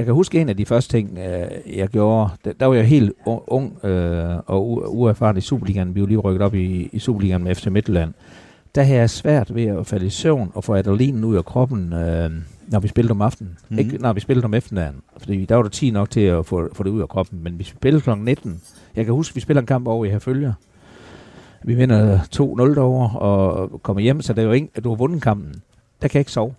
jeg 0.00 0.06
kan 0.06 0.14
huske 0.14 0.40
en 0.40 0.48
af 0.48 0.56
de 0.56 0.66
første 0.66 0.96
ting, 0.96 1.18
øh, 1.18 1.76
jeg 1.78 1.88
gjorde. 1.88 2.30
Der, 2.44 2.52
der 2.52 2.66
var 2.66 2.74
jeg 2.74 2.84
helt 2.84 3.12
ung, 3.26 3.84
øh, 3.84 4.36
og 4.46 4.94
uerfaren 4.96 5.36
i 5.36 5.40
Superligaen. 5.40 5.94
Vi 5.94 6.00
var 6.00 6.06
lige 6.06 6.18
rykket 6.18 6.42
op 6.42 6.54
i, 6.54 6.88
i 6.92 6.98
Superligaen 6.98 7.44
med 7.44 7.54
FC 7.54 7.66
Midtjylland. 7.66 8.12
Der 8.74 8.82
havde 8.82 8.98
jeg 8.98 9.10
svært 9.10 9.54
ved 9.54 9.64
at 9.64 9.86
falde 9.86 10.06
i 10.06 10.10
søvn 10.10 10.50
og 10.54 10.64
få 10.64 10.74
adrenalinen 10.74 11.24
ud 11.24 11.36
af 11.36 11.44
kroppen, 11.44 11.92
øh, 11.92 12.30
når 12.66 12.80
vi 12.80 12.88
spillede 12.88 13.10
om 13.10 13.22
aftenen. 13.22 13.58
Mm. 13.68 13.78
Ikke 13.78 13.98
når 13.98 14.12
vi 14.12 14.20
spillede 14.20 14.44
om 14.44 14.54
eftermiddagen. 14.54 14.96
Fordi 15.16 15.44
der 15.44 15.54
var 15.54 15.62
der 15.62 15.70
10 15.70 15.90
nok 15.90 16.10
til 16.10 16.20
at 16.20 16.46
få, 16.46 16.68
få 16.74 16.82
det 16.82 16.90
ud 16.90 17.00
af 17.00 17.08
kroppen. 17.08 17.42
Men 17.42 17.58
vi 17.58 17.64
spillede 17.64 18.02
kl. 18.02 18.10
19. 18.18 18.60
Jeg 18.96 19.04
kan 19.04 19.14
huske, 19.14 19.34
vi 19.34 19.40
spiller 19.40 19.60
en 19.60 19.66
kamp 19.66 19.86
over 19.86 20.04
i 20.04 20.08
Herfølge. 20.08 20.54
Vi 21.64 21.74
vinder 21.74 22.18
2-0 22.18 22.74
derovre 22.74 23.18
og 23.18 23.82
kommer 23.82 24.00
hjem, 24.00 24.22
så 24.22 24.32
det 24.32 24.42
er 24.42 24.46
jo 24.46 24.52
ikke, 24.52 24.68
at 24.74 24.84
du 24.84 24.88
har 24.88 24.96
vundet 24.96 25.22
kampen. 25.22 25.62
Der 26.02 26.08
kan 26.08 26.14
jeg 26.14 26.20
ikke 26.20 26.32
sove. 26.32 26.54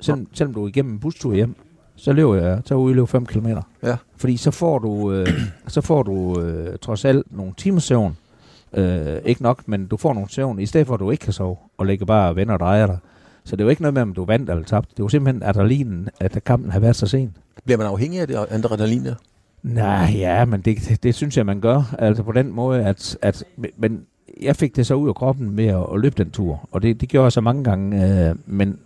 Selvom, 0.00 0.26
selvom 0.32 0.54
du 0.54 0.64
er 0.64 0.68
igennem 0.68 0.92
en 0.92 0.98
bustur 0.98 1.34
hjem, 1.34 1.54
så 1.96 2.12
løber 2.12 2.34
jeg, 2.34 2.60
så 2.64 2.74
udløber 2.74 3.06
5 3.06 3.26
km. 3.26 3.46
Ja. 3.82 3.96
Fordi 4.16 4.36
så 4.36 4.50
får 4.50 4.78
du, 4.78 5.12
øh, 5.12 5.28
så 5.68 5.80
får 5.80 6.02
du 6.02 6.40
øh, 6.40 6.78
trods 6.78 7.04
alt 7.04 7.36
nogle 7.36 7.52
timers 7.56 7.84
søvn. 7.84 8.16
Øh, 8.72 9.16
ikke 9.24 9.42
nok, 9.42 9.68
men 9.68 9.86
du 9.86 9.96
får 9.96 10.14
nogle 10.14 10.30
søvn, 10.30 10.60
i 10.60 10.66
stedet 10.66 10.86
for 10.86 10.94
at 10.94 11.00
du 11.00 11.10
ikke 11.10 11.24
kan 11.24 11.32
sove, 11.32 11.56
og 11.78 11.86
ligger 11.86 12.06
bare 12.06 12.28
og 12.28 12.36
vender 12.36 12.54
og 12.54 12.60
drejer 12.60 12.86
dig. 12.86 12.98
Så 13.44 13.56
det 13.56 13.62
er 13.62 13.64
jo 13.64 13.70
ikke 13.70 13.82
noget 13.82 13.94
med, 13.94 14.02
om 14.02 14.14
du 14.14 14.24
vandt 14.24 14.50
eller 14.50 14.64
tabt. 14.64 14.96
Det 14.96 15.02
var 15.02 15.08
simpelthen 15.08 15.42
adrenalinen, 15.42 16.08
at 16.20 16.44
kampen 16.44 16.70
har 16.70 16.80
været 16.80 16.96
så 16.96 17.06
sen. 17.06 17.36
Bliver 17.64 17.78
man 17.78 17.86
afhængig 17.86 18.20
af 18.20 18.26
det 18.26 18.46
adrenalin 18.50 19.04
der? 19.04 19.14
Nej, 19.62 20.10
ja, 20.14 20.44
men 20.44 20.60
det, 20.60 20.76
det, 20.88 21.02
det 21.02 21.14
synes 21.14 21.36
jeg, 21.36 21.46
man 21.46 21.60
gør. 21.60 21.94
Altså 21.98 22.22
på 22.22 22.32
den 22.32 22.52
måde, 22.52 22.84
at, 22.84 23.18
at 23.22 23.44
men 23.76 24.02
jeg 24.40 24.56
fik 24.56 24.76
det 24.76 24.86
så 24.86 24.94
ud 24.94 25.08
af 25.08 25.14
kroppen 25.14 25.50
med 25.50 25.66
at, 25.66 25.86
at 25.94 26.00
løbe 26.00 26.24
den 26.24 26.30
tur, 26.30 26.68
og 26.72 26.82
det, 26.82 27.00
det 27.00 27.08
gjorde 27.08 27.24
jeg 27.24 27.32
så 27.32 27.40
mange 27.40 27.64
gange. 27.64 28.28
Øh, 28.28 28.36
men 28.46 28.78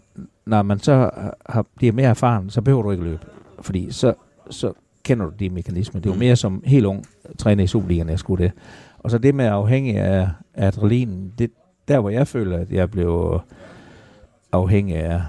når 0.46 0.62
man 0.62 0.78
så 0.78 1.10
har, 1.48 1.66
bliver 1.76 1.92
mere 1.92 2.08
erfaren, 2.08 2.50
så 2.50 2.62
behøver 2.62 2.82
du 2.82 2.90
ikke 2.90 3.04
løbe, 3.04 3.20
fordi 3.60 3.90
så, 3.92 4.14
så 4.50 4.72
kender 5.02 5.24
du 5.26 5.32
de 5.40 5.50
mekanismer. 5.50 6.00
Det 6.00 6.08
var 6.08 6.14
Mm. 6.14 6.18
mere 6.18 6.36
som 6.36 6.62
helt 6.66 6.86
ung 6.86 7.04
træner 7.38 7.64
i 7.64 7.66
Superligaen, 7.66 8.08
jeg 8.08 8.18
skulle 8.18 8.44
det. 8.44 8.52
Og 8.98 9.10
så 9.10 9.18
det 9.18 9.34
med 9.34 9.44
afhængig 9.46 9.96
af, 9.96 10.28
af 10.54 10.66
adrenalinen, 10.66 11.32
det, 11.38 11.50
der 11.88 12.00
hvor 12.00 12.10
jeg 12.10 12.26
føler, 12.28 12.58
at 12.58 12.70
jeg 12.70 12.90
blev 12.90 13.40
afhængig 14.52 14.96
af 14.96 15.22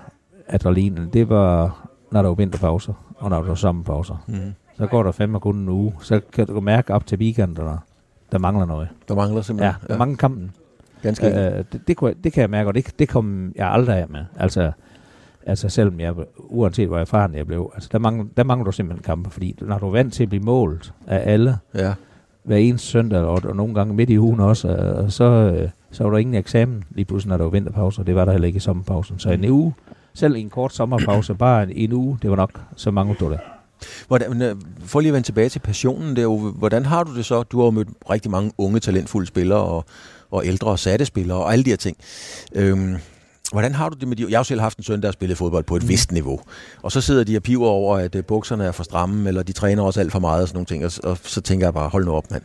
adrenalinen, 0.47 1.09
det 1.13 1.29
var, 1.29 1.87
når 2.11 2.21
der 2.21 2.29
var 2.29 2.35
vinterpauser, 2.35 2.93
og 3.17 3.29
når 3.29 3.39
der 3.41 3.47
var 3.47 3.55
sommerpauser. 3.55 4.23
Mm. 4.27 4.53
Så 4.77 4.87
går 4.87 5.03
der 5.03 5.11
fandme 5.11 5.39
kun 5.39 5.55
en 5.55 5.69
uge. 5.69 5.93
Så 6.01 6.21
kan 6.33 6.47
du 6.47 6.59
mærke 6.59 6.93
op 6.93 7.05
til 7.07 7.17
weekenderne, 7.17 7.79
der 8.31 8.37
mangler 8.37 8.65
noget. 8.65 8.87
Der 9.07 9.15
mangler 9.15 9.37
Ja, 9.37 9.41
simpelthen. 9.41 9.75
der 9.87 9.97
mangler 9.97 10.17
kampen. 10.17 10.51
Ganske 11.01 11.27
Øh, 11.27 11.63
det, 11.71 11.81
det, 11.87 11.97
kunne, 11.97 12.07
jeg- 12.07 12.23
det 12.23 12.33
kan 12.33 12.41
jeg 12.41 12.49
mærke, 12.49 12.69
og 12.69 12.75
det, 12.75 12.99
det 12.99 13.09
kom 13.09 13.51
jeg 13.55 13.67
aldrig 13.71 13.97
af 13.97 14.07
med. 14.09 14.25
Altså, 14.39 14.71
altså 15.45 15.69
selvom 15.69 15.99
jeg, 15.99 16.13
uanset 16.37 16.87
hvor 16.87 16.97
erfaren 16.97 17.35
jeg 17.35 17.47
blev, 17.47 17.71
altså 17.75 17.89
der 17.91 17.99
mangler, 17.99 18.25
der 18.37 18.43
mangler 18.43 18.65
du 18.65 18.71
simpelthen 18.71 19.03
kampe, 19.03 19.29
fordi 19.29 19.55
når 19.61 19.77
du 19.79 19.87
er 19.87 19.91
vant 19.91 20.13
til 20.13 20.23
at 20.23 20.29
blive 20.29 20.43
målt 20.43 20.93
af 21.07 21.33
alle, 21.33 21.57
Ja. 21.75 21.93
hver 22.43 22.57
eneste 22.57 22.87
søndag, 22.87 23.19
og, 23.19 23.41
og 23.45 23.55
nogle 23.55 23.73
gange 23.73 23.93
midt 23.93 24.09
i 24.09 24.19
ugen 24.19 24.39
også, 24.39 24.67
øh, 24.67 25.09
så, 25.09 25.23
øh, 25.23 25.69
så 25.91 26.03
var 26.03 26.11
der 26.11 26.17
ingen 26.17 26.35
eksamen 26.35 26.83
lige 26.89 27.05
pludselig, 27.05 27.29
når 27.29 27.37
der 27.37 27.43
var 27.43 27.51
vinterpause, 27.51 28.01
og 28.01 28.07
det 28.07 28.15
var 28.15 28.25
der 28.25 28.31
heller 28.31 28.47
ikke 28.47 28.57
i 28.57 28.59
sommerpausen. 28.59 29.19
Så 29.19 29.29
en 29.29 29.49
uge, 29.49 29.73
selv 30.13 30.35
en 30.35 30.49
kort 30.49 30.73
sommerpause, 30.73 31.33
bare 31.35 31.63
en, 31.63 31.71
en 31.71 31.93
uge, 31.93 32.17
det 32.21 32.29
var 32.29 32.35
nok, 32.35 32.61
så 32.75 32.91
mange 32.91 33.15
du 33.19 33.29
det. 33.29 33.39
Hvordan, 34.07 34.41
øh, 34.41 34.55
for 34.79 34.99
lige 34.99 35.09
at 35.09 35.13
vende 35.13 35.27
tilbage 35.27 35.49
til 35.49 35.59
passionen 35.59 36.15
der, 36.15 36.51
hvordan 36.51 36.85
har 36.85 37.03
du 37.03 37.15
det 37.17 37.25
så? 37.25 37.43
Du 37.43 37.57
har 37.59 37.65
jo 37.65 37.71
mødt 37.71 37.87
rigtig 38.09 38.31
mange 38.31 38.51
unge, 38.57 38.79
talentfulde 38.79 39.27
spillere 39.27 39.59
og, 39.59 39.85
og 40.31 40.45
ældre 40.45 40.67
og 40.71 40.79
satte 40.79 41.05
spillere 41.05 41.37
og 41.37 41.53
alle 41.53 41.63
de 41.65 41.69
her 41.69 41.77
ting. 41.77 41.97
Øhm, 42.55 42.95
hvordan 43.51 43.75
har 43.75 43.89
du 43.89 43.97
det 43.99 44.07
med 44.07 44.17
de... 44.17 44.23
Jeg 44.23 44.37
har 44.37 44.39
jo 44.39 44.43
selv 44.43 44.61
haft 44.61 44.77
en 44.77 44.83
søn, 44.83 45.01
der 45.01 45.07
har 45.07 45.11
spillet 45.11 45.37
fodbold 45.37 45.63
på 45.63 45.75
et 45.75 45.87
vist 45.87 46.11
niveau. 46.11 46.39
Og 46.81 46.91
så 46.91 47.01
sidder 47.01 47.23
de 47.23 47.37
og 47.37 47.43
piver 47.43 47.67
over, 47.67 47.97
at 47.97 48.15
øh, 48.15 48.23
bukserne 48.23 48.63
er 48.63 48.71
for 48.71 48.83
stramme, 48.83 49.27
eller 49.27 49.43
de 49.43 49.51
træner 49.51 49.83
også 49.83 49.99
alt 49.99 50.11
for 50.11 50.19
meget 50.19 50.41
og 50.41 50.47
sådan 50.47 50.57
nogle 50.57 50.65
ting. 50.65 50.85
Og, 50.85 50.91
og 51.03 51.17
så 51.23 51.41
tænker 51.41 51.65
jeg 51.65 51.73
bare, 51.73 51.89
hold 51.89 52.05
nu 52.05 52.11
op, 52.11 52.31
mand. 52.31 52.43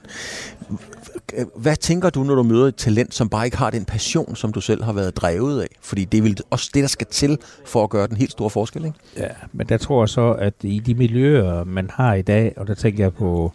Hvad 1.57 1.77
tænker 1.77 2.11
du, 2.11 2.23
når 2.23 2.35
du 2.35 2.43
møder 2.43 2.67
et 2.67 2.77
talent, 2.77 3.15
som 3.15 3.29
bare 3.29 3.45
ikke 3.45 3.57
har 3.57 3.71
den 3.71 3.85
passion, 3.85 4.37
som 4.37 4.53
du 4.53 4.61
selv 4.61 4.85
har 4.85 4.93
været 4.93 5.17
drevet 5.17 5.63
af? 5.63 5.69
Fordi 5.81 6.05
det 6.05 6.19
er 6.19 6.23
vel 6.23 6.39
også 6.51 6.71
det, 6.75 6.83
der 6.83 6.89
skal 6.89 7.07
til 7.11 7.39
for 7.67 7.85
at 7.85 7.91
gøre 7.91 8.07
den 8.07 8.17
helt 8.17 8.31
store 8.33 8.51
forskel, 8.51 8.85
ikke? 8.85 8.99
Ja, 9.17 9.29
men 9.53 9.67
der 9.69 9.79
tror 9.79 10.03
jeg 10.03 10.09
så, 10.09 10.33
at 10.33 10.55
i 10.63 10.79
de 10.79 10.95
miljøer, 10.95 11.65
man 11.65 11.91
har 11.95 12.15
i 12.15 12.23
dag, 12.23 12.55
og 12.57 12.67
der 12.67 12.75
tænker 12.75 13.05
jeg 13.05 13.15
på 13.15 13.53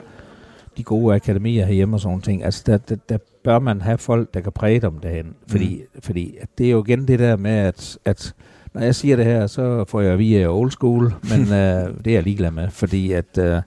de 0.78 0.84
gode 0.84 1.16
akademier 1.16 1.66
herhjemme 1.66 1.96
og 1.96 2.00
sådan 2.00 2.22
ting, 2.22 2.44
altså 2.44 2.64
der, 2.66 2.78
der, 2.78 2.96
der 3.10 3.18
bør 3.44 3.60
man 3.60 3.82
have 3.82 3.98
folk, 3.98 4.34
der 4.34 4.42
kan 4.42 4.52
præge 4.52 4.80
dem 4.80 5.00
derhen. 5.00 5.36
Fordi, 5.48 5.84
mm. 5.94 6.02
fordi 6.02 6.38
det 6.58 6.68
er 6.68 6.72
jo 6.72 6.84
igen 6.84 7.08
det 7.08 7.20
der 7.20 7.36
med, 7.36 7.52
at, 7.52 7.98
at 8.06 8.34
når 8.74 8.82
jeg 8.82 8.96
siger 8.96 9.16
det 9.16 9.26
her, 9.26 9.48
så 9.48 9.86
får 9.88 10.02
jeg 10.02 10.20
via 10.20 10.48
old 10.48 10.72
school, 10.72 11.14
men 11.32 11.42
øh, 11.42 11.98
det 12.06 12.08
er 12.08 12.12
jeg 12.12 12.24
ligeglad 12.24 12.52
med, 12.52 12.70
fordi 12.70 13.12
at 13.12 13.38
øh, 13.38 13.62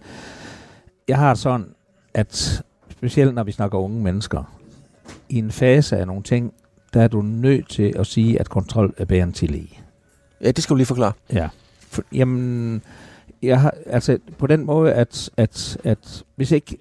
jeg 1.09 1.19
har 1.19 1.35
sådan, 1.35 1.67
at 2.14 2.62
specielt 2.90 3.35
når 3.35 3.45
vi 3.45 3.53
snakker 3.53 3.79
unge 3.79 4.03
mennesker, 4.03 4.55
i 5.29 5.38
en 5.38 5.51
fase 5.51 5.97
af 5.97 6.07
nogle 6.07 6.23
ting, 6.23 6.53
der 6.95 7.03
er 7.03 7.09
du 7.09 7.23
nødt 7.23 7.69
til 7.69 7.93
at 7.99 8.07
sige, 8.07 8.40
at 8.40 8.49
kontrol 8.49 8.95
er 8.97 9.05
bedre 9.05 9.23
end 9.23 9.33
tillid. 9.33 9.67
Ja, 10.40 10.51
det 10.51 10.62
skal 10.64 10.75
du 10.75 10.77
lige 10.77 10.87
forklare. 10.87 11.12
Ja. 11.33 11.49
For, 11.79 12.03
jamen, 12.12 12.83
jeg 13.47 13.61
har, 13.61 13.75
altså 13.87 14.19
på 14.39 14.47
den 14.47 14.67
måde, 14.67 14.93
at, 14.93 15.31
at, 15.37 15.77
at 15.85 16.25
hvis 16.37 16.53
ikke... 16.53 16.79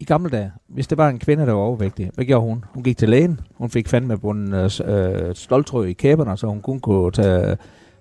I 0.00 0.04
gamle 0.04 0.30
dage, 0.30 0.52
hvis 0.68 0.86
det 0.86 0.98
var 0.98 1.08
en 1.08 1.18
kvinde, 1.18 1.46
der 1.46 1.52
var 1.52 1.60
overvægtig, 1.60 2.10
hvad 2.14 2.24
gjorde 2.24 2.46
hun? 2.46 2.64
Hun 2.74 2.82
gik 2.82 2.96
til 2.96 3.08
lægen. 3.08 3.40
Hun 3.54 3.70
fik 3.70 3.88
fandme 3.88 4.18
bundet 4.18 4.80
øh, 4.80 5.34
stoltrød 5.34 5.86
i 5.86 5.92
kæberne, 5.92 6.36
så 6.36 6.46
hun 6.46 6.60
kun 6.60 6.80
kunne 6.80 7.10
tage... 7.10 7.56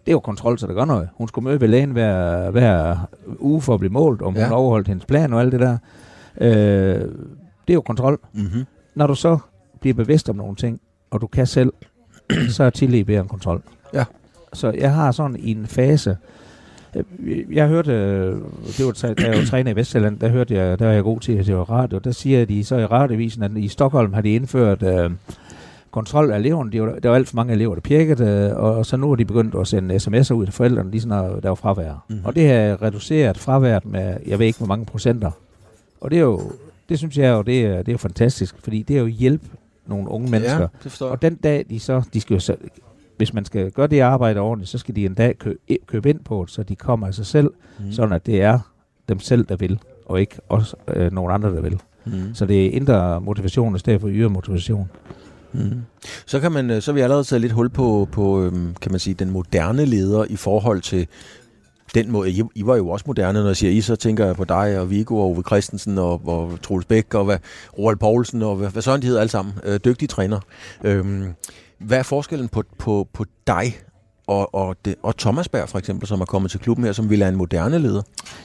Det 0.05 0.13
var 0.13 0.19
kontrol, 0.19 0.59
så 0.59 0.67
det 0.67 0.75
gør 0.75 0.85
noget. 0.85 1.09
Hun 1.15 1.27
skulle 1.27 1.43
møde 1.43 1.61
ved 1.61 1.67
lægen 1.67 1.91
hver, 1.91 2.49
hver 2.49 2.97
uge 3.39 3.61
for 3.61 3.73
at 3.73 3.79
blive 3.79 3.93
målt, 3.93 4.21
om 4.21 4.35
ja. 4.35 4.43
Hun 4.43 4.53
overholdt 4.53 4.87
hendes 4.87 5.05
plan 5.05 5.33
og 5.33 5.41
alt 5.41 5.51
det 5.51 5.59
der. 5.59 5.77
Øh, 6.41 6.51
det 7.67 7.69
er 7.69 7.73
jo 7.73 7.81
kontrol. 7.81 8.19
Mm-hmm. 8.33 8.65
Når 8.95 9.07
du 9.07 9.15
så 9.15 9.37
bliver 9.81 9.93
bevidst 9.93 10.29
om 10.29 10.35
nogle 10.35 10.55
ting, 10.55 10.81
og 11.11 11.21
du 11.21 11.27
kan 11.27 11.47
selv, 11.47 11.73
så 12.55 12.63
er 12.63 12.69
tillid 12.69 13.03
bedre 13.03 13.19
end 13.19 13.29
kontrol. 13.29 13.61
Ja. 13.93 14.05
Så 14.53 14.71
jeg 14.71 14.93
har 14.93 15.11
sådan 15.11 15.35
en 15.39 15.67
fase, 15.67 16.17
jeg, 16.95 17.03
jeg 17.51 17.67
hørte, 17.67 17.91
øh, 17.91 18.35
det 18.77 18.85
var, 18.85 19.13
da 19.17 19.27
jeg 19.27 19.37
var 19.37 19.45
træner 19.45 19.71
i 19.71 19.75
Vestjylland, 19.75 20.19
der 20.19 20.29
hørte 20.29 20.53
jeg, 20.55 20.79
der 20.79 20.85
var 20.85 20.93
jeg 20.93 21.03
god 21.03 21.19
til 21.19 21.33
at 21.33 21.47
høre 21.47 21.63
radio, 21.63 21.97
der 21.97 22.11
siger 22.11 22.45
de 22.45 22.63
så 22.63 22.75
i 22.77 22.85
radiovisen, 22.85 23.43
at 23.43 23.51
i 23.57 23.67
Stockholm 23.67 24.13
har 24.13 24.21
de 24.21 24.35
indført 24.35 24.83
øh, 24.83 25.11
kontrol 25.91 26.31
af 26.31 26.37
eleverne. 26.37 26.71
De 26.71 26.81
var, 26.81 26.99
der 27.03 27.09
var 27.09 27.15
alt 27.15 27.27
for 27.27 27.35
mange 27.35 27.53
elever, 27.53 27.73
der 27.73 27.81
pjekkede, 27.81 28.49
øh, 28.51 28.63
og, 28.63 28.75
og 28.75 28.85
så 28.85 28.97
nu 28.97 29.09
har 29.09 29.15
de 29.15 29.25
begyndt 29.25 29.55
at 29.55 29.67
sende 29.67 29.95
sms'er 29.95 30.33
ud 30.33 30.45
til 30.45 30.53
forældrene, 30.53 30.91
lige 30.91 31.01
sådan, 31.01 31.41
der 31.41 31.47
var 31.47 31.55
fravær. 31.55 32.05
Mhm. 32.07 32.17
Mm. 32.17 32.25
Og 32.25 32.35
det 32.35 32.47
har 32.47 32.81
reduceret 32.81 33.37
fraværet 33.37 33.85
med, 33.85 34.17
jeg 34.27 34.39
ved 34.39 34.45
ikke 34.45 34.57
hvor 34.57 34.67
mange 34.67 34.85
procenter. 34.85 35.31
Og 36.01 36.11
det 36.11 36.17
er 36.17 36.21
jo, 36.21 36.51
det 36.89 36.97
synes 36.97 37.17
jeg 37.17 37.31
jo, 37.31 37.41
det 37.41 37.65
er, 37.65 37.81
det 37.81 37.93
er 37.93 37.97
fantastisk, 37.97 38.55
fordi 38.63 38.81
det 38.81 38.95
er 38.95 38.99
jo 39.01 39.07
hjælp 39.07 39.41
nogle 39.87 40.09
unge 40.09 40.31
mennesker. 40.31 40.59
Ja, 40.59 40.67
det. 40.83 41.01
Og 41.01 41.21
den 41.21 41.35
dag, 41.35 41.65
de 41.69 41.79
så, 41.79 42.01
de 42.13 42.21
skal 42.21 42.33
jo 42.33 42.39
så, 42.39 42.55
hvis 43.21 43.33
man 43.33 43.45
skal 43.45 43.71
gøre 43.71 43.87
det 43.87 43.99
arbejde 43.99 44.39
ordentligt, 44.39 44.69
så 44.69 44.77
skal 44.77 44.95
de 44.95 45.05
en 45.05 45.13
dag 45.13 45.37
kø, 45.37 45.55
købe 45.87 46.09
ind 46.09 46.19
på 46.19 46.43
det, 46.45 46.53
så 46.53 46.63
de 46.63 46.75
kommer 46.75 47.07
af 47.07 47.13
sig 47.13 47.25
selv, 47.25 47.49
Mm. 47.79 47.91
sådan 47.91 48.13
at 48.13 48.25
det 48.25 48.41
er 48.41 48.59
dem 49.09 49.19
selv, 49.19 49.45
der 49.45 49.55
vil, 49.55 49.79
og 50.05 50.19
ikke 50.21 50.35
også 50.49 50.75
øh, 50.87 51.11
nogen 51.11 51.31
andre, 51.31 51.55
der 51.55 51.61
vil. 51.61 51.79
Mm. 52.05 52.11
Så 52.33 52.45
det 52.45 52.65
er 52.65 52.71
indre 52.71 53.21
motivation 53.21 53.75
i 53.75 53.79
stedet 53.79 54.01
for 54.01 54.09
ydre 54.11 54.29
motivation. 54.29 54.89
Mm. 55.53 55.81
Så 56.25 56.39
kan 56.39 56.51
man, 56.51 56.69
øh, 56.69 56.81
så 56.81 56.91
vi 56.93 57.01
allerede 57.01 57.23
taget 57.23 57.41
lidt 57.41 57.53
hul 57.53 57.69
på, 57.69 58.07
på 58.11 58.43
øhm, 58.43 58.75
kan 58.81 58.91
man 58.91 58.99
sige, 58.99 59.13
den 59.13 59.29
moderne 59.31 59.85
leder 59.85 60.25
i 60.29 60.35
forhold 60.35 60.81
til 60.81 61.07
den 61.95 62.11
måde. 62.11 62.29
I, 62.31 62.41
I 62.55 62.65
var 62.65 62.75
jo 62.75 62.89
også 62.89 63.03
moderne, 63.07 63.39
når 63.39 63.47
jeg 63.47 63.57
siger 63.57 63.71
I, 63.71 63.81
så 63.81 63.95
tænker 63.95 64.25
jeg 64.25 64.35
på 64.35 64.43
dig 64.43 64.79
og 64.79 64.89
Viggo 64.89 65.17
og 65.17 65.23
Ove 65.25 65.43
Christensen 65.47 65.97
og, 65.97 66.21
og 66.27 66.51
Troels 66.61 66.85
Bæk 66.85 67.13
og 67.13 67.25
hvad, 67.25 67.37
Roald 67.77 67.97
Poulsen 67.97 68.41
og 68.41 68.55
hvad, 68.55 68.69
hvad 68.69 68.81
sådan 68.81 69.01
de 69.01 69.05
hedder 69.07 69.21
alle 69.21 69.31
sammen. 69.31 69.53
Øh, 69.63 69.79
dygtige 69.85 70.07
træner. 70.07 70.39
Øhm, 70.83 71.25
hvad 71.85 71.99
er 71.99 72.03
forskellen 72.03 72.47
på, 72.47 72.63
på, 72.77 73.07
på 73.13 73.25
dig 73.47 73.73
og, 74.27 74.55
og, 74.55 74.75
det, 74.85 74.95
og 75.03 75.17
Thomas 75.17 75.49
Berg 75.49 75.69
for 75.69 75.79
eksempel, 75.79 76.07
som 76.07 76.21
er 76.21 76.25
kommet 76.25 76.51
til 76.51 76.59
klubben 76.59 76.85
her, 76.85 76.91
som 76.91 77.09
vil 77.09 77.19
være 77.19 77.29
en 77.29 77.35
moderne 77.35 77.79
leder? 77.79 78.01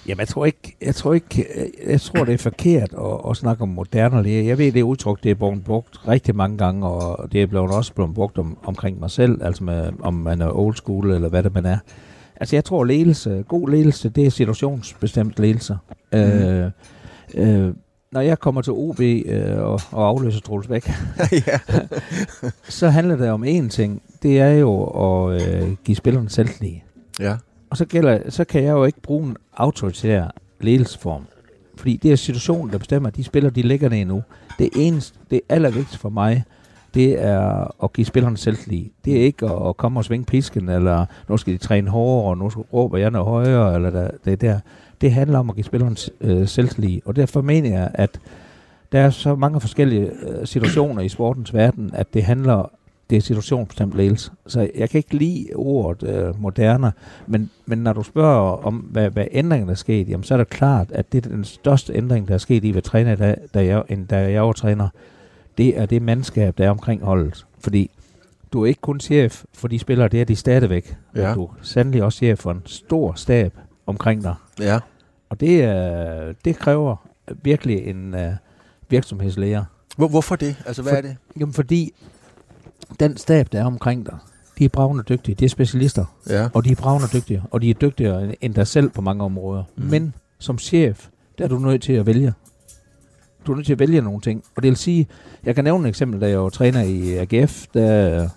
Jamen, 0.07 0.21
jeg 0.21 0.29
tror 0.29 0.47
ikke, 0.47 0.77
jeg 0.83 0.95
tror 0.95 1.15
ikke, 1.15 1.47
jeg 1.87 2.01
tror, 2.01 2.25
det 2.25 2.35
er 2.35 2.39
forkert 2.39 2.95
at, 2.99 3.31
at 3.31 3.37
snakke 3.37 3.63
om 3.63 3.69
moderne 3.69 4.23
læger. 4.23 4.43
Jeg 4.43 4.59
ved, 4.59 4.73
det 4.73 4.83
udtryk, 4.83 5.23
det 5.23 5.31
er 5.31 5.35
blevet 5.35 5.65
brugt 5.65 6.09
rigtig 6.09 6.37
mange 6.37 6.59
gange, 6.59 6.87
og 6.87 7.33
det 7.33 7.43
er 7.43 7.47
blevet 7.47 7.71
også 7.71 7.93
blevet 7.95 8.15
brugt 8.15 8.39
om, 8.39 8.59
omkring 8.65 9.01
mig 9.01 9.11
selv, 9.11 9.45
altså 9.45 9.65
med, 9.65 9.91
om 10.01 10.15
man 10.15 10.41
er 10.41 10.51
old 10.51 10.75
school, 10.75 11.11
eller 11.11 11.29
hvad 11.29 11.43
det 11.43 11.55
man 11.55 11.67
er. 11.67 11.79
Altså, 12.37 12.57
jeg 12.57 12.65
tror, 12.65 12.85
ledelse, 12.85 13.45
god 13.49 13.71
ledelse, 13.71 14.09
det 14.09 14.27
er 14.27 14.31
situationsbestemt 14.31 15.39
ledelse. 15.39 15.77
Mm. 16.13 16.19
Øh, 16.19 16.71
øh, 17.35 17.75
når 18.17 18.23
jeg 18.23 18.39
kommer 18.39 18.63
til 18.63 18.73
OB 18.73 19.01
øh, 19.01 19.59
og, 19.59 19.81
og 19.93 20.09
afløser 20.09 20.41
Troels 20.41 20.67
Bæk, 20.67 20.91
så 22.79 22.89
handler 22.89 23.17
det 23.17 23.31
om 23.31 23.45
én 23.45 23.69
ting. 23.69 24.03
Det 24.23 24.41
er 24.41 24.51
jo 24.51 24.85
at 24.85 25.43
øh, 25.43 25.77
give 25.85 25.97
spillerne 25.97 26.31
selvtillid. 26.31 26.77
ja. 27.21 27.37
Og 27.71 27.77
så, 27.77 27.85
gælder, 27.85 28.31
så 28.31 28.45
kan 28.45 28.63
jeg 28.63 28.73
jo 28.73 28.85
ikke 28.85 29.01
bruge 29.01 29.27
en 29.27 29.37
autoritær 29.57 30.27
ledelsesform. 30.61 31.27
Fordi 31.77 31.97
det 31.97 32.13
er 32.13 32.17
situationen, 32.17 32.73
der 32.73 32.79
bestemmer, 32.79 33.09
at 33.09 33.17
de 33.17 33.25
spillere, 33.25 33.53
de 33.53 33.63
ligger 33.63 33.89
ned 33.89 34.05
nu. 34.05 34.23
Det 34.59 34.69
eneste, 34.77 35.19
det 35.31 35.41
allervigtigste 35.49 35.99
for 35.99 36.09
mig, 36.09 36.45
det 36.95 37.25
er 37.25 37.75
at 37.85 37.93
give 37.93 38.05
spillerne 38.05 38.37
selvtillid. 38.37 38.85
Det 39.05 39.17
er 39.17 39.23
ikke 39.25 39.47
at, 39.47 39.69
at 39.69 39.77
komme 39.77 40.01
og 40.01 40.05
svinge 40.05 40.25
pisken, 40.25 40.69
eller 40.69 41.07
nu 41.29 41.37
skal 41.37 41.53
de 41.53 41.59
træne 41.59 41.91
hårdere, 41.91 42.31
og 42.31 42.39
nu 42.39 42.49
råber 42.73 42.99
jeg 42.99 43.11
noget 43.11 43.29
højere, 43.29 43.75
eller 43.75 43.91
der, 43.91 44.11
det 44.25 44.41
der. 44.41 44.61
Det 45.01 45.13
handler 45.13 45.39
om 45.39 45.51
at 45.51 45.57
give 45.57 45.65
spillerne 45.65 45.97
øh, 46.21 46.49
selvtillid. 46.49 47.01
Og 47.05 47.17
derfor 47.17 47.43
mener 47.43 47.71
jeg, 47.71 47.91
at 47.95 48.21
der 48.93 49.01
er 49.01 49.11
så 49.11 49.35
mange 49.35 49.61
forskellige 49.61 50.11
øh, 50.23 50.47
situationer 50.47 51.03
i 51.03 51.09
sportens 51.09 51.55
verden, 51.55 51.91
at 51.95 52.15
det 52.15 52.25
handler 52.25 52.71
det 53.11 53.17
er 53.17 53.21
situationsbestemt 53.21 53.95
ledelse. 53.95 54.31
Så 54.47 54.71
jeg 54.75 54.91
kan 54.91 54.99
ikke 54.99 55.17
lide 55.17 55.47
ordet 55.55 56.09
øh, 56.09 56.43
moderne, 56.43 56.93
men, 57.27 57.51
men 57.67 57.79
når 57.79 57.93
du 57.93 58.03
spørger 58.03 58.67
om, 58.67 58.75
hvad, 58.75 59.11
hvad 59.11 59.27
ændringen 59.33 59.69
er 59.69 59.75
sket, 59.75 60.09
jamen, 60.09 60.25
så 60.25 60.35
er 60.35 60.39
det 60.39 60.51
klart, 60.51 60.93
at 60.93 61.13
det 61.13 61.27
er 61.27 61.29
den 61.29 61.45
største 61.45 61.95
ændring, 61.95 62.29
der 62.29 62.35
er 62.35 62.39
sket 62.39 62.65
i 62.65 62.75
ved 62.75 62.83
træner, 62.83 63.15
da, 63.15 63.35
da, 63.55 63.65
jeg, 63.65 63.83
end 63.89 64.09
da 64.09 64.17
jeg 64.17 64.43
var 64.43 64.53
træner. 64.53 64.89
Det 65.59 65.79
er 65.79 65.87
det 65.87 66.03
mandskab, 66.03 66.59
der 66.59 66.67
er 66.67 66.71
omkring 66.71 67.05
holdet. 67.05 67.47
Fordi 67.61 67.91
du 68.53 68.63
er 68.63 68.67
ikke 68.67 68.81
kun 68.81 69.01
chef 69.01 69.45
for 69.55 69.69
de 69.69 69.79
spillere, 69.79 70.09
det 70.09 70.21
er 70.21 70.25
de 70.25 70.37
stadigvæk. 70.37 70.97
Ja. 71.17 71.35
Du 71.35 71.45
er 71.45 71.55
sandelig 71.63 72.03
også 72.03 72.17
chef 72.17 72.39
for 72.39 72.51
en 72.51 72.63
stor 72.65 73.13
stab 73.13 73.53
omkring 73.87 74.23
dig. 74.23 74.35
Ja. 74.61 74.79
Og 75.29 75.41
det, 75.41 75.63
øh, 76.29 76.35
det 76.45 76.57
kræver 76.59 76.97
virkelig 77.43 77.79
en 77.87 78.15
øh, 78.15 78.33
virksomhedslærer. 78.89 79.65
Hvor, 79.97 80.09
hvorfor 80.09 80.37
det? 80.37 80.57
Altså, 80.67 80.83
hvad 80.83 80.93
For- 80.93 80.97
er 80.97 81.03
det? 81.03 81.17
Jamen 81.41 81.53
fordi 81.53 81.93
den 83.01 83.17
stab, 83.17 83.47
der 83.53 83.61
er 83.61 83.65
omkring 83.65 84.07
dig, 84.07 84.19
de 84.59 84.65
er 84.65 84.69
bravende 84.69 85.03
dygtige, 85.09 85.35
de 85.35 85.45
er 85.45 85.49
specialister, 85.49 86.05
Ja. 86.29 86.49
og 86.55 86.65
de 86.65 86.71
er 86.71 86.75
bravende 86.77 87.09
dygtige, 87.13 87.43
og 87.51 87.63
de 87.63 87.71
er 87.71 87.75
dygtigere 87.75 88.45
end- 88.45 88.55
dig 88.55 88.67
selv 88.67 88.91
på 88.91 89.01
mange 89.01 89.25
områder. 89.25 89.65
Mm. 89.77 89.85
Men 89.85 90.15
som 90.39 90.59
chef, 90.59 91.09
der 91.39 91.45
er 91.45 91.49
du 91.49 91.59
nødt 91.59 91.83
til 91.83 91.93
at 91.93 92.07
vælge. 92.07 92.33
Du 93.47 93.53
er 93.53 93.57
nødt 93.57 93.67
til 93.67 93.73
at 93.73 93.79
vælge 93.79 94.01
nogle 94.01 94.21
ting. 94.21 94.45
Og 94.57 94.63
det 94.63 94.69
vil 94.69 94.77
sige, 94.77 95.07
jeg 95.45 95.55
kan 95.55 95.65
nævne 95.65 95.85
et 95.85 95.89
eksempel, 95.89 96.21
da 96.21 96.29
jeg 96.29 96.43
var 96.43 96.49
træner 96.49 96.83
i 96.83 97.15
AGF, 97.17 97.67
der 97.75 98.29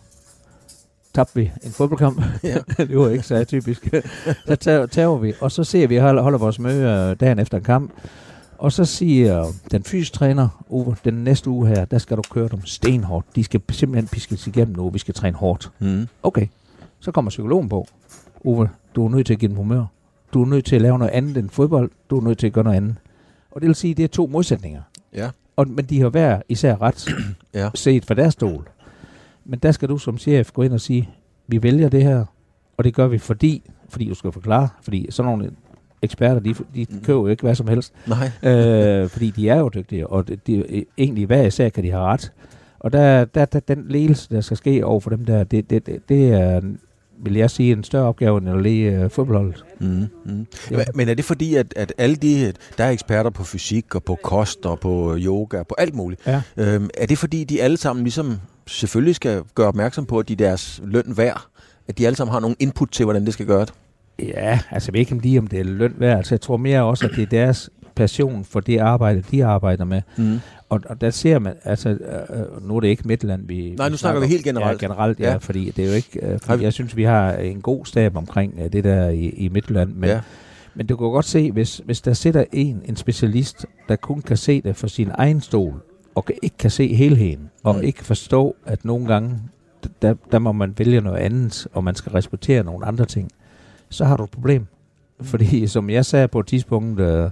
tabte 1.16 1.36
vi 1.36 1.52
en 1.64 1.72
fodboldkamp. 1.72 2.22
Ja. 2.44 2.58
det 2.78 2.98
var 3.00 3.10
ikke 3.10 3.24
så 3.24 3.36
atypisk. 3.36 3.88
så 4.48 4.56
tager, 4.56 4.86
tager 4.86 5.18
vi, 5.18 5.34
og 5.42 5.52
så 5.52 5.64
ser 5.64 5.88
vi, 5.88 5.98
holder, 5.98 6.22
holder 6.22 6.40
vores 6.40 6.60
møde 6.60 7.10
øh, 7.12 7.16
dagen 7.20 7.40
efter 7.40 7.58
en 7.58 7.64
kamp, 7.64 7.92
og 8.58 8.72
så 8.72 8.86
siger 8.86 9.46
den 9.72 9.84
fysiotræner, 9.84 10.64
Ove, 10.70 10.96
den 11.06 11.14
næste 11.14 11.50
uge 11.50 11.68
her, 11.68 11.86
der 11.86 11.98
skal 11.98 12.18
du 12.18 12.22
køre 12.32 12.48
dem 12.52 12.66
stenhårdt. 12.66 13.26
De 13.36 13.44
skal 13.44 13.62
simpelthen 13.72 14.08
piskes 14.08 14.48
igennem 14.48 14.76
nu, 14.76 14.90
vi 14.90 15.00
skal 15.00 15.14
træne 15.14 15.38
hårdt. 15.38 15.72
Mm. 15.80 16.08
Okay, 16.24 16.48
så 17.00 17.12
kommer 17.12 17.30
psykologen 17.30 17.70
på. 17.70 17.88
Ove, 18.46 18.70
du 18.96 19.06
er 19.06 19.10
nødt 19.10 19.26
til 19.26 19.34
at 19.34 19.40
give 19.40 19.50
dem 19.50 19.58
humør. 19.58 19.86
Du 20.34 20.42
er 20.42 20.46
nødt 20.48 20.66
til 20.66 20.76
at 20.76 20.82
lave 20.82 20.98
noget 21.00 21.12
andet 21.12 21.38
end 21.38 21.50
fodbold. 21.50 21.92
Du 22.10 22.18
er 22.20 22.24
nødt 22.24 22.38
til 22.38 22.48
at 22.48 22.54
gøre 22.54 22.64
noget 22.64 22.78
andet. 22.78 22.96
Og 23.52 23.62
det 23.62 23.68
vil 23.68 23.76
sige, 23.76 23.92
at 23.92 23.98
det 23.98 24.04
er 24.04 24.08
to 24.08 24.28
modsætninger. 24.28 24.82
Ja. 25.14 25.30
Og, 25.56 25.68
men 25.68 25.86
de 25.86 26.02
har 26.02 26.10
hver 26.10 26.42
især 26.50 26.82
ret 26.82 27.16
Ja. 27.54 27.70
set 27.76 28.06
fra 28.06 28.14
deres 28.14 28.34
stol. 28.34 28.68
Men 29.50 29.60
der 29.60 29.72
skal 29.72 29.90
du 29.90 29.98
som 29.98 30.18
chef 30.18 30.52
gå 30.52 30.62
ind 30.62 30.74
og 30.74 30.82
sige, 30.82 31.10
vi 31.48 31.64
vælger 31.64 31.90
det 31.90 32.04
her, 32.04 32.26
og 32.78 32.84
det 32.84 32.94
gør 32.94 33.08
vi 33.08 33.18
fordi, 33.18 33.70
fordi 33.90 34.10
du 34.10 34.16
skal 34.16 34.32
forklare, 34.32 34.70
fordi 34.82 35.08
sådan 35.10 35.32
nogle 35.32 35.52
eksperter, 36.02 36.40
de, 36.40 36.54
de 36.76 36.86
Mm. 36.90 37.02
køber 37.04 37.20
jo 37.20 37.28
ikke 37.28 37.44
hvad 37.44 37.56
som 37.56 37.68
helst, 37.68 37.94
Nej. 38.08 38.52
øh, 38.54 39.10
fordi 39.10 39.30
de 39.32 39.50
er 39.50 39.56
jo 39.60 39.70
dygtige, 39.74 40.08
og 40.08 40.28
de, 40.28 40.36
de, 40.48 40.86
egentlig 40.98 41.26
hver 41.26 41.42
især 41.46 41.70
kan 41.70 41.84
de 41.84 41.92
have 41.92 42.04
ret. 42.04 42.32
Og 42.80 42.94
der, 42.94 43.26
der, 43.26 43.46
der, 43.46 43.60
den 43.60 43.86
ledelse, 43.90 44.30
der 44.30 44.42
skal 44.42 44.58
ske 44.58 44.86
over 44.86 45.00
for 45.00 45.10
dem 45.10 45.26
der, 45.26 45.44
det, 45.44 45.70
det, 45.70 45.86
det, 45.86 46.10
det 46.10 46.28
er, 46.34 46.62
vil 47.24 47.34
jeg 47.34 47.50
sige, 47.50 47.72
en 47.72 47.84
større 47.84 48.06
opgave 48.06 48.38
end 48.38 48.50
at 48.50 48.62
lede 48.62 48.84
øh, 48.84 49.10
fodboldholdet. 49.10 49.66
Mm. 49.80 50.06
Mm. 50.26 50.46
Ja. 50.72 50.78
Men 50.96 51.10
er 51.10 51.14
det 51.14 51.26
fordi, 51.26 51.56
at, 51.56 51.74
at 51.76 51.94
alle 51.98 52.16
de, 52.16 52.54
der 52.78 52.84
er 52.84 52.90
eksperter 52.90 53.30
på 53.30 53.44
fysik 53.44 53.96
og 53.96 54.04
på 54.04 54.18
kost 54.24 54.66
og 54.66 54.80
på 54.80 55.16
yoga, 55.18 55.64
på 55.64 55.76
alt 55.78 55.94
muligt, 55.96 56.22
Ja. 56.28 56.42
øhm, 56.58 56.90
er 56.98 57.06
det 57.06 57.18
fordi, 57.18 57.44
de 57.44 57.62
alle 57.62 57.78
sammen 57.78 58.04
ligesom 58.04 58.38
selvfølgelig 58.70 59.16
skal 59.16 59.42
gøre 59.56 59.68
opmærksom 59.68 60.06
på, 60.06 60.20
at 60.20 60.28
de 60.28 60.34
er 60.34 60.38
deres 60.38 60.82
løn 60.84 61.14
værd, 61.18 61.42
at 61.88 61.98
de 61.98 62.06
alle 62.06 62.16
sammen 62.18 62.32
har 62.32 62.40
nogle 62.40 62.56
input 62.60 62.90
til, 62.92 63.06
hvordan 63.06 63.26
det 63.26 63.34
skal 63.34 63.46
gøres? 63.46 63.70
Ja, 64.20 64.60
altså 64.72 64.88
jeg 64.90 64.94
ved 64.94 65.00
ikke 65.00 65.16
lige, 65.16 65.40
om 65.40 65.48
det 65.48 65.60
er 65.60 65.64
løn 65.64 65.94
værd. 65.98 66.18
Altså, 66.18 66.36
jeg 66.36 66.42
tror 66.42 66.58
mere 66.58 66.84
også, 66.84 67.06
at 67.06 67.12
det 67.16 67.22
er 67.22 67.26
deres 67.28 67.70
passion 67.96 68.46
for 68.46 68.60
det 68.60 68.78
arbejde, 68.78 69.24
de 69.32 69.46
arbejder 69.46 69.86
med. 69.86 70.02
Mm. 70.18 70.40
Og, 70.70 70.82
og 70.86 71.02
der 71.02 71.10
ser 71.10 71.40
man, 71.40 71.54
altså, 71.64 71.90
øh, 71.90 72.68
nu 72.68 72.76
er 72.76 72.80
det 72.80 72.88
ikke 72.88 73.08
Midtland, 73.08 73.48
vi 73.48 73.76
Nej, 73.78 73.90
nu 73.90 73.98
snakker 73.98 74.22
vi 74.22 74.28
helt 74.28 74.44
generelt. 74.44 74.82
Ja, 74.82 74.88
generelt, 74.88 75.20
ja, 75.20 75.32
Ja. 75.32 75.38
fordi 75.38 75.72
det 75.72 75.84
er 75.86 75.90
jo 75.90 75.94
ikke, 75.96 76.20
øh, 76.28 76.40
fordi 76.44 76.64
jeg 76.64 76.74
synes, 76.74 76.96
vi 76.98 77.04
har 77.04 77.34
en 77.34 77.62
god 77.62 77.86
stab 77.86 78.18
omkring 78.18 78.54
øh, 78.64 78.72
det 78.74 78.84
der 78.84 79.10
i, 79.10 79.30
i 79.30 79.50
Midtland, 79.50 79.94
men, 79.94 80.10
Ja. 80.10 80.20
men 80.76 80.88
du 80.88 80.98
kan 80.98 81.08
godt 81.08 81.26
se, 81.26 81.52
hvis, 81.52 81.82
hvis 81.86 82.02
der 82.02 82.14
sidder 82.14 82.44
en, 82.54 82.82
en 82.86 82.96
specialist, 82.96 83.66
der 83.90 83.96
kun 83.96 84.22
kan 84.22 84.38
se 84.38 84.62
det 84.62 84.76
for 84.76 84.88
sin 84.88 85.10
egen 85.14 85.42
stol, 85.42 85.82
og 86.20 86.26
ikke 86.44 86.58
kan 86.58 86.70
se 86.72 86.94
helheden, 86.96 87.50
og 87.64 87.76
Mm. 87.76 87.80
mm. 87.82 87.88
ikke 87.88 88.04
forstå, 88.06 88.56
at 88.66 88.86
nogle 88.86 89.08
gange, 89.08 89.40
der, 90.02 90.16
der 90.32 90.40
må 90.40 90.52
man 90.52 90.74
vælge 90.78 91.02
noget 91.02 91.18
andet, 91.18 91.68
og 91.74 91.84
man 91.84 91.96
skal 91.96 92.12
respektere 92.12 92.64
nogle 92.64 92.86
andre 92.86 93.06
ting, 93.06 93.32
så 93.90 94.06
har 94.06 94.18
du 94.18 94.24
et 94.24 94.30
problem. 94.32 94.66
Fordi 95.22 95.68
som 95.68 95.90
jeg 95.90 96.06
sagde 96.06 96.28
på 96.28 96.40
et 96.40 96.48
tidspunkt, 96.48 97.00
øh, 97.00 97.30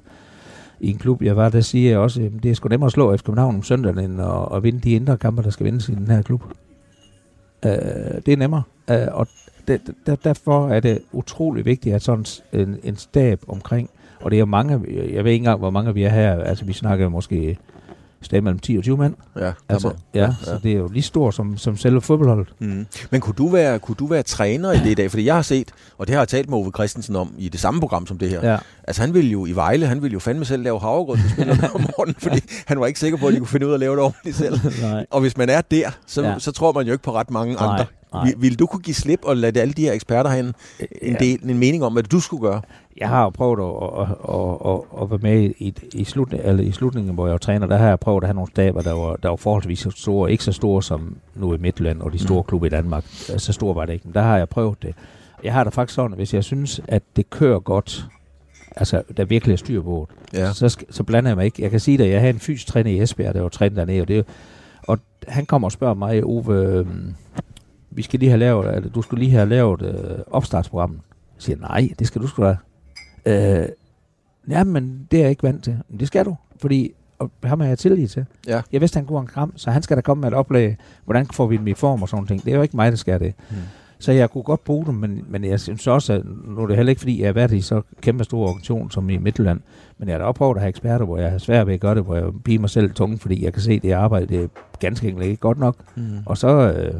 i 0.79 0.89
en 0.89 0.97
klub, 0.97 1.21
jeg 1.21 1.35
var, 1.35 1.49
der 1.49 1.61
siger 1.61 1.89
jeg 1.89 1.99
også, 1.99 2.21
at 2.21 2.31
det 2.43 2.51
er 2.51 2.55
sgu 2.55 2.69
nemmere 2.69 2.85
at 2.85 2.91
slå 2.91 3.17
FC 3.17 3.23
København 3.23 3.55
om 3.55 3.63
søndagen, 3.63 3.99
end 3.99 4.21
at, 4.21 4.55
at 4.57 4.63
vinde 4.63 4.79
de 4.79 4.91
indre 4.91 5.17
kampe, 5.17 5.43
der 5.43 5.49
skal 5.49 5.65
vindes 5.65 5.89
i 5.89 5.95
den 5.95 6.07
her 6.07 6.21
klub. 6.21 6.43
Uh, 7.65 7.71
det 8.25 8.27
er 8.27 8.37
nemmere. 8.37 8.63
Uh, 8.91 8.95
og 9.11 9.27
det, 9.67 9.81
der, 10.05 10.15
derfor 10.15 10.69
er 10.69 10.79
det 10.79 10.99
utrolig 11.11 11.65
vigtigt, 11.65 11.95
at 11.95 12.01
sådan 12.01 12.25
en, 12.53 12.77
en 12.83 12.95
stab 12.95 13.41
omkring, 13.47 13.89
og 14.21 14.31
det 14.31 14.37
er 14.37 14.39
jo 14.39 14.45
mange, 14.45 14.73
jeg 15.13 15.23
ved 15.23 15.31
ikke 15.31 15.41
engang, 15.43 15.59
hvor 15.59 15.69
mange 15.69 15.93
vi 15.93 16.03
er 16.03 16.09
her, 16.09 16.39
altså 16.43 16.65
vi 16.65 16.73
snakker 16.73 17.09
måske 17.09 17.57
sted 18.21 18.41
mellem 18.41 18.59
10 18.59 18.77
og 18.77 18.83
20 18.83 18.97
mand. 18.97 19.15
Ja, 19.39 19.51
Altså, 19.69 19.91
ja, 20.13 20.21
ja, 20.21 20.33
så 20.43 20.59
det 20.63 20.71
er 20.71 20.75
jo 20.75 20.87
lige 20.87 21.03
stort 21.03 21.35
som, 21.35 21.57
som 21.57 21.77
selve 21.77 22.01
fodboldholdet. 22.01 22.53
Mm. 22.59 22.85
Men 23.11 23.21
kunne 23.21 23.35
du, 23.37 23.47
være, 23.47 23.79
kunne 23.79 23.95
du 23.95 24.07
være 24.07 24.23
træner 24.23 24.71
i 24.71 24.77
det 24.77 24.85
i 24.91 24.93
dag? 24.93 25.09
Fordi 25.09 25.25
jeg 25.25 25.35
har 25.35 25.41
set, 25.41 25.71
og 25.97 26.07
det 26.07 26.15
har 26.15 26.21
jeg 26.21 26.27
talt 26.27 26.49
med 26.49 26.57
Ove 26.57 26.71
Christensen 26.75 27.15
om 27.15 27.33
i 27.37 27.49
det 27.49 27.59
samme 27.59 27.79
program 27.79 28.07
som 28.07 28.17
det 28.17 28.29
her. 28.29 28.51
Ja. 28.51 28.57
Altså 28.83 29.01
han 29.01 29.13
ville 29.13 29.31
jo 29.31 29.45
i 29.45 29.51
Vejle, 29.51 29.85
han 29.87 30.01
ville 30.01 30.13
jo 30.13 30.19
fandme 30.19 30.45
selv 30.45 30.63
lave 30.63 30.79
havregrød 30.79 31.17
til 31.17 31.29
spillerne 31.29 31.69
om 31.75 31.81
morgenen, 31.81 32.15
fordi 32.19 32.39
han 32.65 32.79
var 32.79 32.85
ikke 32.85 32.99
sikker 32.99 33.17
på, 33.17 33.27
at 33.27 33.33
de 33.33 33.37
kunne 33.39 33.47
finde 33.47 33.65
ud 33.65 33.71
af 33.71 33.75
at 33.75 33.79
lave 33.79 33.95
det 33.95 34.03
ordentligt 34.03 34.37
selv. 34.37 34.59
Nej. 34.91 35.05
Og 35.11 35.21
hvis 35.21 35.37
man 35.37 35.49
er 35.49 35.61
der, 35.61 35.89
så. 36.07 36.23
Ja. 36.23 36.35
så 36.39 36.51
tror 36.51 36.71
man 36.73 36.85
jo 36.85 36.91
ikke 36.91 37.03
på 37.03 37.13
ret 37.13 37.31
mange 37.31 37.53
Nej, 37.55 37.63
andre. 37.67 37.85
Nej. 38.13 38.33
Vil, 38.37 38.59
du 38.59 38.65
kunne 38.65 38.81
give 38.81 38.93
slip 38.93 39.19
og 39.25 39.37
lade 39.37 39.61
alle 39.61 39.73
de 39.73 39.81
her 39.81 39.93
eksperter 39.93 40.29
have 40.29 40.39
en, 40.47 40.53
en, 41.01 41.13
Ja. 41.13 41.17
del, 41.19 41.49
en 41.49 41.57
mening 41.57 41.83
om, 41.83 41.93
hvad 41.93 42.03
du 42.03 42.19
skulle 42.19 42.41
gøre? 42.41 42.61
Jeg 42.97 43.09
har 43.09 43.23
jo 43.23 43.29
prøvet 43.29 43.59
at, 43.59 44.01
at, 44.01 44.07
at, 44.35 44.73
at, 44.73 45.01
at 45.03 45.09
være 45.11 45.19
med 45.21 45.51
i, 45.57 45.73
i, 45.93 46.03
slutning, 46.03 46.43
eller 46.45 46.63
i 46.63 46.71
slutningen, 46.71 47.13
hvor 47.13 47.25
jeg 47.27 47.31
var 47.31 47.37
træner. 47.37 47.67
Der 47.67 47.77
har 47.77 47.87
jeg 47.87 47.99
prøvet 47.99 48.23
at 48.23 48.27
have 48.27 48.35
nogle 48.35 48.51
staber, 48.51 48.81
der 48.81 48.93
var, 48.93 49.15
der 49.15 49.29
var 49.29 49.35
forholdsvis 49.35 49.87
store. 49.95 50.31
Ikke 50.31 50.43
så 50.43 50.51
store 50.51 50.83
som 50.83 51.15
nu 51.35 51.53
i 51.53 51.57
Midtjylland 51.57 52.01
og 52.01 52.13
de 52.13 52.19
store 52.19 52.37
Mm. 52.41 52.47
klubber 52.47 52.67
i 52.67 52.69
Danmark. 52.69 53.03
Så 53.37 53.53
store 53.53 53.75
var 53.75 53.85
det 53.85 53.93
ikke. 53.93 54.05
Men 54.07 54.13
der 54.13 54.21
har 54.21 54.37
jeg 54.37 54.49
prøvet 54.49 54.81
det. 54.81 54.95
Jeg 55.43 55.53
har 55.53 55.63
da 55.63 55.69
faktisk 55.69 55.95
sådan, 55.95 56.11
at 56.11 56.17
hvis 56.17 56.33
jeg 56.33 56.43
synes, 56.43 56.81
at 56.87 57.03
det 57.15 57.29
kører 57.29 57.59
godt, 57.59 58.05
altså 58.75 59.01
der 59.17 59.25
virkelig 59.25 59.53
er 59.53 59.57
styr 59.57 59.81
på 59.81 60.07
det, 60.31 60.37
Ja. 60.37 60.53
så, 60.53 60.77
så 60.89 61.03
blander 61.03 61.29
jeg 61.29 61.37
mig 61.37 61.45
ikke. 61.45 61.61
Jeg 61.63 61.71
kan 61.71 61.79
sige, 61.79 62.03
at 62.03 62.09
jeg 62.11 62.19
havde 62.19 62.33
en 62.33 62.39
fysisk 62.39 62.67
træner 62.67 62.91
i 62.91 63.01
Esbjerg, 63.01 63.33
der 63.33 63.41
var 63.41 63.49
træner 63.49 63.75
dernede, 63.75 64.01
og, 64.01 64.07
det, 64.07 64.25
og 64.83 64.99
han 65.27 65.45
kommer 65.45 65.67
og 65.67 65.71
spørger 65.71 65.93
mig, 65.93 66.23
Ove, 66.23 66.55
øhm, 66.55 67.13
vi 67.97 68.01
skal 68.01 68.19
lige 68.19 68.29
have 68.29 68.39
lavet, 68.39 68.75
eller, 68.75 68.89
du 68.89 69.01
skulle 69.01 69.23
lige 69.23 69.31
have 69.31 69.49
lavet 69.49 69.81
øh, 69.81 70.19
opstartsprogrammet. 70.31 70.99
Jeg 71.35 71.41
siger, 71.41 71.57
nej, 71.57 71.89
det 71.99 72.07
skal 72.07 72.21
du 72.21 72.27
sgu 72.27 72.43
da. 72.43 72.57
Øh, 73.25 73.67
ja, 74.49 74.63
men 74.63 75.07
det 75.11 75.17
er 75.17 75.21
jeg 75.21 75.29
ikke 75.29 75.43
vant 75.43 75.63
til. 75.63 75.77
Men 75.89 75.99
det 75.99 76.07
skal 76.07 76.25
du, 76.25 76.35
fordi 76.61 76.93
og 77.19 77.31
ham 77.43 77.59
har 77.59 77.67
jeg 77.67 77.79
tillid 77.79 78.07
til. 78.07 78.25
Ja. 78.47 78.61
Jeg 78.71 78.81
vidste, 78.81 78.97
han 78.97 79.05
kunne 79.05 79.19
en 79.19 79.27
kram, 79.27 79.53
så 79.55 79.71
han 79.71 79.81
skal 79.81 79.97
da 79.97 80.01
komme 80.01 80.21
med 80.21 80.27
et 80.27 80.33
oplæg. 80.33 80.75
Hvordan 81.05 81.25
får 81.25 81.47
vi 81.47 81.57
dem 81.57 81.67
i 81.67 81.73
form 81.73 82.01
og 82.01 82.09
sådan 82.09 82.25
noget. 82.29 82.45
Det 82.45 82.51
er 82.51 82.55
jo 82.55 82.61
ikke 82.61 82.75
mig, 82.75 82.91
der 82.91 82.97
skal 82.97 83.19
det. 83.19 83.33
Mm. 83.49 83.55
Så 83.99 84.11
jeg 84.11 84.29
kunne 84.29 84.43
godt 84.43 84.63
bruge 84.63 84.85
dem, 84.85 84.95
men, 84.95 85.25
men 85.27 85.43
jeg 85.43 85.59
synes 85.59 85.87
også, 85.87 86.13
at 86.13 86.21
nu 86.45 86.61
er 86.61 86.67
det 86.67 86.75
heller 86.75 86.89
ikke, 86.89 86.99
fordi 86.99 87.19
jeg 87.19 87.27
har 87.27 87.33
været 87.33 87.51
i 87.51 87.61
så 87.61 87.81
kæmpe 88.01 88.23
stor 88.23 88.43
organisation 88.43 88.91
som 88.91 89.09
i 89.09 89.17
Midtjylland, 89.17 89.59
men 89.97 90.09
jeg 90.09 90.17
har 90.17 90.25
da 90.25 90.31
prøvet 90.31 90.55
at 90.55 90.61
have 90.61 90.69
eksperter, 90.69 91.05
hvor 91.05 91.17
jeg 91.17 91.31
har 91.31 91.37
svært 91.37 91.67
ved 91.67 91.73
at 91.73 91.79
gøre 91.79 91.95
det, 91.95 92.03
hvor 92.03 92.15
jeg 92.15 92.25
piger 92.45 92.59
mig 92.59 92.69
selv 92.69 92.91
i 92.91 92.93
tungen, 92.93 93.19
fordi 93.19 93.43
jeg 93.43 93.53
kan 93.53 93.61
se, 93.61 93.71
at 93.71 93.81
det 93.81 93.91
arbejde 93.91 94.27
det 94.27 94.43
er 94.43 94.47
ganske 94.79 95.07
enkelt 95.07 95.25
ikke 95.25 95.39
godt 95.39 95.59
nok. 95.59 95.75
Mm. 95.95 96.03
Og 96.25 96.37
så, 96.37 96.73
øh, 96.73 96.93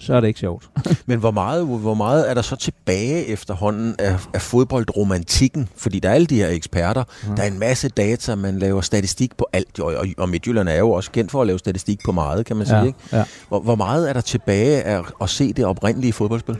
så 0.00 0.14
er 0.14 0.20
det 0.20 0.28
ikke 0.28 0.40
sjovt. 0.40 0.70
Men 1.06 1.18
hvor 1.18 1.30
meget, 1.30 1.66
hvor 1.66 1.94
meget 1.94 2.30
er 2.30 2.34
der 2.34 2.42
så 2.42 2.56
tilbage 2.56 3.26
efterhånden 3.26 3.94
af, 3.98 4.18
af 4.34 4.42
fodboldromantikken? 4.42 5.68
Fordi 5.76 5.98
der 5.98 6.08
er 6.08 6.14
alle 6.14 6.26
de 6.26 6.36
her 6.36 6.48
eksperter. 6.48 7.04
Mm. 7.28 7.36
Der 7.36 7.42
er 7.42 7.46
en 7.46 7.58
masse 7.58 7.88
data, 7.88 8.34
man 8.34 8.58
laver 8.58 8.80
statistik 8.80 9.36
på 9.36 9.46
alt. 9.52 9.80
Og, 9.80 10.06
og 10.18 10.28
Midtjylland 10.28 10.68
er 10.68 10.78
jo 10.78 10.90
også 10.90 11.10
kendt 11.10 11.30
for 11.30 11.40
at 11.40 11.46
lave 11.46 11.58
statistik 11.58 12.00
på 12.04 12.12
meget, 12.12 12.46
kan 12.46 12.56
man 12.56 12.66
sige. 12.66 12.78
ja, 12.78 12.84
Ikke? 12.84 12.98
ja. 13.12 13.24
Hvor, 13.48 13.60
hvor 13.60 13.74
meget 13.74 14.08
er 14.08 14.12
der 14.12 14.20
tilbage 14.20 14.82
af 14.82 15.02
at 15.22 15.30
se 15.30 15.52
det 15.52 15.64
oprindelige 15.64 16.12
fodboldspil? 16.12 16.56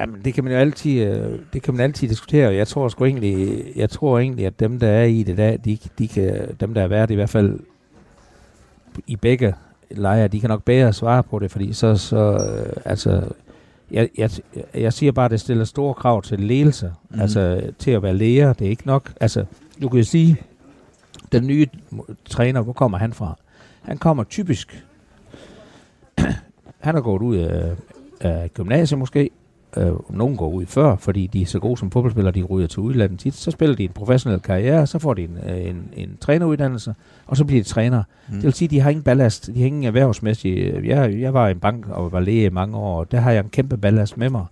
Jamen, 0.00 0.20
det 0.24 0.34
kan 0.34 0.44
man 0.44 0.52
jo 0.52 0.58
altid, 0.58 1.00
øh, 1.00 1.38
det 1.52 1.62
kan 1.62 1.74
man 1.74 1.84
altid 1.84 2.08
diskutere. 2.08 2.54
Jeg 2.54 2.68
tror 2.68 2.88
sgu 2.88 3.04
egentlig, 3.04 3.62
jeg 3.76 3.90
tror 3.90 4.18
egentlig, 4.18 4.46
at 4.46 4.60
dem, 4.60 4.78
der 4.78 4.88
er 4.88 5.04
i 5.04 5.22
det 5.22 5.36
der, 5.36 5.56
de, 5.56 5.78
de 5.98 6.08
kan, 6.08 6.56
dem, 6.60 6.74
der 6.74 6.82
er 6.82 6.88
været 6.88 7.10
i 7.10 7.14
hvert 7.14 7.30
fald 7.30 7.60
i 9.06 9.16
begge 9.16 9.54
lejre, 9.90 10.28
de 10.28 10.40
kan 10.40 10.48
nok 10.50 10.62
bedre 10.64 10.92
svare 10.92 11.22
på 11.22 11.38
det, 11.38 11.50
fordi 11.50 11.72
så, 11.72 11.96
så 11.96 12.16
øh, 12.16 12.72
altså, 12.84 13.22
jeg, 13.90 14.08
jeg, 14.18 14.30
jeg 14.74 14.92
siger 14.92 15.12
bare, 15.12 15.24
at 15.24 15.30
det 15.30 15.40
stiller 15.40 15.64
store 15.64 15.94
krav 15.94 16.22
til 16.22 16.40
ledelse, 16.40 16.86
Mhm. 16.86 17.16
mm. 17.16 17.20
altså 17.20 17.70
til 17.78 17.90
at 17.90 18.02
være 18.02 18.14
læger, 18.14 18.52
det 18.52 18.66
er 18.66 18.70
ikke 18.70 18.86
nok. 18.86 19.12
Altså, 19.20 19.44
du 19.82 19.88
kan 19.88 19.98
jo 19.98 20.04
sige, 20.04 20.36
den 21.32 21.46
nye 21.46 21.66
træner, 22.24 22.60
hvor 22.60 22.72
kommer 22.72 22.98
han 22.98 23.12
fra? 23.12 23.34
Han 23.82 23.98
kommer 23.98 24.24
typisk 24.24 24.84
han 26.80 26.96
er 26.96 27.00
gået 27.00 27.22
ud 27.22 27.36
af, 27.36 27.74
af 28.20 28.50
gymnasiet 28.54 28.98
måske, 28.98 29.30
øh, 29.76 29.92
nogen 30.10 30.36
går 30.36 30.48
ud 30.48 30.66
før, 30.66 30.96
fordi 30.96 31.26
de 31.26 31.42
er 31.42 31.46
så 31.46 31.58
gode 31.58 31.76
som 31.76 31.90
fodboldspillere, 31.90 32.34
de 32.34 32.42
ryger 32.42 32.66
til 32.66 32.80
udlandet 32.80 33.18
tit. 33.18 33.34
Så 33.34 33.50
spiller 33.50 33.76
de 33.76 33.84
en 33.84 33.90
professionel 33.94 34.40
karriere, 34.40 34.86
så 34.86 34.98
får 34.98 35.14
de 35.14 35.22
en, 35.22 35.38
øh, 35.48 35.66
en, 35.66 35.88
en 35.96 36.16
træneruddannelse, 36.20 36.94
og 37.26 37.36
så 37.36 37.44
bliver 37.44 37.62
de 37.62 37.68
træner. 37.68 38.02
Mm. 38.28 38.34
Det 38.34 38.44
vil 38.44 38.52
sige, 38.52 38.66
at 38.66 38.70
de 38.70 38.80
har 38.80 38.90
ingen 38.90 39.02
ballast, 39.02 39.46
de 39.46 39.58
har 39.58 39.66
ingen 39.66 39.84
erhvervsmæssige... 39.84 40.80
Jeg, 40.84 41.20
jeg 41.20 41.34
var 41.34 41.48
i 41.48 41.50
en 41.50 41.60
bank 41.60 41.88
og 41.88 42.12
var 42.12 42.20
læge 42.20 42.44
i 42.44 42.50
mange 42.50 42.76
år, 42.76 43.00
og 43.00 43.12
der 43.12 43.20
har 43.20 43.30
jeg 43.30 43.44
en 43.44 43.50
kæmpe 43.50 43.76
ballast 43.76 44.16
med 44.16 44.30
mig. 44.30 44.44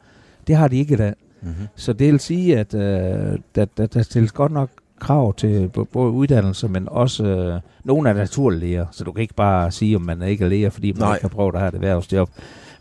Det 0.46 0.56
har 0.56 0.68
de 0.68 0.76
ikke 0.76 0.94
i 0.94 0.96
dag. 0.96 1.14
Mm-hmm. 1.42 1.66
Så 1.74 1.92
det 1.92 2.12
vil 2.12 2.20
sige, 2.20 2.58
at 2.58 2.74
øh, 2.74 3.38
der, 3.54 3.64
der, 3.76 3.86
der 3.86 4.02
stilles 4.02 4.32
godt 4.32 4.52
nok 4.52 4.70
krav 5.00 5.34
til 5.34 5.70
både 5.92 6.10
uddannelse, 6.12 6.68
men 6.68 6.88
også 6.88 7.26
øh, 7.26 7.60
nogle 7.84 8.08
af 8.08 8.16
naturlige 8.16 8.60
læger. 8.60 8.86
Så 8.90 9.04
du 9.04 9.12
kan 9.12 9.22
ikke 9.22 9.34
bare 9.34 9.70
sige, 9.70 9.96
om 9.96 10.02
man 10.02 10.22
ikke 10.22 10.44
er 10.44 10.48
læger, 10.48 10.70
fordi 10.70 10.92
man 10.92 11.00
Nej. 11.00 11.14
ikke 11.14 11.24
har 11.24 11.28
prøvet 11.28 11.54
at 11.54 11.60
have 11.60 11.70
det 11.70 11.76
erhvervsjob. 11.76 12.30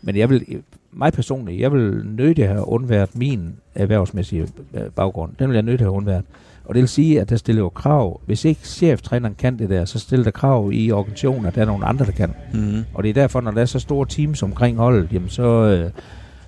Men 0.02 0.16
jeg 0.16 0.30
vil, 0.30 0.62
mig 0.98 1.12
personligt, 1.12 1.60
jeg 1.60 1.72
vil 1.72 2.02
nødt 2.04 2.38
have 2.38 2.68
undværet 2.68 3.16
min 3.16 3.54
erhvervsmæssige 3.74 4.48
øh, 4.74 4.82
baggrund. 4.96 5.32
Den 5.38 5.48
vil 5.48 5.54
jeg 5.54 5.62
nødt 5.62 5.80
have 5.80 5.90
undværet. 5.90 6.24
Og 6.64 6.74
det 6.74 6.80
vil 6.80 6.88
sige, 6.88 7.20
at 7.20 7.30
der 7.30 7.36
stiller 7.36 7.62
jo 7.62 7.68
krav. 7.68 8.20
Hvis 8.26 8.44
ikke 8.44 8.60
cheftræneren 8.68 9.34
kan 9.34 9.58
det 9.58 9.70
der, 9.70 9.84
så 9.84 9.98
stiller 9.98 10.24
der 10.24 10.30
krav 10.30 10.70
i 10.72 10.90
organisationen, 10.90 11.46
at 11.46 11.54
der 11.54 11.60
er 11.60 11.66
nogle 11.66 11.84
andre, 11.84 12.06
der 12.06 12.12
kan. 12.12 12.34
Mm-hmm. 12.54 12.84
Og 12.94 13.02
det 13.02 13.08
er 13.08 13.14
derfor, 13.14 13.40
når 13.40 13.50
der 13.50 13.60
er 13.60 13.64
så 13.64 13.78
store 13.78 14.06
teams 14.06 14.42
omkring 14.42 14.78
holdet, 14.78 15.08
jamen 15.12 15.28
så, 15.28 15.42
øh, 15.42 15.90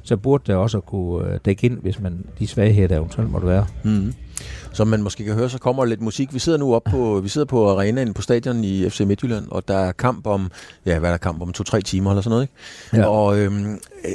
så 0.02 0.16
burde 0.16 0.44
det 0.46 0.54
også 0.54 0.80
kunne 0.80 1.32
øh, 1.32 1.38
dække 1.44 1.66
ind, 1.66 1.78
hvis 1.78 2.00
man 2.00 2.24
de 2.38 2.46
svagheder, 2.46 2.88
der 2.88 2.96
eventuelt 2.96 3.30
måtte 3.30 3.46
være. 3.46 3.66
Mm-hmm. 3.84 4.14
Som 4.72 4.88
man 4.88 5.02
måske 5.02 5.24
kan 5.24 5.34
høre, 5.34 5.50
så 5.50 5.58
kommer 5.58 5.84
lidt 5.84 6.00
musik. 6.00 6.34
Vi 6.34 6.38
sidder 6.38 6.58
nu 6.58 6.74
op 6.74 6.84
på, 6.84 7.20
vi 7.22 7.28
sidder 7.28 7.44
på 7.44 7.70
arenaen 7.70 8.14
på 8.14 8.22
stadion 8.22 8.64
i 8.64 8.90
FC 8.90 9.00
Midtjylland, 9.00 9.46
og 9.50 9.68
der 9.68 9.76
er 9.76 9.92
kamp 9.92 10.26
om, 10.26 10.50
ja, 10.86 10.98
hvad 10.98 11.08
er 11.10 11.12
der 11.12 11.18
kamp 11.18 11.42
om, 11.42 11.52
to-tre 11.52 11.80
timer 11.80 12.10
eller 12.10 12.22
sådan 12.22 12.30
noget, 12.30 12.42
ikke? 12.42 12.96
Ja. 12.96 13.06
Og 13.06 13.38
øhm, 13.38 13.72
øh, 14.04 14.10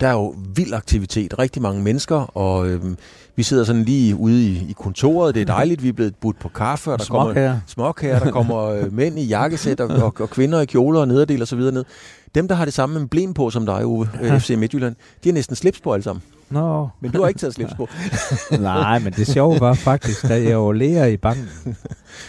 der 0.00 0.08
er 0.08 0.12
jo 0.12 0.34
vild 0.54 0.72
aktivitet, 0.74 1.38
rigtig 1.38 1.62
mange 1.62 1.82
mennesker, 1.82 2.16
og 2.36 2.68
øhm, 2.68 2.96
vi 3.36 3.42
sidder 3.42 3.64
sådan 3.64 3.84
lige 3.84 4.16
ude 4.16 4.42
i, 4.42 4.66
i 4.68 4.74
kontoret. 4.78 5.34
Det 5.34 5.40
er 5.40 5.46
dejligt, 5.46 5.82
vi 5.82 5.88
er 5.88 5.92
blevet 5.92 6.14
budt 6.16 6.38
på 6.38 6.48
kaffe, 6.48 6.92
og 6.92 6.98
der 6.98 7.04
kommer 7.04 7.60
småkager, 7.66 8.18
der 8.18 8.30
kommer 8.30 8.64
øh, 8.64 8.92
mænd 8.92 9.18
i 9.18 9.24
jakkesæt 9.24 9.80
og, 9.80 10.02
og, 10.04 10.14
og, 10.18 10.30
kvinder 10.30 10.60
i 10.60 10.64
kjoler 10.64 11.00
og 11.00 11.08
nederdel 11.08 11.42
og 11.42 11.48
så 11.48 11.56
videre 11.56 11.74
ned. 11.74 11.84
Dem, 12.34 12.48
der 12.48 12.54
har 12.54 12.64
det 12.64 12.74
samme 12.74 13.00
emblem 13.00 13.34
på 13.34 13.50
som 13.50 13.66
dig, 13.66 13.86
Uwe, 13.86 14.08
ja. 14.22 14.38
FC 14.38 14.50
Midtjylland, 14.58 14.96
de 15.24 15.28
har 15.28 15.34
næsten 15.34 15.56
slips 15.56 15.80
på 15.80 15.92
alle 15.92 16.02
sammen. 16.02 16.22
Nå. 16.50 16.88
Men 17.00 17.10
du 17.10 17.20
har 17.20 17.28
ikke 17.28 17.40
taget 17.40 17.54
slips 17.54 17.74
på. 17.74 17.88
Nej, 18.60 18.98
men 18.98 19.12
det 19.12 19.26
sjove 19.26 19.60
var 19.60 19.74
faktisk, 19.74 20.28
da 20.28 20.42
jeg 20.42 20.58
var 20.58 20.72
læger 20.72 21.04
i 21.16 21.16
banken, 21.16 21.48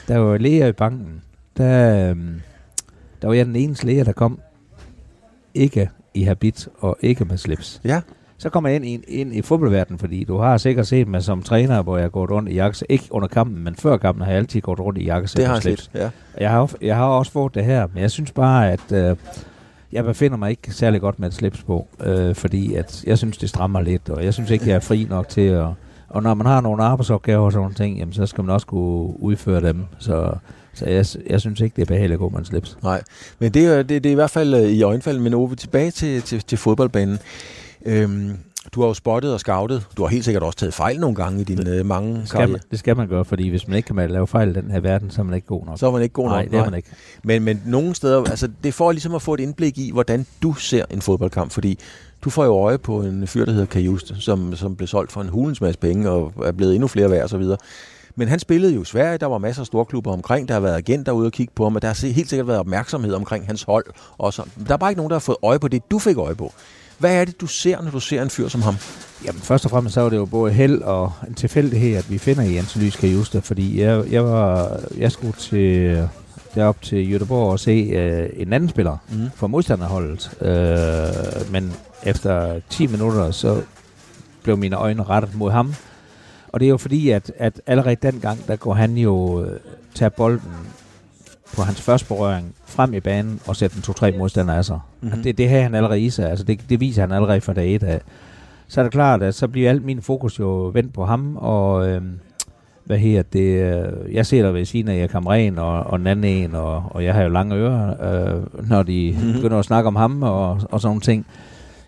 da 0.08 0.14
jeg 0.14 0.26
var 0.26 0.38
læger 0.38 0.68
i 0.68 0.72
banken, 0.72 1.22
der, 1.58 2.10
øhm, 2.10 2.42
der 3.22 3.28
var 3.28 3.34
jeg 3.34 3.46
den 3.46 3.56
eneste 3.56 3.86
læger, 3.86 4.04
der 4.04 4.12
kom 4.12 4.40
ikke 5.54 5.90
i 6.14 6.24
habit 6.24 6.68
og 6.80 6.98
ikke 7.02 7.26
med 7.26 7.38
slips. 7.38 7.82
Ja. 7.84 8.02
Så 8.38 8.50
kommer 8.50 8.70
jeg 8.70 8.76
ind, 8.76 8.86
ind, 8.86 9.04
ind 9.08 9.36
i 9.36 9.42
fodboldverdenen, 9.42 10.00
fordi 10.00 10.24
du 10.24 10.38
har 10.38 10.58
sikkert 10.58 10.88
set 10.88 11.08
mig 11.08 11.24
som 11.24 11.44
træner, 11.44 11.82
hvor 11.82 11.98
jeg 11.98 12.12
gået 12.12 12.32
rundt 12.32 12.50
i 12.50 12.54
jakkesæt. 12.54 12.86
Ikke 12.90 13.08
under 13.12 13.28
kampen, 13.28 13.64
men 13.64 13.76
før 13.76 13.98
kampen 13.98 14.24
har 14.24 14.32
jeg 14.32 14.40
altid 14.40 14.62
gået 14.62 14.80
rundt 14.80 15.00
i 15.00 15.06
jakkesæt 15.06 15.38
Det 15.38 15.46
har 15.46 15.54
jeg 15.54 15.64
set, 15.64 15.92
ja. 15.94 16.10
Jeg 16.40 16.50
har, 16.52 16.72
jeg 16.82 16.96
har 16.96 17.06
også 17.06 17.32
fået 17.32 17.56
det 17.56 17.66
her, 17.66 17.88
men 17.94 18.02
jeg 18.02 18.12
synes 18.12 18.32
bare, 18.32 18.72
at 18.72 18.92
øh, 18.92 19.16
jeg 19.94 20.04
befinder 20.04 20.38
mig 20.38 20.50
ikke 20.50 20.72
særlig 20.72 21.02
godt 21.02 21.20
med 21.20 21.28
et 21.28 21.34
slips 21.34 21.64
på, 21.64 21.88
øh, 22.06 22.36
fordi 22.36 22.76
at 22.76 23.04
jeg 23.08 23.18
synes, 23.18 23.38
det 23.38 23.50
strammer 23.50 23.82
lidt, 23.82 24.10
og 24.10 24.24
jeg 24.26 24.34
synes 24.34 24.50
ikke, 24.50 24.68
jeg 24.68 24.76
er 24.76 24.80
fri 24.80 25.08
nok 25.10 25.30
til 25.30 25.42
at... 25.42 25.66
Og 26.10 26.24
når 26.24 26.34
man 26.34 26.48
har 26.48 26.62
nogle 26.62 26.84
arbejdsopgaver 26.84 27.46
og 27.46 27.52
sådan 27.52 27.62
nogle 27.62 27.76
ting, 27.76 27.98
jamen, 27.98 28.14
så 28.14 28.26
skal 28.26 28.44
man 28.44 28.54
også 28.54 28.68
kunne 28.68 29.20
udføre 29.20 29.62
dem. 29.62 29.86
Så, 30.00 30.34
så 30.74 30.86
jeg, 30.86 31.06
jeg 31.30 31.42
synes 31.42 31.62
ikke, 31.62 31.76
det 31.76 31.82
er 31.82 31.86
behageligt 31.86 32.14
at 32.14 32.20
gå 32.20 32.30
med 32.30 32.40
en 32.40 32.46
slips. 32.46 32.78
Nej, 32.84 33.02
men 33.40 33.52
det, 33.52 33.66
er, 33.66 33.84
det, 33.84 34.04
det 34.04 34.06
er 34.06 34.12
i 34.12 34.16
hvert 34.16 34.30
fald 34.30 34.54
øh, 34.54 34.62
i 34.62 34.82
øjenfald. 34.82 35.20
Men 35.20 35.34
Ove, 35.34 35.56
tilbage 35.56 35.92
til, 35.92 36.22
til, 36.22 36.42
til 36.42 36.58
fodboldbanen. 36.58 37.20
Øhm, 37.86 38.38
du 38.76 38.82
har 38.82 38.88
jo 38.88 38.94
spottet 38.94 39.34
og 39.34 39.40
scoutet. 39.40 39.88
Du 39.98 40.02
har 40.02 40.10
helt 40.10 40.26
sikkert 40.26 40.44
også 40.44 40.58
taget 40.58 40.74
fejl 40.74 41.00
nogle 41.00 41.16
gange 41.16 41.42
i 41.42 41.44
dine 41.44 41.70
øh, 41.70 41.86
mange 41.86 42.16
det 42.20 42.30
skal, 42.30 42.50
man, 42.50 42.60
det 42.72 42.80
skal 42.80 42.98
man 42.98 43.08
gøre, 43.08 43.26
fordi 43.26 43.50
hvis 43.50 43.68
man 43.68 43.78
ikke 43.78 43.88
kan 43.88 44.10
lave 44.10 44.28
fejl 44.28 44.50
i 44.50 44.54
den 44.54 44.72
her 44.72 44.80
verden, 44.80 45.12
så 45.12 45.22
er 45.22 45.26
man 45.26 45.36
ikke 45.36 45.48
god 45.48 45.66
nok. 45.66 45.80
Så 45.80 45.88
er 45.88 45.92
man 45.92 46.02
ikke 46.02 46.14
god 46.14 46.28
nej, 46.28 46.42
nok. 46.44 46.52
det 46.52 46.60
er 46.60 46.66
man 46.66 46.74
ikke. 46.74 46.90
Men, 47.24 47.44
men 47.44 47.62
nogle 47.66 47.96
steder, 47.96 48.24
altså 48.24 48.50
det 48.64 48.74
får 48.74 48.92
ligesom 48.92 49.16
at 49.16 49.22
få 49.22 49.34
et 49.34 49.40
indblik 49.40 49.78
i, 49.78 49.92
hvordan 49.92 50.26
du 50.44 50.54
ser 50.54 50.86
en 50.90 51.02
fodboldkamp, 51.02 51.52
fordi 51.52 51.80
du 52.24 52.30
får 52.30 52.46
jo 52.46 52.58
øje 52.58 52.78
på 52.78 53.02
en 53.02 53.28
fyr, 53.28 53.46
der 53.46 53.52
hedder 53.52 53.66
Kajuste, 53.66 54.16
som, 54.20 54.56
som 54.56 54.76
blev 54.76 54.88
solgt 54.88 55.12
for 55.12 55.22
en 55.22 55.30
hulens 55.30 55.62
masse 55.62 55.80
penge 55.80 56.10
og 56.10 56.34
er 56.46 56.52
blevet 56.52 56.74
endnu 56.74 56.88
flere 56.88 57.12
værd 57.12 57.24
og 57.24 57.30
så 57.30 57.38
videre. 57.38 57.58
Men 58.16 58.28
han 58.28 58.40
spillede 58.40 58.74
jo 58.74 58.82
i 58.82 58.86
Sverige, 58.86 59.18
der 59.18 59.26
var 59.26 59.38
masser 59.38 59.62
af 59.62 59.68
store 59.68 59.86
klubber 59.86 60.14
omkring, 60.14 60.48
der 60.48 60.54
har 60.54 60.62
været 60.62 60.76
agenter 60.76 61.12
ude 61.12 61.26
og 61.26 61.32
kigge 61.32 61.54
på 61.56 61.64
ham, 61.64 61.76
og 61.76 61.82
der 61.82 61.88
har 61.88 62.08
helt 62.14 62.30
sikkert 62.30 62.48
været 62.48 62.60
opmærksomhed 62.60 63.14
omkring 63.14 63.46
hans 63.46 63.64
hold. 63.64 63.86
Også. 64.18 64.44
Der 64.68 64.74
er 64.74 64.78
bare 64.78 64.92
ikke 64.92 65.00
nogen, 65.00 65.10
der 65.10 65.16
har 65.16 65.20
fået 65.20 65.38
øje 65.44 65.60
på 65.60 65.68
det, 65.68 65.92
du 65.92 66.00
fik 66.00 66.18
øje 66.18 66.36
på. 66.36 66.54
Hvad 67.04 67.22
er 67.22 67.26
det, 67.26 67.42
du 67.42 67.48
ser, 67.48 67.82
når 67.82 67.92
du 67.92 68.00
ser 68.00 68.22
en 68.22 68.30
fyr 68.30 68.48
som 68.48 68.62
ham? 68.62 68.76
Jamen, 69.26 69.42
først 69.42 69.66
og 69.66 69.72
fremmest 69.72 69.94
så 69.94 70.02
var 70.02 70.10
det 70.10 70.18
jo 70.18 70.26
både 70.26 70.54
held 70.54 70.82
og 70.82 71.12
en 71.28 71.34
tilfældighed, 71.34 71.98
at 71.98 72.12
vi 72.12 72.18
finder 72.18 72.44
Jens 72.44 72.76
Lys 72.76 72.96
Kajuste, 72.96 73.42
fordi 73.42 73.82
jeg, 73.82 74.12
jeg, 74.12 74.26
var, 74.26 74.80
jeg 74.98 75.12
skulle 75.12 75.34
til, 75.40 76.10
derop 76.56 76.82
til 76.82 77.16
Göteborg 77.16 77.52
og 77.52 77.60
se 77.60 77.72
øh, 77.72 78.30
en 78.36 78.54
anden 78.54 78.70
spiller 78.70 78.98
mm. 79.12 79.30
fra 79.36 79.48
modstanderholdet. 79.48 80.32
Øh, 80.42 81.52
men 81.52 81.74
efter 82.04 82.60
10 82.70 82.88
minutter, 82.88 83.32
så 83.32 83.62
blev 84.44 84.58
mine 84.58 84.76
øjne 84.76 85.04
rettet 85.04 85.36
mod 85.36 85.52
ham. 85.52 85.74
Og 86.48 86.60
det 86.60 86.66
er 86.66 86.70
jo 86.70 86.78
fordi, 86.78 87.10
at, 87.10 87.32
at 87.38 87.62
allerede 87.68 87.96
dengang, 87.96 88.48
der 88.48 88.56
går 88.56 88.74
han 88.74 88.98
jo 88.98 89.44
øh, 89.46 89.60
tage 89.96 90.10
bolden 90.10 90.52
på 91.56 91.62
hans 91.62 91.82
første 91.82 92.08
berøring 92.08 92.56
frem 92.66 92.94
i 92.94 93.00
banen 93.00 93.40
og 93.48 93.56
sætte 93.56 93.76
en 93.76 93.82
to-tre 93.82 94.12
modstandere 94.12 94.58
af 94.58 94.66
sig. 94.66 94.80
Mm-hmm. 95.02 95.24
Det, 95.24 95.38
det 95.38 95.50
har 95.50 95.62
han 95.62 95.76
allerede 95.76 96.02
i 96.02 96.10
sig. 96.10 96.30
Altså 96.30 96.46
det, 96.46 96.70
det 96.70 96.80
viser 96.80 97.02
han 97.02 97.12
allerede 97.12 97.42
fra 97.42 97.54
dag 97.54 97.76
et 97.76 97.84
af. 97.84 98.02
Så 98.68 98.82
er 98.82 98.84
det 98.84 98.92
klart, 98.92 99.24
at 99.24 99.36
så 99.36 99.48
bliver 99.48 99.70
alt 99.70 99.86
min 99.86 100.02
fokus 100.02 100.40
jo 100.40 100.72
vendt 100.74 100.94
på 100.94 101.06
ham, 101.06 101.38
og 101.38 101.90
øh, 101.90 102.02
hvad 102.84 102.98
her 102.98 103.22
det, 103.22 103.76
øh, 103.76 104.14
jeg 104.16 104.26
ser 104.26 104.44
der 104.44 104.52
ved 104.52 104.66
siden 104.66 104.88
af 104.88 105.00
jeg 105.00 105.10
Kamren 105.10 105.60
og, 105.60 105.84
og 105.84 106.00
den 106.00 106.08
anden 106.08 106.26
en, 106.26 106.56
og, 106.56 106.84
og 106.90 107.04
jeg 107.04 107.14
har 107.14 107.24
jo 107.24 107.30
lange 107.30 107.56
ører, 107.56 107.90
øh, 108.36 108.68
når 108.70 108.84
de 108.84 109.16
mm-hmm. 109.18 109.34
begynder 109.34 109.60
at 109.60 109.66
snakke 109.66 109.88
om 109.88 109.96
ham 109.96 110.24
og, 110.24 110.50
og 110.50 110.82
sådan 110.82 110.90
nogle 110.90 111.02
ting. 111.02 111.26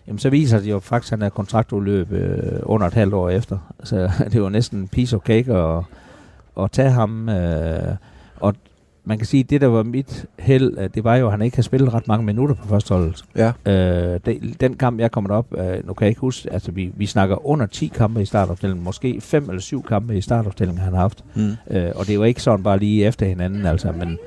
Jamen, 0.06 0.18
så 0.18 0.30
viser 0.30 0.58
det 0.58 0.70
jo 0.70 0.78
faktisk, 0.78 1.12
at 1.12 1.18
han 1.18 1.26
er 1.26 1.30
kontraktudløb 1.30 2.12
øh, 2.12 2.60
under 2.62 2.86
et 2.86 2.94
halvt 2.94 3.14
år 3.14 3.30
efter. 3.30 3.58
Så 3.84 4.10
det 4.32 4.42
var 4.42 4.48
næsten 4.48 4.78
en 4.78 4.88
piece 4.88 5.16
of 5.16 5.22
cake 5.22 5.54
at, 5.54 5.84
at 6.60 6.70
tage 6.70 6.90
ham. 6.90 7.28
Øh, 7.28 7.94
man 9.08 9.18
kan 9.18 9.26
sige, 9.26 9.40
at 9.40 9.50
det, 9.50 9.60
der 9.60 9.66
var 9.66 9.82
mit 9.82 10.26
held, 10.38 10.88
det 10.88 11.04
var 11.04 11.16
jo, 11.16 11.26
at 11.26 11.30
han 11.30 11.42
ikke 11.42 11.56
har 11.56 11.62
spillet 11.62 11.94
ret 11.94 12.08
mange 12.08 12.26
minutter 12.26 12.54
på 12.54 12.68
førsteholdet. 12.68 13.24
Ja. 13.36 13.52
Øh, 13.66 14.20
det, 14.26 14.60
den 14.60 14.74
kamp, 14.74 15.00
jeg 15.00 15.10
kommer 15.10 15.34
op, 15.34 15.46
øh, 15.58 15.86
nu 15.86 15.94
kan 15.94 16.04
jeg 16.04 16.08
ikke 16.08 16.20
huske, 16.20 16.52
altså 16.52 16.72
vi, 16.72 16.92
vi 16.96 17.06
snakker 17.06 17.46
under 17.46 17.66
10 17.66 17.86
kampe 17.86 18.22
i 18.22 18.24
startopstillingen, 18.24 18.84
måske 18.84 19.20
5 19.20 19.48
eller 19.48 19.60
7 19.60 19.82
kampe 19.82 20.16
i 20.16 20.20
startopstillingen, 20.20 20.84
han 20.84 20.92
har 20.92 21.00
haft. 21.00 21.24
Mm. 21.34 21.52
Øh, 21.70 21.90
og 21.94 22.06
det 22.06 22.18
var 22.18 22.24
ikke 22.24 22.42
sådan 22.42 22.62
bare 22.62 22.78
lige 22.78 23.06
efter 23.06 23.26
hinanden, 23.26 23.66
altså, 23.66 23.92
men 23.92 24.18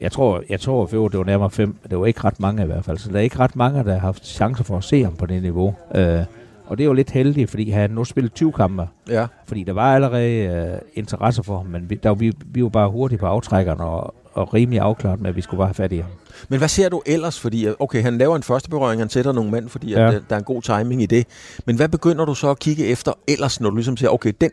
jeg 0.00 0.12
tror, 0.12 0.42
jeg 0.48 0.60
tror 0.60 0.86
for 0.86 1.08
det 1.08 1.18
var 1.18 1.24
nærmere 1.24 1.50
5. 1.50 1.76
Det 1.90 1.98
var 1.98 2.06
ikke 2.06 2.24
ret 2.24 2.40
mange 2.40 2.62
i 2.62 2.66
hvert 2.66 2.84
fald, 2.84 2.98
så 2.98 3.10
der 3.10 3.16
er 3.16 3.22
ikke 3.22 3.38
ret 3.38 3.56
mange, 3.56 3.84
der 3.84 3.92
har 3.92 3.98
haft 3.98 4.26
chancer 4.26 4.64
for 4.64 4.76
at 4.76 4.84
se 4.84 5.04
ham 5.04 5.16
på 5.16 5.26
det 5.26 5.42
niveau. 5.42 5.74
Øh, 5.94 6.24
og 6.70 6.78
det 6.78 6.84
er 6.84 6.86
jo 6.86 6.92
lidt 6.92 7.10
heldigt, 7.10 7.50
fordi 7.50 7.70
han 7.70 7.90
nu 7.90 8.04
spillet 8.04 8.32
20 8.34 8.52
kampe. 8.52 8.88
Ja. 9.08 9.26
Fordi 9.46 9.62
der 9.62 9.72
var 9.72 9.94
allerede 9.94 10.30
øh, 10.30 10.78
interesse 10.94 11.42
for 11.42 11.56
ham, 11.56 11.66
men 11.66 11.90
vi, 11.90 11.94
der, 11.94 12.14
vi, 12.14 12.32
vi 12.46 12.62
var 12.62 12.68
bare 12.68 12.90
hurtigt 12.90 13.20
på 13.20 13.26
aftrækkerne 13.26 13.84
og, 13.84 14.14
og 14.32 14.54
rimelig 14.54 14.80
afklaret 14.80 15.20
med, 15.20 15.30
at 15.30 15.36
vi 15.36 15.40
skulle 15.40 15.58
bare 15.58 15.68
have 15.68 15.74
fat 15.74 15.92
i 15.92 15.96
ham. 15.96 16.10
Men 16.48 16.58
hvad 16.58 16.68
ser 16.68 16.88
du 16.88 17.02
ellers? 17.06 17.40
Fordi, 17.40 17.66
okay, 17.78 18.02
han 18.02 18.18
laver 18.18 18.36
en 18.36 18.42
første 18.42 18.70
berøring, 18.70 19.00
han 19.00 19.08
sætter 19.08 19.32
nogle 19.32 19.50
mænd, 19.50 19.68
fordi 19.68 19.90
ja. 19.90 20.06
at, 20.06 20.12
der, 20.12 20.20
der 20.28 20.34
er 20.34 20.38
en 20.38 20.44
god 20.44 20.62
timing 20.62 21.02
i 21.02 21.06
det. 21.06 21.26
Men 21.66 21.76
hvad 21.76 21.88
begynder 21.88 22.24
du 22.24 22.34
så 22.34 22.50
at 22.50 22.58
kigge 22.58 22.86
efter 22.86 23.12
ellers, 23.28 23.60
når 23.60 23.70
du 23.70 23.76
ligesom 23.76 23.96
siger, 23.96 24.10
okay, 24.10 24.32
den, 24.40 24.50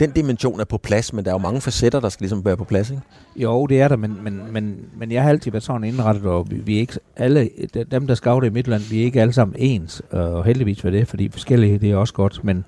den 0.00 0.10
dimension 0.10 0.60
er 0.60 0.64
på 0.64 0.78
plads, 0.78 1.12
men 1.12 1.24
der 1.24 1.30
er 1.30 1.34
jo 1.34 1.38
mange 1.38 1.60
facetter, 1.60 2.00
der 2.00 2.08
skal 2.08 2.24
ligesom 2.24 2.44
være 2.44 2.56
på 2.56 2.64
plads, 2.64 2.90
ikke? 2.90 3.02
Jo, 3.36 3.66
det 3.66 3.80
er 3.80 3.88
der, 3.88 3.96
men, 3.96 4.18
men, 4.22 4.52
men, 4.52 4.76
men 4.96 5.12
jeg 5.12 5.22
har 5.22 5.30
altid 5.30 5.50
været 5.50 5.64
sådan 5.64 5.84
indrettet, 5.84 6.24
og 6.24 6.50
vi, 6.50 6.56
vi 6.56 6.76
er 6.76 6.80
ikke 6.80 6.98
alle, 7.16 7.50
dem 7.90 8.06
der 8.06 8.14
scouter 8.14 8.48
i 8.48 8.50
Midtland, 8.50 8.82
vi 8.82 9.00
er 9.00 9.04
ikke 9.04 9.20
alle 9.20 9.32
sammen 9.32 9.56
ens, 9.58 10.02
og 10.10 10.44
heldigvis 10.44 10.80
for 10.80 10.90
det, 10.90 11.08
fordi 11.08 11.28
forskellige, 11.28 11.78
det 11.78 11.90
er 11.90 11.96
også 11.96 12.14
godt, 12.14 12.44
men 12.44 12.64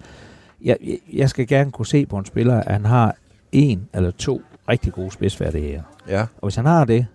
jeg, 0.64 0.76
jeg 1.12 1.30
skal 1.30 1.46
gerne 1.46 1.70
kunne 1.70 1.86
se 1.86 2.06
på 2.06 2.18
en 2.18 2.24
spiller, 2.24 2.60
at 2.60 2.72
han 2.72 2.84
har 2.84 3.16
en 3.52 3.88
eller 3.94 4.10
to 4.10 4.42
rigtig 4.68 4.92
gode 4.92 5.10
spidsfærdigheder. 5.10 5.82
Ja. 6.08 6.20
Og 6.20 6.42
hvis 6.42 6.56
han 6.56 6.66
har 6.66 6.84
det, 6.84 7.06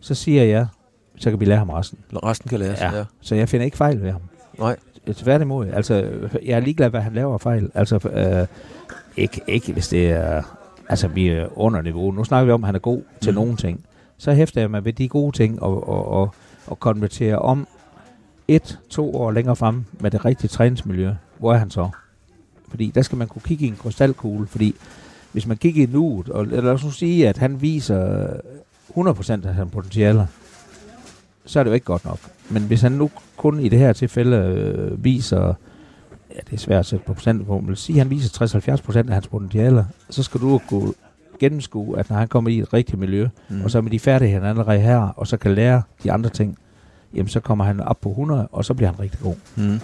så 0.00 0.14
siger 0.14 0.44
jeg, 0.44 0.66
så 1.16 1.30
kan 1.30 1.40
vi 1.40 1.44
lære 1.44 1.58
ham 1.58 1.70
resten. 1.70 1.98
Resten 2.12 2.48
kan 2.48 2.58
læres, 2.58 2.80
ja. 2.80 2.96
ja. 2.96 3.04
Så 3.20 3.34
jeg 3.34 3.48
finder 3.48 3.64
ikke 3.64 3.76
fejl 3.76 4.02
ved 4.02 4.10
ham. 4.10 4.20
Nej. 4.58 4.76
Tværtimod. 5.14 5.66
Altså, 5.66 5.94
jeg 6.44 6.56
er 6.56 6.60
ligeglad, 6.60 6.90
hvad 6.90 7.00
han 7.00 7.12
laver 7.12 7.38
fejl. 7.38 7.70
Altså, 7.74 8.08
øh, 8.08 8.46
ikke, 9.18 9.40
ikke 9.46 9.72
hvis 9.72 9.88
det 9.88 10.10
er... 10.10 10.42
Altså, 10.88 11.08
vi 11.08 11.28
er 11.28 11.58
under 11.58 11.82
niveau. 11.82 12.10
Nu 12.10 12.24
snakker 12.24 12.46
vi 12.46 12.52
om, 12.52 12.64
at 12.64 12.68
han 12.68 12.74
er 12.74 12.78
god 12.78 13.02
til 13.20 13.30
mm. 13.30 13.34
nogle 13.34 13.56
ting. 13.56 13.84
Så 14.18 14.32
hæfter 14.32 14.60
jeg 14.60 14.70
mig 14.70 14.84
ved 14.84 14.92
de 14.92 15.08
gode 15.08 15.36
ting 15.36 15.62
og, 15.62 15.88
og, 15.88 16.08
og, 16.08 16.34
og 16.66 16.80
konverterer 16.80 17.36
om 17.36 17.66
et, 18.48 18.78
to 18.90 19.16
år 19.16 19.30
længere 19.30 19.56
frem 19.56 19.84
med 20.00 20.10
det 20.10 20.24
rigtige 20.24 20.48
træningsmiljø. 20.48 21.10
Hvor 21.38 21.52
er 21.52 21.58
han 21.58 21.70
så? 21.70 21.88
Fordi 22.68 22.92
der 22.94 23.02
skal 23.02 23.18
man 23.18 23.28
kunne 23.28 23.42
kigge 23.42 23.64
i 23.64 23.68
en 23.68 23.76
krystalkugle, 23.76 24.46
fordi 24.46 24.74
hvis 25.32 25.46
man 25.46 25.56
kigger 25.56 25.82
i 25.82 25.90
nuet, 25.92 26.28
og 26.28 26.46
lad 26.46 26.64
os 26.64 26.84
nu 26.84 26.90
sige, 26.90 27.28
at 27.28 27.38
han 27.38 27.62
viser 27.62 28.26
100% 28.96 29.46
af 29.46 29.54
hans 29.54 29.72
potentialer, 29.72 30.26
så 31.44 31.58
er 31.58 31.64
det 31.64 31.70
jo 31.70 31.74
ikke 31.74 31.86
godt 31.86 32.04
nok. 32.04 32.18
Men 32.50 32.62
hvis 32.62 32.80
han 32.80 32.92
nu 32.92 33.10
kun 33.36 33.60
i 33.60 33.68
det 33.68 33.78
her 33.78 33.92
tilfælde 33.92 34.36
øh, 34.36 35.04
viser, 35.04 35.54
ja, 36.38 36.42
det 36.50 36.52
er 36.52 36.60
svært 36.60 36.78
at 36.78 36.86
sætte 36.86 37.04
på 37.04 37.14
procent 37.14 37.46
på, 37.46 37.60
men 37.60 37.76
sige, 37.76 37.98
han 37.98 38.10
viser 38.10 38.74
60-70 38.76 38.82
procent 38.82 39.08
af 39.08 39.14
hans 39.14 39.28
potentialer, 39.28 39.84
så 40.10 40.22
skal 40.22 40.40
du 40.40 40.60
gå 40.68 40.94
gennemskue, 41.38 41.98
at 41.98 42.10
når 42.10 42.16
han 42.16 42.28
kommer 42.28 42.50
i 42.50 42.58
et 42.58 42.72
rigtigt 42.72 42.98
miljø, 42.98 43.28
mm. 43.48 43.64
og 43.64 43.70
så 43.70 43.80
med 43.80 43.90
de 43.90 43.98
færdigheder, 43.98 44.40
han 44.40 44.50
allerede 44.50 44.80
her, 44.80 44.98
og 44.98 45.26
så 45.26 45.36
kan 45.36 45.54
lære 45.54 45.82
de 46.04 46.12
andre 46.12 46.30
ting, 46.30 46.58
jamen 47.14 47.28
så 47.28 47.40
kommer 47.40 47.64
han 47.64 47.80
op 47.80 48.00
på 48.00 48.08
100, 48.08 48.48
og 48.52 48.64
så 48.64 48.74
bliver 48.74 48.90
han 48.90 49.00
rigtig 49.00 49.20
god. 49.20 49.34
Mm. 49.56 49.64
Mm. 49.64 49.80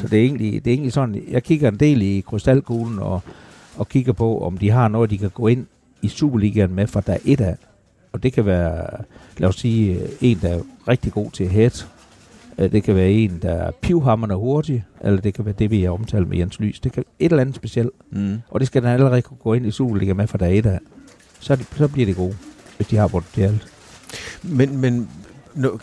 Så 0.00 0.08
det 0.08 0.18
er, 0.18 0.24
egentlig, 0.24 0.64
det 0.64 0.70
er 0.70 0.74
egentlig 0.74 0.92
sådan, 0.92 1.22
jeg 1.28 1.42
kigger 1.42 1.68
en 1.68 1.80
del 1.80 2.02
i 2.02 2.20
krystalkuglen, 2.20 2.98
og, 2.98 3.20
og 3.76 3.88
kigger 3.88 4.12
på, 4.12 4.44
om 4.44 4.58
de 4.58 4.70
har 4.70 4.88
noget, 4.88 5.10
de 5.10 5.18
kan 5.18 5.30
gå 5.30 5.46
ind 5.46 5.66
i 6.02 6.08
Superligaen 6.08 6.74
med 6.74 6.86
fra 6.86 7.00
der 7.00 7.16
et 7.24 7.40
af. 7.40 7.56
Og 8.12 8.22
det 8.22 8.32
kan 8.32 8.46
være, 8.46 8.86
lad 9.38 9.48
os 9.48 9.56
sige, 9.56 10.00
en, 10.20 10.38
der 10.42 10.48
er 10.48 10.60
rigtig 10.88 11.12
god 11.12 11.30
til 11.30 11.48
head. 11.48 11.84
Øh, 12.58 12.72
det 12.72 12.82
kan 12.82 12.94
være 12.94 13.10
en, 13.10 13.38
der 13.42 13.50
er 13.50 13.70
pivhammerne 13.70 14.34
hurtig, 14.34 14.84
eller 15.00 15.20
det 15.20 15.34
kan 15.34 15.44
være 15.44 15.54
det, 15.58 15.70
vi 15.70 15.82
har 15.82 15.90
omtalt 15.90 16.28
med 16.28 16.38
Jens 16.38 16.60
Lys. 16.60 16.80
Det 16.80 16.92
kan 16.92 17.04
et 17.18 17.32
eller 17.32 17.40
andet 17.40 17.56
specielt. 17.56 17.90
Mm. 18.10 18.38
Og 18.50 18.60
det 18.60 18.66
skal 18.66 18.82
den 18.82 18.90
allerede 18.90 19.22
kunne 19.22 19.38
gå 19.42 19.54
ind 19.54 19.66
i 19.66 19.70
Superligaen 19.70 20.16
med 20.16 20.26
fra 20.26 20.38
der 20.38 20.46
et 20.46 20.66
af. 20.66 20.78
Så, 21.40 21.56
det, 21.56 21.66
så 21.76 21.88
bliver 21.88 22.06
det 22.06 22.16
gode, 22.16 22.36
hvis 22.76 22.86
de 22.86 22.96
har 22.96 23.08
potentialet. 23.08 23.66
Men, 24.42 24.80
men 24.80 25.08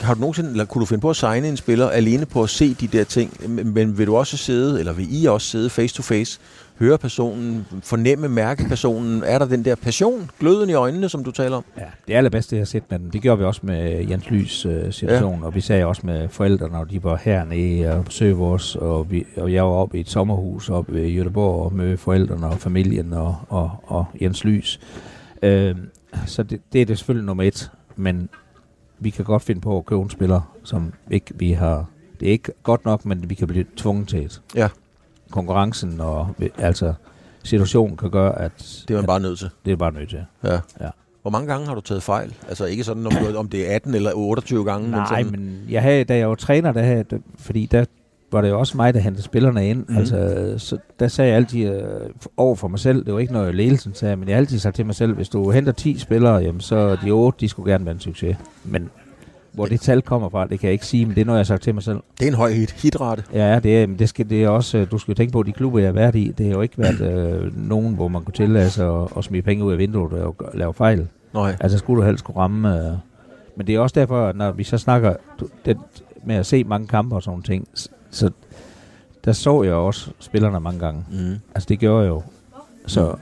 har 0.01 0.13
du 0.13 0.19
nogensinde, 0.19 0.49
eller 0.49 0.65
kunne 0.65 0.79
du 0.79 0.85
finde 0.85 1.01
på 1.01 1.09
at 1.09 1.15
signe 1.15 1.47
en 1.47 1.57
spiller 1.57 1.89
alene 1.89 2.25
på 2.25 2.43
at 2.43 2.49
se 2.49 2.73
de 2.73 2.87
der 2.87 3.03
ting, 3.03 3.51
men 3.73 3.97
vil 3.97 4.07
du 4.07 4.15
også 4.15 4.37
sidde, 4.37 4.79
eller 4.79 4.93
vil 4.93 5.23
I 5.23 5.25
også 5.25 5.47
sidde 5.47 5.69
face 5.69 5.95
to 5.95 6.03
face, 6.03 6.39
høre 6.79 6.97
personen, 6.97 7.65
fornemme, 7.83 8.29
mærke 8.29 8.65
personen? 8.67 9.23
Er 9.25 9.39
der 9.39 9.45
den 9.45 9.65
der 9.65 9.75
passion, 9.75 10.31
gløden 10.39 10.69
i 10.69 10.73
øjnene, 10.73 11.09
som 11.09 11.23
du 11.23 11.31
taler 11.31 11.57
om? 11.57 11.63
Ja, 11.77 11.85
det 12.07 12.13
allerbedste, 12.13 12.55
jeg 12.55 12.61
har 12.61 12.65
set 12.65 12.83
med 12.89 12.99
dem, 12.99 13.11
det 13.11 13.21
gjorde 13.21 13.39
vi 13.39 13.45
også 13.45 13.61
med 13.63 14.07
Jens 14.09 14.29
Lys 14.29 14.65
uh, 14.65 14.71
situation, 14.91 15.39
ja. 15.39 15.45
og 15.45 15.55
vi 15.55 15.61
sagde 15.61 15.85
også 15.85 16.01
med 16.05 16.29
forældrene, 16.29 16.73
når 16.73 16.83
de 16.83 17.03
var 17.03 17.21
hernede 17.23 17.91
og 17.91 18.05
besøgte 18.05 18.39
os, 18.39 18.75
og, 18.75 19.11
vi, 19.11 19.25
og 19.37 19.53
jeg 19.53 19.63
var 19.63 19.69
oppe 19.69 19.97
i 19.97 20.01
et 20.01 20.09
sommerhus 20.09 20.69
oppe 20.69 21.07
i 21.07 21.15
Jødeborg 21.15 21.65
og 21.65 21.73
med 21.73 21.97
forældrene 21.97 22.47
og 22.47 22.57
familien 22.57 23.13
og, 23.13 23.35
og, 23.49 23.71
og 23.83 24.05
Jens 24.21 24.43
Lys. 24.43 24.79
Uh, 25.43 25.49
så 26.25 26.43
det, 26.43 26.61
det 26.73 26.81
er 26.81 26.85
det 26.85 26.97
selvfølgelig 26.97 27.25
nummer 27.25 27.43
et, 27.43 27.71
men 27.95 28.29
vi 28.99 29.09
kan 29.09 29.25
godt 29.25 29.43
finde 29.43 29.61
på 29.61 29.77
at 29.77 29.85
købe 29.85 30.01
en 30.01 30.09
spiller, 30.09 30.41
som 30.63 30.93
ikke 31.11 31.33
vi 31.35 31.51
har... 31.51 31.85
Det 32.19 32.27
er 32.27 32.31
ikke 32.31 32.51
godt 32.63 32.85
nok, 32.85 33.05
men 33.05 33.29
vi 33.29 33.35
kan 33.35 33.47
blive 33.47 33.65
tvunget 33.75 34.07
til 34.07 34.25
et. 34.25 34.41
Ja. 34.55 34.69
Konkurrencen 35.33 36.01
og 36.01 36.27
altså 36.57 36.93
situationen 37.43 37.97
kan 37.97 38.09
gøre, 38.09 38.39
at... 38.39 38.83
Det 38.87 38.93
er 38.93 38.97
man 38.97 39.05
bare 39.05 39.19
nødt 39.19 39.39
til. 39.39 39.49
Det 39.65 39.71
er 39.71 39.75
bare 39.75 39.91
nødt 39.91 40.09
til. 40.09 40.25
Ja. 40.43 40.53
ja. 40.53 40.89
Hvor 41.21 41.31
mange 41.31 41.47
gange 41.47 41.67
har 41.67 41.75
du 41.75 41.81
taget 41.81 42.03
fejl? 42.03 42.33
Altså 42.47 42.65
ikke 42.65 42.83
sådan, 42.83 43.05
om, 43.05 43.13
om 43.35 43.47
det 43.47 43.71
er 43.71 43.75
18 43.75 43.95
eller 43.95 44.11
28 44.13 44.65
gange? 44.65 44.91
Nej, 44.91 44.99
men, 44.99 45.07
sådan... 45.07 45.31
men 45.31 45.65
jeg 45.69 45.81
havde, 45.81 46.03
da 46.03 46.17
jeg 46.17 46.29
var 46.29 46.35
træner, 46.35 46.71
der 46.71 46.81
havde, 46.81 47.05
fordi 47.37 47.65
der 47.65 47.85
var 48.31 48.41
det 48.41 48.49
jo 48.49 48.59
også 48.59 48.77
mig, 48.77 48.93
der 48.93 48.99
hentede 48.99 49.23
spillerne 49.23 49.69
ind. 49.69 49.85
Mm. 49.89 49.97
Altså, 49.97 50.53
så 50.57 50.77
der 50.99 51.07
sagde 51.07 51.29
jeg 51.29 51.37
altid 51.37 51.69
øh, 51.69 52.09
over 52.37 52.55
for 52.55 52.67
mig 52.67 52.79
selv, 52.79 53.05
det 53.05 53.13
var 53.13 53.19
ikke 53.19 53.33
noget, 53.33 53.55
ledelsen 53.55 53.93
sagde, 53.93 54.15
men 54.15 54.27
jeg 54.27 54.35
har 54.35 54.39
altid 54.39 54.59
sagt 54.59 54.75
til 54.75 54.85
mig 54.85 54.95
selv, 54.95 55.13
hvis 55.13 55.29
du 55.29 55.51
henter 55.51 55.71
10 55.71 55.99
spillere, 55.99 56.35
jamen, 56.35 56.61
så 56.61 56.95
de 56.95 57.11
8, 57.11 57.37
de 57.39 57.49
skulle 57.49 57.71
gerne 57.71 57.85
være 57.85 57.93
en 57.93 57.99
succes. 57.99 58.37
Men 58.63 58.89
hvor 59.53 59.65
det 59.65 59.81
tal 59.81 60.01
kommer 60.01 60.29
fra, 60.29 60.47
det 60.47 60.59
kan 60.59 60.67
jeg 60.67 60.73
ikke 60.73 60.85
sige, 60.85 61.05
men 61.05 61.15
det 61.15 61.21
er 61.21 61.25
noget, 61.25 61.37
jeg 61.37 61.43
har 61.43 61.45
sagt 61.45 61.63
til 61.63 61.73
mig 61.73 61.83
selv. 61.83 61.99
Det 62.19 62.25
er 62.25 62.31
en 62.31 62.37
høj 62.37 62.51
hit, 62.51 62.71
hitrate. 62.71 63.23
Ja, 63.33 63.59
det 63.59 63.83
er, 63.83 63.85
det, 63.85 64.09
skal, 64.09 64.29
det 64.29 64.43
er 64.43 64.49
også, 64.49 64.77
øh, 64.77 64.91
du 64.91 64.97
skal 64.97 65.11
jo 65.11 65.15
tænke 65.15 65.33
på, 65.33 65.43
de 65.43 65.51
klubber, 65.51 65.79
jeg 65.79 65.87
har 65.87 65.93
været 65.93 66.15
i, 66.15 66.33
det 66.37 66.45
har 66.45 66.53
jo 66.53 66.61
ikke 66.61 66.77
været 66.77 67.01
øh, 67.01 67.67
nogen, 67.67 67.95
hvor 67.95 68.07
man 68.07 68.23
kunne 68.23 68.33
tillade 68.33 68.69
sig 68.69 69.01
at, 69.01 69.07
at 69.17 69.23
smide 69.23 69.41
penge 69.41 69.63
ud 69.63 69.71
af 69.71 69.77
vinduet 69.77 70.13
og 70.13 70.35
lave 70.53 70.73
fejl. 70.73 71.07
Nej. 71.33 71.55
Altså 71.59 71.77
skulle 71.77 72.01
du 72.01 72.07
helst 72.07 72.23
kunne 72.23 72.37
ramme... 72.37 72.87
Øh, 72.87 72.93
men 73.55 73.67
det 73.67 73.75
er 73.75 73.79
også 73.79 73.99
derfor, 73.99 74.31
når 74.31 74.51
vi 74.51 74.63
så 74.63 74.77
snakker 74.77 75.15
det, 75.65 75.77
med 76.25 76.35
at 76.35 76.45
se 76.45 76.63
mange 76.63 76.87
kampe 76.87 77.15
og 77.15 77.23
sådan 77.23 77.41
ting, 77.41 77.67
så 78.11 78.29
der 79.25 79.31
så 79.31 79.63
jeg 79.63 79.73
også 79.73 80.11
spillerne 80.19 80.59
mange 80.59 80.79
gange. 80.79 81.05
Mm. 81.11 81.35
Altså 81.55 81.65
det 81.69 81.79
gjorde 81.79 82.01
jeg 82.01 82.09
jo. 82.09 82.21
Så, 82.85 83.11
mm. 83.11 83.17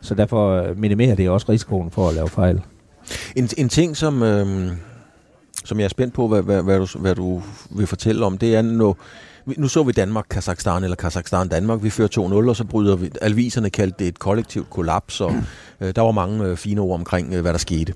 så 0.00 0.14
derfor 0.14 0.66
minimerer 0.74 1.14
det 1.14 1.30
også 1.30 1.46
risikoen 1.48 1.90
for 1.90 2.08
at 2.08 2.14
lave 2.14 2.28
fejl. 2.28 2.60
En, 3.36 3.48
en 3.56 3.68
ting, 3.68 3.96
som, 3.96 4.22
øh, 4.22 4.72
som 5.66 5.78
jeg 5.78 5.84
er 5.84 5.88
spændt 5.88 6.14
på, 6.14 6.28
hvad, 6.28 6.42
hvad, 6.42 6.62
hvad, 6.62 6.78
du, 6.78 6.98
hvad 6.98 7.14
du 7.14 7.42
vil 7.70 7.86
fortælle 7.86 8.26
om, 8.26 8.38
det 8.38 8.56
er, 8.56 8.62
når, 8.62 8.98
nu 9.46 9.68
så 9.68 9.82
vi 9.82 9.92
Danmark, 9.92 10.26
Kazakhstan 10.30 10.84
eller 10.84 10.96
Kazakhstan 10.96 11.48
Danmark. 11.48 11.82
Vi 11.82 11.90
fører 11.90 12.42
2-0, 12.44 12.48
og 12.48 12.56
så 12.56 12.64
bryder 12.64 12.96
vi... 12.96 13.10
Alviserne 13.20 13.70
kaldte 13.70 13.96
det 13.98 14.08
et 14.08 14.18
kollektivt 14.18 14.70
kollaps, 14.70 15.20
og 15.20 15.32
øh, 15.80 15.94
der 15.96 16.02
var 16.02 16.12
mange 16.12 16.44
øh, 16.44 16.56
fine 16.56 16.80
ord 16.80 16.98
omkring, 16.98 17.34
øh, 17.34 17.40
hvad 17.40 17.52
der 17.52 17.58
skete. 17.58 17.94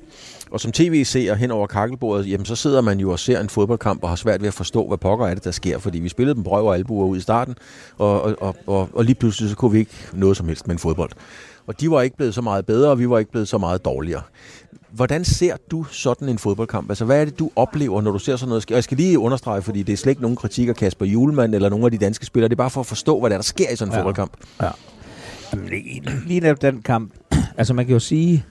Og 0.50 0.60
som 0.60 0.72
tv-seer 0.72 1.34
hen 1.34 1.50
over 1.50 1.66
kakkelbordet, 1.66 2.30
jamen 2.30 2.46
så 2.46 2.56
sidder 2.56 2.80
man 2.80 3.00
jo 3.00 3.10
og 3.10 3.18
ser 3.18 3.40
en 3.40 3.48
fodboldkamp 3.48 4.02
og 4.02 4.08
har 4.08 4.16
svært 4.16 4.40
ved 4.40 4.48
at 4.48 4.54
forstå, 4.54 4.88
hvad 4.88 4.98
pokker 4.98 5.26
er 5.26 5.34
det, 5.34 5.44
der 5.44 5.50
sker. 5.50 5.78
Fordi 5.78 5.98
vi 5.98 6.08
spillede 6.08 6.34
dem 6.34 6.42
brøv 6.42 6.66
og 6.66 6.74
albuer 6.74 7.06
ud 7.06 7.16
i 7.16 7.20
starten, 7.20 7.54
og, 7.98 8.22
og, 8.22 8.36
og, 8.40 8.56
og, 8.66 8.88
og 8.92 9.04
lige 9.04 9.14
pludselig 9.14 9.50
så 9.50 9.56
kunne 9.56 9.72
vi 9.72 9.78
ikke 9.78 10.08
noget 10.12 10.36
som 10.36 10.46
helst 10.46 10.66
med 10.66 10.74
en 10.74 10.78
fodbold. 10.78 11.10
Og 11.66 11.80
de 11.80 11.90
var 11.90 12.02
ikke 12.02 12.16
blevet 12.16 12.34
så 12.34 12.42
meget 12.42 12.66
bedre, 12.66 12.90
og 12.90 12.98
vi 12.98 13.10
var 13.10 13.18
ikke 13.18 13.30
blevet 13.30 13.48
så 13.48 13.58
meget 13.58 13.84
dårligere. 13.84 14.22
Hvordan 14.92 15.24
ser 15.24 15.56
du 15.70 15.84
sådan 15.84 16.28
en 16.28 16.38
fodboldkamp? 16.38 16.90
Altså, 16.90 17.04
hvad 17.04 17.20
er 17.20 17.24
det, 17.24 17.38
du 17.38 17.50
oplever, 17.56 18.00
når 18.00 18.10
du 18.10 18.18
ser 18.18 18.36
sådan 18.36 18.48
noget? 18.48 18.70
Og 18.70 18.74
jeg 18.74 18.84
skal 18.84 18.96
lige 18.96 19.18
understrege, 19.18 19.62
fordi 19.62 19.82
det 19.82 19.92
er 19.92 19.96
slet 19.96 20.10
ikke 20.10 20.22
nogen 20.22 20.36
kritik 20.36 20.68
af 20.68 20.76
Kasper 20.76 21.06
Julemand 21.06 21.54
eller 21.54 21.68
nogle 21.68 21.84
af 21.84 21.90
de 21.90 21.98
danske 21.98 22.26
spillere. 22.26 22.48
Det 22.48 22.54
er 22.54 22.56
bare 22.56 22.70
for 22.70 22.80
at 22.80 22.86
forstå, 22.86 23.20
hvad 23.20 23.30
der, 23.30 23.36
der 23.36 23.42
sker 23.42 23.70
i 23.72 23.76
sådan 23.76 23.92
en 23.92 23.94
ja. 23.94 23.98
fodboldkamp. 23.98 24.32
Ja. 24.62 24.70
Jamen, 25.52 25.68
lige 26.26 26.40
netop 26.40 26.62
den 26.62 26.82
kamp. 26.82 27.12
Altså, 27.58 27.74
man 27.74 27.86
kan 27.86 27.92
jo 27.92 27.98
sige, 27.98 28.44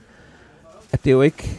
at 0.92 1.04
det 1.04 1.10
er 1.10 1.14
jo 1.14 1.22
ikke 1.22 1.50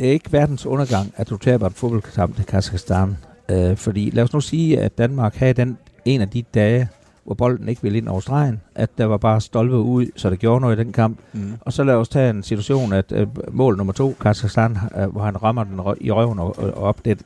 det 0.00 0.08
er 0.08 0.12
ikke 0.12 0.32
verdens 0.32 0.66
undergang, 0.66 1.12
at 1.16 1.30
du 1.30 1.36
taber 1.36 1.66
en 1.66 1.74
fodboldkamp 1.74 2.36
til 2.36 2.44
Kazakhstan. 2.44 3.16
Øh, 3.48 3.76
fordi 3.76 4.10
lad 4.10 4.24
os 4.24 4.32
nu 4.32 4.40
sige, 4.40 4.80
at 4.80 4.98
Danmark 4.98 5.34
havde 5.34 5.52
den 5.52 5.78
en 6.04 6.20
af 6.20 6.28
de 6.28 6.42
dage, 6.42 6.88
hvor 7.30 7.34
bolden 7.34 7.68
ikke 7.68 7.82
ville 7.82 7.98
ind 7.98 8.08
over 8.08 8.20
stregen, 8.20 8.60
at 8.74 8.90
der 8.98 9.04
var 9.04 9.16
bare 9.16 9.40
stolpe 9.40 9.76
ud, 9.76 10.06
så 10.16 10.30
det 10.30 10.38
gjorde 10.38 10.60
noget 10.60 10.76
i 10.76 10.84
den 10.84 10.92
kamp. 10.92 11.18
Mm. 11.32 11.52
Og 11.60 11.72
så 11.72 11.84
lad 11.84 11.94
os 11.94 12.08
tage 12.08 12.30
en 12.30 12.42
situation, 12.42 12.92
at 12.92 13.12
øh, 13.12 13.26
mål 13.52 13.76
nummer 13.76 13.92
to, 13.92 14.16
Kazakhstan, 14.20 14.78
øh, 14.96 15.06
hvor 15.06 15.20
han 15.20 15.42
rammer 15.42 15.64
den 15.64 15.80
i 16.00 16.10
røven 16.10 16.38
og, 16.38 16.58
og 16.58 16.74
op. 16.74 17.04
Det, 17.04 17.22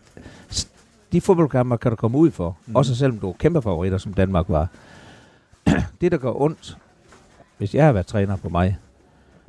de 1.12 1.21
fodboldkamper 1.21 1.77
kan 1.77 1.90
du 1.90 1.97
komme 1.97 2.19
ud 2.19 2.31
for, 2.31 2.57
mm. 2.67 2.77
også 2.77 2.97
selvom 2.97 3.19
du 3.19 3.29
er 3.29 3.33
kæmpe 3.38 3.62
favoritter, 3.62 3.99
som 3.99 4.14
Danmark 4.14 4.47
var. 4.49 4.69
det, 6.01 6.12
der 6.12 6.19
går 6.19 6.43
ondt, 6.43 6.77
hvis 7.59 7.75
jeg 7.75 7.85
har 7.85 7.93
været 7.93 8.07
træner 8.07 8.37
på 8.37 8.49
mig, 8.49 8.79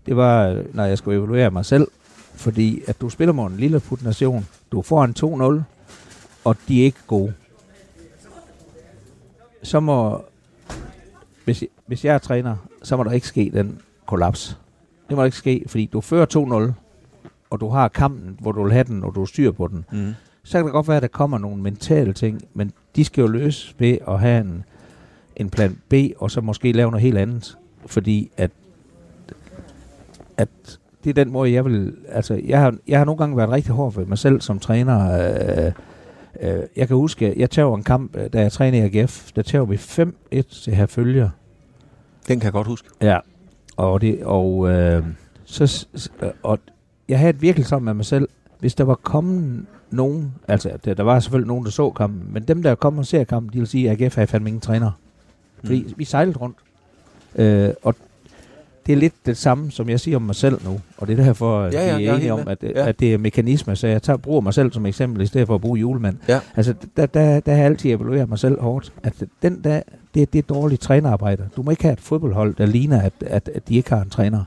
det 0.06 0.16
var, 0.16 0.64
når 0.74 0.86
jeg 0.86 0.98
skulle 0.98 1.18
evaluere 1.18 1.52
mig 1.52 1.66
selv, 1.66 1.88
fordi 2.36 2.82
at 2.88 3.02
du 3.02 3.10
spiller 3.10 3.34
mod 3.34 3.52
en 3.52 3.58
lille 3.58 3.82
nation, 4.02 4.48
du 4.72 4.82
får 4.82 5.04
en 5.04 5.16
2-0, 5.60 5.64
og 6.44 6.58
de 6.68 6.82
er 6.82 6.86
ikke 6.86 7.00
gode. 7.08 7.34
Så 9.64 9.80
må, 9.80 10.22
hvis, 11.46 11.64
hvis 11.86 12.06
jeg 12.06 12.14
er 12.14 12.18
træner, 12.18 12.56
så 12.84 12.98
må 12.98 13.04
der 13.04 13.12
ikke 13.12 13.28
ske 13.28 13.52
den 13.54 13.80
kollaps. 14.06 14.58
Det 15.10 15.18
må 15.18 15.24
ikke 15.24 15.38
ske, 15.38 15.64
fordi 15.68 15.86
du 15.86 16.02
fører 16.02 16.70
2-0, 16.70 16.74
og 17.50 17.60
du 17.60 17.70
har 17.70 17.88
kampen, 17.88 18.38
hvor 18.40 18.52
du 18.52 18.64
vil 18.64 18.72
have 18.72 18.84
den, 18.84 19.04
og 19.04 19.16
du 19.16 19.22
er 19.22 19.26
styr 19.26 19.52
på 19.52 19.68
den. 19.68 19.86
Mm. 19.92 20.14
Så 20.44 20.58
kan 20.58 20.66
det 20.66 20.74
godt 20.74 20.88
være, 20.88 20.98
at 20.98 21.02
der 21.02 21.08
kommer 21.08 21.38
nogle 21.38 21.62
mentale 21.62 22.14
ting, 22.14 22.42
men 22.54 22.72
de 22.96 23.06
skal 23.06 23.22
jo 23.22 23.28
løses 23.28 23.76
ved 23.80 23.98
at 24.08 24.20
have 24.20 24.42
en, 24.42 24.64
en 25.36 25.50
plan 25.50 25.78
B, 25.90 25.94
og 26.18 26.32
så 26.32 26.42
måske 26.42 26.72
lave 26.72 26.92
noget 26.92 27.04
helt 27.04 27.18
andet. 27.18 27.58
Fordi 27.86 28.32
at, 28.38 28.52
at 30.38 30.50
det 31.04 31.10
er 31.10 31.24
den 31.24 31.32
måde, 31.32 31.52
jeg 31.52 31.66
vil... 31.66 31.96
Altså, 32.10 32.42
jeg 32.46 32.60
har, 32.60 32.76
jeg 32.88 32.98
har 32.98 33.06
nogle 33.06 33.18
gange 33.18 33.38
været 33.38 33.50
rigtig 33.50 33.74
hård 33.74 33.96
ved 33.96 34.06
mig 34.06 34.18
selv 34.18 34.42
som 34.42 34.60
træner. 34.60 35.12
Øh, 35.66 35.72
øh, 36.42 36.60
jeg 36.76 36.88
kan 36.88 36.98
huske, 36.98 37.34
jeg 37.38 37.50
tager 37.50 37.76
en 37.76 37.84
kamp, 37.84 38.16
øh, 38.16 38.30
da 38.34 38.42
jeg 38.42 38.52
træner 38.52 38.86
i 38.86 38.98
AGF, 39.00 39.32
der 39.32 39.42
tager 39.42 39.66
vi 39.66 39.76
5-1 39.76 40.64
til 40.64 40.76
her 40.76 40.86
følger. 40.86 41.30
Den 42.28 42.40
kan 42.40 42.46
jeg 42.46 42.54
godt 42.54 42.68
huske. 42.68 42.88
Ja, 43.02 43.20
og, 43.78 44.02
det, 44.02 44.24
og, 44.24 44.70
øh, 44.70 45.04
så, 45.46 45.88
og 46.44 46.60
jeg 47.10 47.20
havde 47.20 47.40
virkelig 47.40 47.66
sammen 47.66 47.86
med 47.86 47.94
mig 47.94 48.06
selv, 48.06 48.28
hvis 48.60 48.76
der 48.76 48.84
var 48.84 48.96
kommet 48.96 49.66
nogen, 49.92 50.34
altså 50.48 50.78
der, 50.86 50.94
der 50.94 51.04
var 51.04 51.20
selvfølgelig 51.20 51.48
nogen, 51.48 51.66
der 51.66 51.72
så 51.72 51.90
kampen, 51.90 52.34
men 52.34 52.44
dem, 52.44 52.64
der 52.64 52.76
kom 52.76 52.98
og 52.98 53.06
ser 53.06 53.24
kampen, 53.24 53.54
de 53.54 53.58
vil 53.58 53.68
sige, 53.68 53.92
at 53.92 54.02
AGF 54.02 54.16
har 54.16 54.26
fandme 54.26 54.50
ingen 54.50 54.62
træner. 54.62 54.92
Fordi 55.60 55.84
mm. 55.84 55.94
vi 55.98 56.06
sejlede 56.06 56.38
rundt. 56.38 56.58
Øh, 57.36 57.70
og 57.84 57.96
det 58.86 58.94
er 58.94 58.98
lidt 58.98 59.14
det 59.26 59.38
samme, 59.38 59.72
som 59.72 59.90
jeg 59.90 60.00
siger 60.00 60.18
om 60.18 60.22
mig 60.22 60.36
selv 60.36 60.60
nu. 60.66 60.80
Og 60.98 61.08
det 61.08 61.20
er 61.20 61.24
derfor, 61.24 61.62
at 61.62 61.74
ja, 61.74 61.88
ja, 61.88 61.98
vi 61.98 62.06
er 62.06 62.14
enige 62.14 62.34
om, 62.34 62.48
at, 62.48 62.64
ja. 62.64 62.88
at 62.88 63.00
det 63.00 63.14
er 63.14 63.18
mekanismer. 63.18 63.74
Så 63.74 63.88
jeg 63.88 64.02
tager, 64.02 64.18
bruger 64.18 64.42
mig 64.42 64.54
selv 64.54 64.72
som 64.72 64.86
eksempel, 64.86 65.22
i 65.22 65.26
stedet 65.26 65.48
for 65.48 65.56
at 65.56 65.62
bruge 65.62 65.80
julemand. 65.80 66.18
Ja. 66.28 66.40
Altså, 66.56 66.74
der, 66.98 67.06
der, 67.06 67.40
der 67.40 67.52
har 67.52 67.58
jeg 67.58 67.66
altid 67.66 67.90
evalueret 67.90 68.30
mig 68.30 68.40
selv 68.40 68.62
hårdt. 68.62 68.94
At 69.04 69.14
den 69.42 69.64
der, 69.64 69.82
det, 70.16 70.34
det 70.34 70.40
er 70.40 70.54
dårligt 70.54 70.82
trænerarbejde. 70.82 71.50
Du 71.56 71.64
må 71.64 71.72
ikke 71.72 71.84
have 71.84 71.94
et 71.94 72.02
fodboldhold, 72.02 72.56
der 72.56 72.66
ligner, 72.66 73.02
at, 73.02 73.14
at, 73.26 73.50
at 73.56 73.70
de 73.70 73.76
ikke 73.76 73.90
har 73.90 74.02
en 74.02 74.10
træner. 74.10 74.44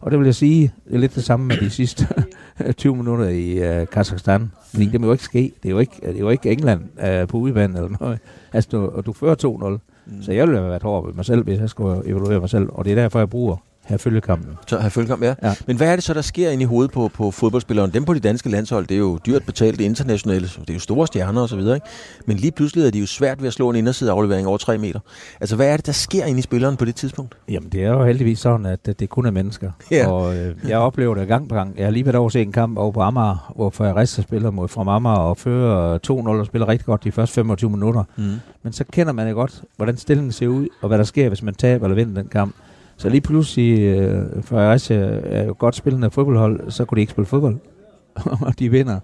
Og 0.00 0.10
det 0.10 0.18
vil 0.18 0.24
jeg 0.24 0.34
sige, 0.34 0.72
det 0.88 0.94
er 0.94 0.98
lidt 0.98 1.14
det 1.14 1.24
samme 1.24 1.46
med 1.46 1.56
de 1.56 1.70
sidste 1.70 2.08
20 2.76 2.96
minutter 2.96 3.28
i 3.28 3.80
uh, 3.80 3.86
Kazakhstan. 3.86 4.50
Fordi 4.70 4.84
mm. 4.86 4.90
det 4.90 5.00
må 5.00 5.06
jo 5.06 5.12
ikke 5.12 5.24
ske. 5.24 5.52
Det 5.62 5.68
er 5.68 5.70
jo 5.70 5.78
ikke, 5.78 5.96
det 6.02 6.14
er 6.14 6.18
jo 6.18 6.30
ikke 6.30 6.50
England 6.50 6.82
uh, 6.82 7.28
på 7.28 7.36
udvand 7.36 7.76
eller 7.76 7.96
noget. 8.00 8.18
Altså, 8.52 8.68
du, 8.72 8.86
og 8.86 9.06
du 9.06 9.12
fører 9.12 9.78
2-0. 9.78 9.78
Mm. 10.06 10.22
Så 10.22 10.32
jeg 10.32 10.46
ville 10.46 10.58
have 10.60 10.70
været 10.70 10.82
hård 10.82 11.06
ved 11.06 11.14
mig 11.14 11.24
selv, 11.24 11.44
hvis 11.44 11.60
jeg 11.60 11.68
skulle 11.68 12.08
evaluere 12.08 12.40
mig 12.40 12.50
selv. 12.50 12.68
Og 12.68 12.84
det 12.84 12.90
er 12.90 12.94
derfor, 12.94 13.18
jeg 13.18 13.30
bruger 13.30 13.56
have 13.84 13.98
følgekampen. 13.98 14.58
Så 14.66 14.78
have 14.78 14.90
følgekamp, 14.90 15.22
ja. 15.22 15.34
Ja. 15.42 15.54
Men 15.66 15.76
hvad 15.76 15.88
er 15.88 15.96
det 15.96 16.04
så, 16.04 16.14
der 16.14 16.20
sker 16.20 16.50
inde 16.50 16.62
i 16.62 16.66
hovedet 16.66 16.90
på, 16.90 17.10
på 17.14 17.30
fodboldspilleren? 17.30 17.90
Dem 17.90 18.04
på 18.04 18.14
de 18.14 18.20
danske 18.20 18.48
landshold, 18.50 18.86
det 18.86 18.94
er 18.94 18.98
jo 18.98 19.18
dyrt 19.26 19.42
betalt, 19.46 19.78
det 19.78 19.84
er 19.84 19.88
internationale, 19.88 20.46
det 20.60 20.70
er 20.70 20.74
jo 20.74 20.80
store 20.80 21.06
stjerner 21.06 21.42
og 21.42 21.48
så 21.48 21.56
videre, 21.56 21.74
ikke? 21.74 21.86
Men 22.26 22.36
lige 22.36 22.52
pludselig 22.52 22.86
er 22.86 22.90
de 22.90 22.98
jo 22.98 23.06
svært 23.06 23.40
ved 23.40 23.46
at 23.46 23.52
slå 23.52 23.70
en 23.70 23.76
inderside 23.76 24.10
aflevering 24.10 24.46
over 24.46 24.58
3 24.58 24.78
meter. 24.78 25.00
Altså, 25.40 25.56
hvad 25.56 25.68
er 25.68 25.76
det, 25.76 25.86
der 25.86 25.92
sker 25.92 26.24
inde 26.24 26.38
i 26.38 26.42
spilleren 26.42 26.76
på 26.76 26.84
det 26.84 26.94
tidspunkt? 26.94 27.34
Jamen, 27.48 27.68
det 27.68 27.84
er 27.84 27.88
jo 27.88 28.04
heldigvis 28.04 28.38
sådan, 28.38 28.66
at 28.66 28.86
det, 28.86 29.00
det 29.00 29.08
kun 29.08 29.26
er 29.26 29.30
mennesker. 29.30 29.70
Ja. 29.90 30.08
Og 30.08 30.36
øh, 30.36 30.54
jeg 30.68 30.78
oplever 30.78 31.14
det 31.14 31.28
gang 31.28 31.48
på 31.48 31.54
gang. 31.54 31.78
Jeg 31.78 31.86
har 31.86 31.90
lige 31.90 32.04
været 32.04 32.16
over 32.16 32.28
se 32.28 32.42
en 32.42 32.52
kamp 32.52 32.78
over 32.78 32.92
på 32.92 33.00
Amager, 33.00 33.52
hvor 33.56 33.70
Fredericia 33.70 34.22
spiller 34.22 34.50
mod 34.50 34.68
fra 34.68 34.94
Amager 34.94 35.16
og 35.16 35.36
fører 35.36 35.98
2-0 36.10 36.10
og 36.10 36.46
spiller 36.46 36.68
rigtig 36.68 36.86
godt 36.86 37.04
de 37.04 37.12
første 37.12 37.34
25 37.34 37.70
minutter. 37.70 38.04
Mm. 38.16 38.24
Men 38.62 38.72
så 38.72 38.84
kender 38.92 39.12
man 39.12 39.28
jo 39.28 39.34
godt, 39.34 39.62
hvordan 39.76 39.96
stillingen 39.96 40.32
ser 40.32 40.46
ud, 40.46 40.66
og 40.82 40.88
hvad 40.88 40.98
der 40.98 41.04
sker, 41.04 41.28
hvis 41.28 41.42
man 41.42 41.54
taber 41.54 41.86
eller 41.86 41.94
vinder 41.94 42.22
den 42.22 42.30
kamp. 42.30 42.54
Så 42.96 43.08
lige 43.08 43.20
pludselig, 43.20 43.80
øh, 43.80 44.42
Fredericia 44.42 45.20
er 45.24 45.44
jo 45.44 45.54
godt 45.58 45.74
spillende 45.74 46.10
fodboldhold, 46.10 46.70
så 46.70 46.84
kunne 46.84 46.96
de 46.96 47.00
ikke 47.00 47.10
spille 47.10 47.26
fodbold. 47.26 47.56
og 48.46 48.58
de 48.58 48.70
vinder. 48.70 49.00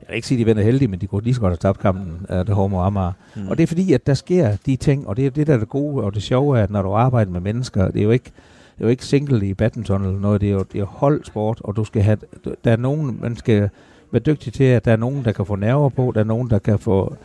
Jeg 0.00 0.08
vil 0.08 0.16
ikke 0.16 0.28
sige, 0.28 0.36
at 0.36 0.40
de 0.40 0.44
vinder 0.44 0.62
heldigt, 0.62 0.90
men 0.90 1.00
de 1.00 1.06
kunne 1.06 1.22
lige 1.22 1.34
så 1.34 1.40
godt 1.40 1.50
have 1.50 1.56
tabt 1.56 1.78
kampen 1.78 2.26
af 2.28 2.46
det 2.46 2.54
hårde 2.54 2.76
Amager. 2.76 3.12
Mm. 3.36 3.48
Og 3.48 3.56
det 3.56 3.62
er 3.62 3.66
fordi, 3.66 3.92
at 3.92 4.06
der 4.06 4.14
sker 4.14 4.56
de 4.66 4.76
ting, 4.76 5.08
og 5.08 5.16
det 5.16 5.26
er 5.26 5.30
det, 5.30 5.46
der 5.46 5.54
er 5.54 5.58
det 5.58 5.68
gode 5.68 6.04
og 6.04 6.14
det 6.14 6.22
sjove, 6.22 6.60
at 6.60 6.70
når 6.70 6.82
du 6.82 6.92
arbejder 6.92 7.30
med 7.32 7.40
mennesker, 7.40 7.90
det 7.90 8.00
er 8.00 8.04
jo 8.04 8.10
ikke, 8.10 8.32
det 8.78 8.80
er 8.80 8.84
jo 8.84 8.88
ikke 8.88 9.04
single 9.04 9.46
i 9.46 9.54
badminton 9.54 10.04
eller 10.04 10.20
noget, 10.20 10.40
det 10.40 10.48
er 10.48 10.52
jo, 10.52 10.64
det 10.72 10.80
er 10.80 10.84
holdsport, 10.84 11.60
og 11.64 11.76
du 11.76 11.84
skal 11.84 12.02
have, 12.02 12.18
der 12.64 12.72
er 12.72 12.76
nogen, 12.76 13.18
man 13.20 13.36
skal 13.36 13.68
være 14.10 14.22
dygtig 14.22 14.52
til, 14.52 14.64
at 14.64 14.84
der 14.84 14.92
er 14.92 14.96
nogen, 14.96 15.24
der 15.24 15.32
kan 15.32 15.46
få 15.46 15.56
nerver 15.56 15.88
på, 15.88 16.12
der 16.14 16.20
er 16.20 16.24
nogen, 16.24 16.50
der 16.50 16.58
kan 16.58 16.78
få, 16.78 17.16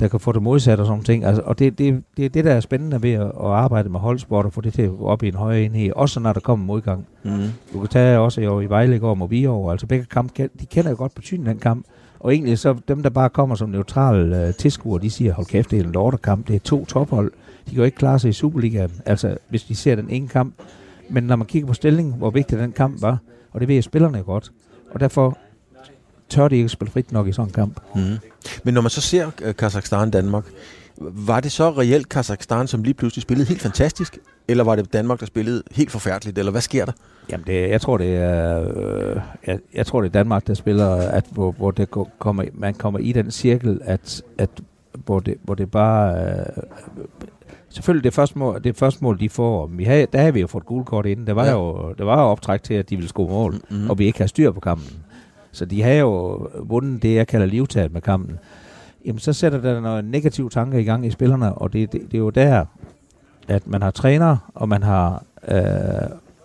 der 0.00 0.08
kan 0.08 0.20
få 0.20 0.32
det 0.32 0.42
modsat 0.42 0.80
og 0.80 0.86
sådan 0.86 1.02
ting. 1.02 1.24
Altså, 1.24 1.42
og 1.44 1.58
det, 1.58 1.78
det, 1.78 2.02
det 2.16 2.24
er 2.24 2.28
det, 2.28 2.44
der 2.44 2.52
er 2.52 2.60
spændende 2.60 3.02
ved 3.02 3.12
at, 3.12 3.22
at 3.22 3.32
arbejde 3.40 3.88
med 3.88 4.00
holdsport 4.00 4.46
og 4.46 4.52
få 4.52 4.60
det 4.60 4.72
til 4.72 4.82
at 4.82 4.90
gå 4.90 5.06
op 5.06 5.22
i 5.22 5.28
en 5.28 5.34
højere 5.34 5.62
enhed, 5.62 5.92
også 5.96 6.20
når 6.20 6.32
der 6.32 6.40
kommer 6.40 6.66
modgang. 6.66 7.06
Mm. 7.22 7.30
Du 7.72 7.80
kan 7.80 7.88
tage 7.88 8.18
også 8.18 8.40
jo 8.40 8.60
i 8.60 8.66
Vejle 8.66 8.96
i 8.96 8.98
går 8.98 9.14
mod 9.14 9.28
Viborg, 9.28 9.70
altså 9.70 9.86
begge 9.86 10.04
kamp, 10.04 10.36
de 10.36 10.66
kender 10.70 10.90
jo 10.90 10.96
godt 10.96 11.14
betydningen 11.14 11.48
af 11.48 11.54
den 11.54 11.60
kamp. 11.60 11.86
Og 12.20 12.34
egentlig 12.34 12.58
så 12.58 12.74
dem, 12.88 13.02
der 13.02 13.10
bare 13.10 13.30
kommer 13.30 13.54
som 13.54 13.68
neutrale 13.68 14.48
uh, 14.48 14.54
tilskuere, 14.54 15.02
de 15.02 15.10
siger, 15.10 15.34
hold 15.34 15.46
kæft, 15.46 15.70
det 15.70 15.78
er 15.78 15.84
en 15.84 15.92
lortekamp, 15.92 16.48
det 16.48 16.56
er 16.56 16.60
to 16.60 16.84
tophold. 16.84 17.32
De 17.66 17.70
kan 17.70 17.78
jo 17.78 17.84
ikke 17.84 17.96
klare 17.96 18.18
sig 18.18 18.28
i 18.28 18.32
Superligaen, 18.32 18.90
altså 19.06 19.36
hvis 19.48 19.64
de 19.64 19.74
ser 19.74 19.94
den 19.94 20.10
ene 20.10 20.28
kamp. 20.28 20.54
Men 21.10 21.24
når 21.24 21.36
man 21.36 21.46
kigger 21.46 21.66
på 21.66 21.74
stillingen, 21.74 22.14
hvor 22.14 22.30
vigtig 22.30 22.58
den 22.58 22.72
kamp 22.72 23.02
var, 23.02 23.18
og 23.52 23.60
det 23.60 23.68
ved 23.68 23.82
spillerne 23.82 24.22
godt, 24.22 24.52
og 24.90 25.00
derfor 25.00 25.38
tør 26.28 26.48
de 26.48 26.56
ikke 26.56 26.68
spille 26.68 26.92
frit 26.92 27.12
nok 27.12 27.28
i 27.28 27.32
sådan 27.32 27.48
en 27.48 27.52
kamp. 27.52 27.80
Mm. 27.94 28.00
Men 28.64 28.74
når 28.74 28.80
man 28.80 28.90
så 28.90 29.00
ser 29.00 29.30
øh, 29.42 29.54
Kazakhstan-Danmark, 29.54 30.44
var 31.00 31.40
det 31.40 31.52
så 31.52 31.70
reelt 31.70 32.08
Kazakhstan, 32.08 32.66
som 32.66 32.82
lige 32.82 32.94
pludselig 32.94 33.22
spillede 33.22 33.48
helt 33.48 33.62
fantastisk? 33.62 34.18
Eller 34.48 34.64
var 34.64 34.76
det 34.76 34.92
Danmark, 34.92 35.20
der 35.20 35.26
spillede 35.26 35.62
helt 35.72 35.90
forfærdeligt? 35.90 36.38
Eller 36.38 36.52
hvad 36.52 36.60
sker 36.60 36.84
der? 36.84 36.92
Jamen, 37.30 37.46
det, 37.46 37.70
jeg 37.70 37.80
tror, 37.80 37.96
det 37.98 38.16
er, 38.16 38.68
øh, 38.76 39.16
jeg, 39.46 39.58
jeg 39.74 39.86
tror, 39.86 40.00
det 40.00 40.08
er 40.08 40.12
Danmark, 40.12 40.46
der 40.46 40.54
spiller, 40.54 40.88
at 40.96 41.24
hvor, 41.30 41.52
hvor 41.52 41.70
det 41.70 41.88
kommer, 42.18 42.44
man 42.54 42.74
kommer 42.74 42.98
i 42.98 43.12
den 43.12 43.30
cirkel, 43.30 43.80
at, 43.84 44.22
at 44.38 44.50
hvor, 45.04 45.20
det, 45.20 45.34
hvor 45.42 45.54
det 45.54 45.70
bare... 45.70 46.14
Øh, 46.24 46.46
selvfølgelig 47.68 48.04
det 48.04 48.14
første 48.14 48.38
mål, 48.38 48.64
det 48.64 48.76
første 48.76 49.04
mål, 49.04 49.20
de 49.20 49.28
får, 49.28 49.66
vi 49.66 49.84
havde, 49.84 50.06
der 50.12 50.18
havde 50.18 50.34
vi 50.34 50.40
jo 50.40 50.46
fået 50.46 50.66
gule 50.66 50.84
kort 50.84 51.06
inden. 51.06 51.26
Der 51.26 51.32
var, 51.32 51.44
Ja. 51.44 51.52
jo, 51.52 51.94
der 51.98 52.04
var 52.04 52.22
jo 52.22 52.28
optræk 52.28 52.62
til, 52.62 52.74
at 52.74 52.90
de 52.90 52.96
ville 52.96 53.08
score 53.08 53.28
mål, 53.28 53.52
Mhm. 53.70 53.78
mm. 53.80 53.90
og 53.90 53.98
vi 53.98 54.06
ikke 54.06 54.18
har 54.18 54.26
styr 54.26 54.50
på 54.52 54.60
kampen. 54.60 54.86
Så 55.56 55.64
de 55.64 55.82
har 55.82 55.90
jo 55.92 56.48
vundet 56.62 57.02
det, 57.02 57.14
jeg 57.14 57.26
kalder 57.26 57.46
livtaget 57.46 57.92
med 57.92 58.00
kampen. 58.00 58.38
Jamen, 59.06 59.18
så 59.18 59.32
sætter 59.32 59.60
der 59.60 59.80
noget 59.80 60.04
negative 60.04 60.50
tanker 60.50 60.78
i 60.78 60.82
gang 60.84 61.06
i 61.06 61.10
spillerne, 61.10 61.54
og 61.54 61.72
det, 61.72 61.92
det, 61.92 62.00
det 62.00 62.14
er 62.14 62.18
jo 62.18 62.30
der, 62.30 62.64
at 63.48 63.66
man 63.66 63.82
har 63.82 63.90
træner, 63.90 64.36
og 64.54 64.68
man 64.68 64.82
har 64.82 65.22
øh, 65.48 65.62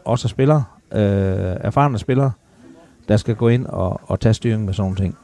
også 0.06 0.28
spillere, 0.28 0.64
øh, 0.92 1.00
erfarne 1.62 2.00
spillere, 2.00 2.32
der 3.08 3.18
skal 3.18 3.36
gå 3.36 3.48
ind 3.48 3.66
og, 3.66 4.02
og 4.04 4.20
tage 4.20 4.34
styring 4.34 4.66
med 4.66 4.74
sådan 4.74 4.84
nogle 4.92 4.98
ting. 4.98 5.18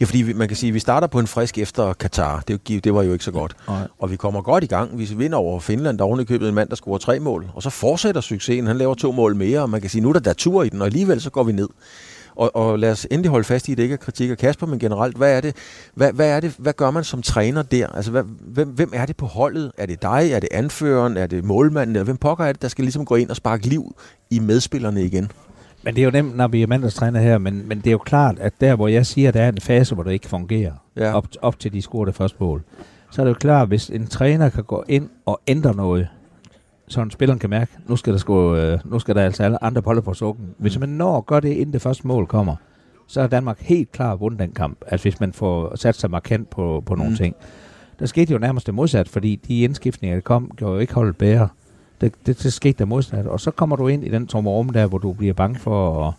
Ja, 0.00 0.04
fordi 0.04 0.22
vi- 0.22 0.32
man 0.32 0.48
kan 0.48 0.56
sige, 0.56 0.68
at 0.70 0.74
vi 0.74 0.78
starter 0.78 1.06
på 1.06 1.18
en 1.18 1.26
frisk 1.26 1.58
efter 1.58 1.92
Katar. 1.92 2.42
Det, 2.48 2.84
det 2.84 2.94
var 2.94 3.02
jo 3.02 3.12
ikke 3.12 3.24
så 3.24 3.30
godt. 3.32 3.56
Nej. 3.68 3.88
Og 3.98 4.10
vi 4.10 4.16
kommer 4.16 4.42
godt 4.42 4.64
i 4.64 4.66
gang. 4.66 4.98
Vi 4.98 5.08
vinder 5.16 5.38
over 5.38 5.60
Finland, 5.60 5.98
der 5.98 6.04
er 6.04 6.08
ovenikøbet 6.08 6.48
en 6.48 6.54
mand, 6.54 6.68
der 6.68 6.76
scorer 6.76 6.98
tre 6.98 7.18
mål. 7.20 7.46
Og 7.54 7.62
så 7.62 7.70
fortsætter 7.70 8.20
succesen. 8.20 8.66
Han 8.66 8.76
laver 8.76 8.94
to 8.94 9.12
mål 9.12 9.36
mere, 9.36 9.60
og 9.62 9.70
man 9.70 9.80
kan 9.80 9.90
sige, 9.90 10.02
nu 10.02 10.08
er 10.08 10.12
der 10.12 10.20
der 10.20 10.32
tur 10.32 10.62
i 10.62 10.68
den, 10.68 10.80
og 10.80 10.86
alligevel 10.86 11.20
så 11.20 11.30
går 11.30 11.42
vi 11.42 11.52
ned. 11.52 11.68
Og, 12.36 12.56
og 12.56 12.78
lad 12.78 12.90
os 12.90 13.06
endelig 13.10 13.30
holde 13.30 13.44
fast 13.44 13.68
i, 13.68 13.72
at 13.72 13.76
det 13.78 13.82
ikke 13.82 13.92
er 13.92 13.96
kritik 13.96 14.30
af 14.30 14.38
Kasper, 14.38 14.66
men 14.66 14.78
generelt, 14.78 15.16
hvad 15.16 15.36
er 15.36 15.40
det, 15.40 15.56
hvad, 15.94 16.12
hvad, 16.12 16.30
er 16.30 16.40
det, 16.40 16.54
hvad 16.58 16.72
gør 16.72 16.90
man 16.90 17.04
som 17.04 17.22
træner 17.22 17.62
der? 17.62 17.86
Altså, 17.86 18.10
hvad, 18.10 18.22
hvem, 18.40 18.68
hvem 18.68 18.90
er 18.94 19.06
det 19.06 19.16
på 19.16 19.26
holdet? 19.26 19.72
Er 19.78 19.86
det 19.86 20.02
dig? 20.02 20.30
Er 20.32 20.40
det 20.40 20.48
anføreren? 20.52 21.16
Er 21.16 21.26
det 21.26 21.44
målmanden? 21.44 21.96
Eller 21.96 22.04
hvem 22.04 22.16
pokker 22.16 22.44
er 22.44 22.52
det, 22.52 22.62
der 22.62 22.68
skal 22.68 22.84
ligesom 22.84 23.04
gå 23.04 23.14
ind 23.14 23.30
og 23.30 23.36
sparke 23.36 23.66
liv 23.66 23.94
i 24.30 24.38
medspillerne 24.38 25.04
igen? 25.04 25.30
Men 25.82 25.94
det 25.94 26.00
er 26.00 26.04
jo 26.04 26.10
nemt, 26.10 26.36
når 26.36 26.48
vi 26.48 26.62
er 26.62 26.66
mandagstræner 26.66 27.20
her, 27.20 27.38
men, 27.38 27.68
men 27.68 27.78
det 27.78 27.86
er 27.86 27.92
jo 27.92 27.98
klart, 27.98 28.38
at 28.38 28.52
der, 28.60 28.74
hvor 28.76 28.88
jeg 28.88 29.06
siger, 29.06 29.28
at 29.28 29.34
der 29.34 29.42
er 29.42 29.48
en 29.48 29.60
fase, 29.60 29.94
hvor 29.94 30.04
det 30.04 30.12
ikke 30.12 30.28
fungerer, 30.28 30.72
Ja. 30.96 31.12
op, 31.16 31.26
op 31.42 31.58
til 31.58 31.72
de 31.72 31.82
scorer 31.82 32.04
det 32.04 32.14
første 32.14 32.36
mål, 32.40 32.62
så 33.10 33.22
er 33.22 33.24
det 33.24 33.30
jo 33.34 33.38
klart, 33.38 33.68
hvis 33.68 33.90
en 33.90 34.06
træner 34.06 34.48
kan 34.48 34.64
gå 34.64 34.84
ind 34.88 35.08
og 35.26 35.40
ændre 35.46 35.74
noget, 35.74 36.08
så 36.88 37.00
en 37.00 37.10
spiller 37.10 37.36
kan 37.36 37.50
mærke, 37.50 37.72
nu 37.88 37.96
skal 37.96 38.12
der, 38.12 38.18
sgu, 38.18 38.56
øh, 38.56 38.78
nu 38.84 38.98
skal 38.98 39.14
der 39.14 39.22
altså 39.22 39.42
alle 39.42 39.64
andre 39.64 39.82
bolle 39.82 40.02
på 40.02 40.14
sukken. 40.14 40.46
Hvis 40.58 40.78
man 40.78 40.88
når 40.88 41.16
at 41.18 41.26
gøre 41.26 41.40
det, 41.40 41.48
inden 41.48 41.72
det 41.72 41.82
første 41.82 42.06
mål 42.06 42.26
kommer, 42.26 42.56
så 43.06 43.20
er 43.20 43.26
Danmark 43.26 43.60
helt 43.60 43.92
klar 43.92 44.16
vundet 44.16 44.40
den 44.40 44.50
kamp. 44.52 44.78
Altså 44.86 45.04
hvis 45.04 45.20
man 45.20 45.32
får 45.32 45.76
sat 45.76 45.94
sig 45.94 46.10
markant 46.10 46.50
på, 46.50 46.82
på 46.86 46.94
nogle 46.94 47.08
Mm. 47.08 47.12
mm. 47.12 47.16
ting. 47.16 47.36
Der 47.98 48.06
skete 48.06 48.32
jo 48.32 48.38
nærmest 48.38 48.66
det 48.66 48.74
modsat, 48.74 49.08
fordi 49.08 49.36
de 49.48 49.60
indskiftninger, 49.60 50.16
der 50.16 50.20
kom, 50.20 50.50
gjorde 50.56 50.74
jo 50.74 50.80
ikke 50.80 50.94
holdet 50.94 51.16
bedre. 51.16 51.48
Det, 52.00 52.12
det, 52.26 52.42
det 52.42 52.52
skete 52.52 52.78
der 52.78 52.84
modsat. 52.84 53.26
Og 53.26 53.40
så 53.40 53.50
kommer 53.50 53.76
du 53.76 53.88
ind 53.88 54.04
i 54.04 54.08
den 54.08 54.26
tomme 54.26 54.50
rum 54.50 54.68
der, 54.68 54.86
hvor 54.86 54.98
du 54.98 55.12
bliver 55.12 55.34
bange 55.34 55.58
for 55.58 56.06
at, 56.08 56.14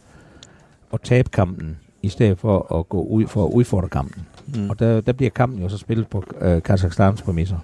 at 0.94 1.02
tabe 1.02 1.30
kampen, 1.30 1.78
i 2.02 2.10
stedet 2.10 2.40
for 2.40 2.76
at 2.80 2.90
gå 2.90 3.02
ud 3.04 3.28
for 3.28 3.46
at 3.46 3.52
udfordre 3.52 3.90
kampen. 3.90 4.26
Mm. 4.48 4.62
Mm. 4.62 4.70
Og 4.70 4.80
der, 4.80 5.02
der 5.02 5.14
bliver 5.14 5.30
kampen 5.30 5.62
jo 5.62 5.70
så 5.70 5.78
spillet 5.78 6.08
på 6.08 6.24
øh, 6.42 6.62
Kazakhstans 6.62 7.22
præmisser. 7.22 7.58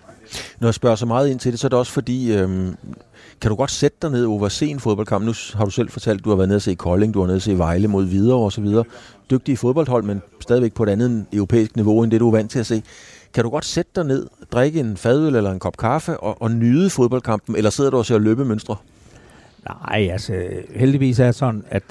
Når 0.59 0.67
jeg 0.67 0.73
spørger 0.73 0.95
så 0.95 1.05
meget 1.05 1.29
ind 1.29 1.39
til 1.39 1.51
det, 1.51 1.59
så 1.59 1.67
er 1.67 1.69
det 1.69 1.79
også 1.79 1.91
fordi, 1.91 2.34
øhm, 2.34 2.75
kan 3.41 3.49
du 3.49 3.55
godt 3.55 3.71
sætte 3.71 3.97
dig 4.01 4.11
ned 4.11 4.25
over 4.25 4.49
se 4.49 4.67
en 4.67 4.79
fodboldkamp? 4.79 5.25
Nu 5.25 5.34
har 5.53 5.65
du 5.65 5.71
selv 5.71 5.89
fortalt, 5.89 6.19
at 6.19 6.25
du 6.25 6.29
har 6.29 6.36
været 6.36 6.49
nede 6.49 6.57
og 6.57 6.61
se 6.61 6.75
Kolding, 6.75 7.13
du 7.13 7.19
har 7.19 7.25
været 7.25 7.29
nede 7.29 7.38
og 7.38 7.41
se 7.41 7.57
Vejle 7.57 7.88
mod 7.88 8.05
Hvidovre 8.05 8.45
og 8.45 8.51
så 8.51 8.61
videre. 8.61 8.84
Dygtige 9.32 9.57
fodboldhold, 9.57 10.03
men 10.03 10.21
stadigvæk 10.39 10.73
på 10.73 10.84
et 10.84 10.89
andet 10.89 11.25
europæisk 11.34 11.75
niveau, 11.75 12.03
end 12.03 12.11
det 12.11 12.19
du 12.19 12.27
er 12.27 12.32
vant 12.32 12.51
til 12.51 12.59
at 12.59 12.65
se. 12.65 12.84
Kan 13.34 13.43
du 13.43 13.49
godt 13.49 13.65
sætte 13.65 13.91
dig 13.95 14.05
ned, 14.05 14.27
drikke 14.51 14.79
en 14.79 14.97
fadøl 14.97 15.36
eller 15.36 15.51
en 15.51 15.59
kop 15.59 15.77
kaffe 15.77 16.19
og, 16.19 16.41
og 16.41 16.51
nyde 16.51 16.89
fodboldkampen, 16.89 17.55
eller 17.55 17.69
sidder 17.69 17.89
du 17.89 17.97
og 17.97 18.05
ser 18.05 18.17
løbemønstre? 18.17 18.75
Nej, 19.69 20.09
altså 20.11 20.34
heldigvis 20.75 21.19
er 21.19 21.25
det 21.25 21.36
sådan, 21.36 21.63
at 21.69 21.84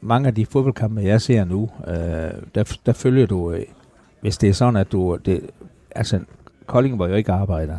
mange 0.00 0.28
af 0.28 0.34
de 0.34 0.46
fodboldkampe, 0.46 1.00
jeg 1.02 1.20
ser 1.20 1.44
nu, 1.44 1.70
øh, 1.88 1.94
der, 2.54 2.76
der 2.86 2.92
følger 2.92 3.26
du, 3.26 3.52
øh, 3.52 3.62
hvis 4.20 4.38
det 4.38 4.48
er 4.48 4.52
sådan, 4.52 4.76
at 4.76 4.92
du, 4.92 5.18
det, 5.24 5.40
altså 5.90 6.20
Kolding 6.70 6.98
var 6.98 7.08
jo 7.08 7.14
ikke 7.14 7.32
arbejder, 7.32 7.78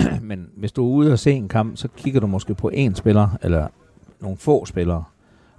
men 0.22 0.48
hvis 0.56 0.72
du 0.72 0.84
er 0.84 0.90
ude 0.90 1.12
og 1.12 1.18
se 1.18 1.32
en 1.32 1.48
kamp, 1.48 1.76
så 1.76 1.88
kigger 1.96 2.20
du 2.20 2.26
måske 2.26 2.54
på 2.54 2.70
én 2.74 2.94
spiller, 2.94 3.28
eller 3.42 3.66
nogle 4.20 4.36
få 4.36 4.66
spillere, 4.66 5.04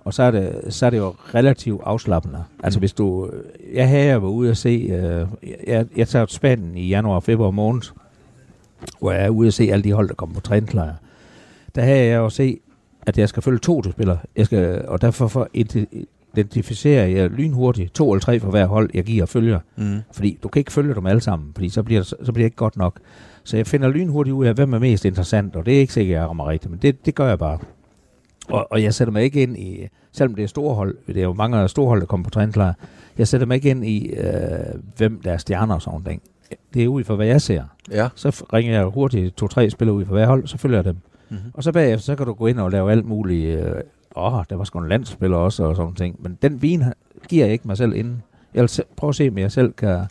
og 0.04 0.14
så 0.14 0.24
er 0.24 0.32
det, 0.32 0.74
så 0.74 0.86
er 0.86 0.90
det 0.90 0.98
jo 0.98 1.16
relativt 1.36 1.82
afslappende. 1.84 2.44
Altså 2.64 2.80
hvis 2.80 2.94
du, 2.94 3.32
jeg 3.74 3.90
havde 3.90 4.06
jeg 4.06 4.22
var 4.22 4.28
ude 4.28 4.50
og 4.50 4.58
se, 4.58 4.70
øh, 4.70 5.28
jeg, 5.68 5.86
jeg 5.98 6.08
tager 6.08 6.26
til 6.26 6.36
Spanien 6.36 6.78
i 6.78 6.88
januar 6.88 7.16
og 7.16 7.24
februar 7.24 7.52
måned, 7.52 7.82
hvor 9.00 9.12
jeg 9.12 9.26
er 9.26 9.30
ude 9.30 9.48
og 9.48 9.54
se 9.54 9.64
alle 9.72 9.84
de 9.84 9.94
hold, 9.94 10.08
der 10.08 10.14
kommer 10.14 10.36
på 10.36 10.42
træningslejr. 10.42 10.94
Der 11.76 11.82
havde 11.82 12.06
jeg 12.06 12.18
jo 12.18 12.30
se, 12.30 12.60
at 13.08 13.18
jeg 13.18 13.30
skal 13.30 13.44
følge 13.44 13.60
to 13.60 13.84
spillere. 13.84 14.18
Jeg 14.36 14.46
skal, 14.46 14.88
og 14.88 15.02
derfor 15.02 15.28
for 15.28 15.50
identificerer 16.38 17.06
jeg 17.08 17.30
lynhurtigt 17.30 17.94
to 17.94 18.12
eller 18.12 18.22
tre 18.22 18.40
for 18.40 18.52
hver 18.52 18.66
hold, 18.66 18.90
jeg 18.94 19.04
giver 19.04 19.24
og 19.24 19.30
følger. 19.30 19.60
Mm. 19.76 20.00
Fordi 20.12 20.40
du 20.44 20.48
kan 20.48 20.60
ikke 20.60 20.72
følge 20.72 20.96
dem 20.96 21.06
alle 21.06 21.22
sammen, 21.22 21.52
fordi 21.56 21.70
så 21.70 21.84
bliver 21.84 22.02
det, 22.02 22.08
så 22.08 22.16
bliver 22.32 22.34
det 22.34 22.46
ikke 22.46 22.56
godt 22.56 22.78
nok. 22.78 23.00
Så 23.44 23.58
jeg 23.58 23.68
finder 23.68 23.90
lynhurtigt 23.90 24.34
ud 24.34 24.46
af, 24.46 24.54
hvem 24.54 24.74
er 24.74 24.80
mest 24.80 25.06
interessant, 25.06 25.56
og 25.56 25.66
det 25.66 25.76
er 25.76 25.80
ikke 25.80 25.94
sikkert, 25.94 26.16
jeg 26.16 26.28
rammer 26.28 26.50
rigtigt, 26.50 26.72
men 26.72 26.80
det, 26.82 27.06
det 27.06 27.16
gør 27.16 27.28
jeg 27.28 27.40
bare. 27.40 27.60
Og, 28.48 28.68
og 28.72 28.84
jeg 28.84 28.94
sætter 28.94 29.12
mig 29.12 29.24
ikke 29.24 29.44
ind 29.44 29.58
i, 29.58 29.88
selvom 30.12 30.36
det 30.36 30.44
er 30.44 30.48
store 30.48 30.76
hold, 30.76 30.96
det 31.08 31.18
er 31.18 31.24
jo 31.24 31.34
mange 31.34 31.68
store 31.68 31.88
hold, 31.88 32.00
der 32.00 32.06
kommer 32.06 32.24
på 32.24 32.30
træningslejr, 32.30 32.74
jeg 33.18 33.28
sætter 33.28 33.48
mig 33.48 33.56
ikke 33.56 33.70
ind 33.70 33.86
i, 33.86 34.08
øh, 34.08 34.32
hvem 34.98 35.22
der 35.24 35.32
er 35.32 35.38
stjerner 35.38 35.76
og 35.76 35.82
sådan 35.82 36.02
noget. 36.06 36.20
Det 36.74 36.84
er 36.84 36.88
ud 36.88 37.04
fra, 37.04 37.16
hvad 37.16 37.28
jeg 37.28 37.42
ser. 37.42 37.64
Ja. 37.92 38.08
Så 38.16 38.46
ringer 38.54 38.74
jeg 38.74 38.86
hurtigt 38.86 39.38
to-tre 39.38 39.70
spillere 39.70 39.96
ud 39.96 40.06
fra 40.06 40.14
hver 40.14 40.26
hold, 40.26 40.48
så 40.48 40.58
følger 40.58 40.78
jeg 40.78 40.86
dem. 40.86 40.98
Mm-hmm. 41.30 41.52
Og 41.54 41.64
så 41.64 41.72
bagefter, 41.72 42.04
så 42.04 42.16
kan 42.16 42.26
du 42.26 42.34
gå 42.34 42.48
ind 42.48 42.60
og 42.60 42.72
lave 42.72 42.92
alt 42.92 43.06
muligt. 43.06 43.60
Øh, 43.60 43.76
åh, 44.18 44.44
der 44.50 44.56
var 44.56 44.64
sgu 44.64 44.80
en 44.80 44.90
landsspiller 44.90 45.38
også, 45.38 45.64
og 45.64 45.76
sådan 45.76 45.94
ting. 45.94 46.16
Men 46.20 46.38
den 46.42 46.62
vin 46.62 46.84
giver 47.30 47.46
jeg 47.46 47.54
ikke 47.54 47.68
mig 47.68 47.78
selv 47.78 47.96
inden. 47.96 48.24
Jeg 48.54 48.62
vil 48.62 48.70
se, 48.70 48.84
prøve 48.98 49.10
at 49.10 49.16
se, 49.16 49.30
om 49.30 49.38
jeg 49.38 49.52
selv 49.52 49.74
kan, 49.74 50.06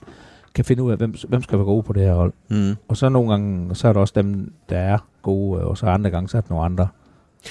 kan 0.55 0.65
finde 0.65 0.83
ud 0.83 0.91
af, 0.91 0.97
hvem, 0.97 1.15
hvem 1.29 1.43
skal 1.43 1.59
være 1.59 1.67
gode 1.67 1.83
på 1.83 1.93
det 1.93 2.03
her 2.03 2.15
hold. 2.15 2.33
Mm. 2.49 2.75
Og 2.89 2.97
så 2.97 3.09
nogle 3.09 3.31
gange, 3.31 3.75
så 3.75 3.89
er 3.89 3.93
der 3.93 4.01
også 4.01 4.13
dem, 4.17 4.53
der 4.69 4.79
er 4.79 4.99
gode, 5.23 5.65
og 5.65 5.79
så 5.79 5.87
andre 5.87 6.11
gange, 6.11 6.29
så 6.29 6.37
er 6.37 6.41
der 6.41 6.51
nogle 6.51 6.65
andre. 6.65 6.89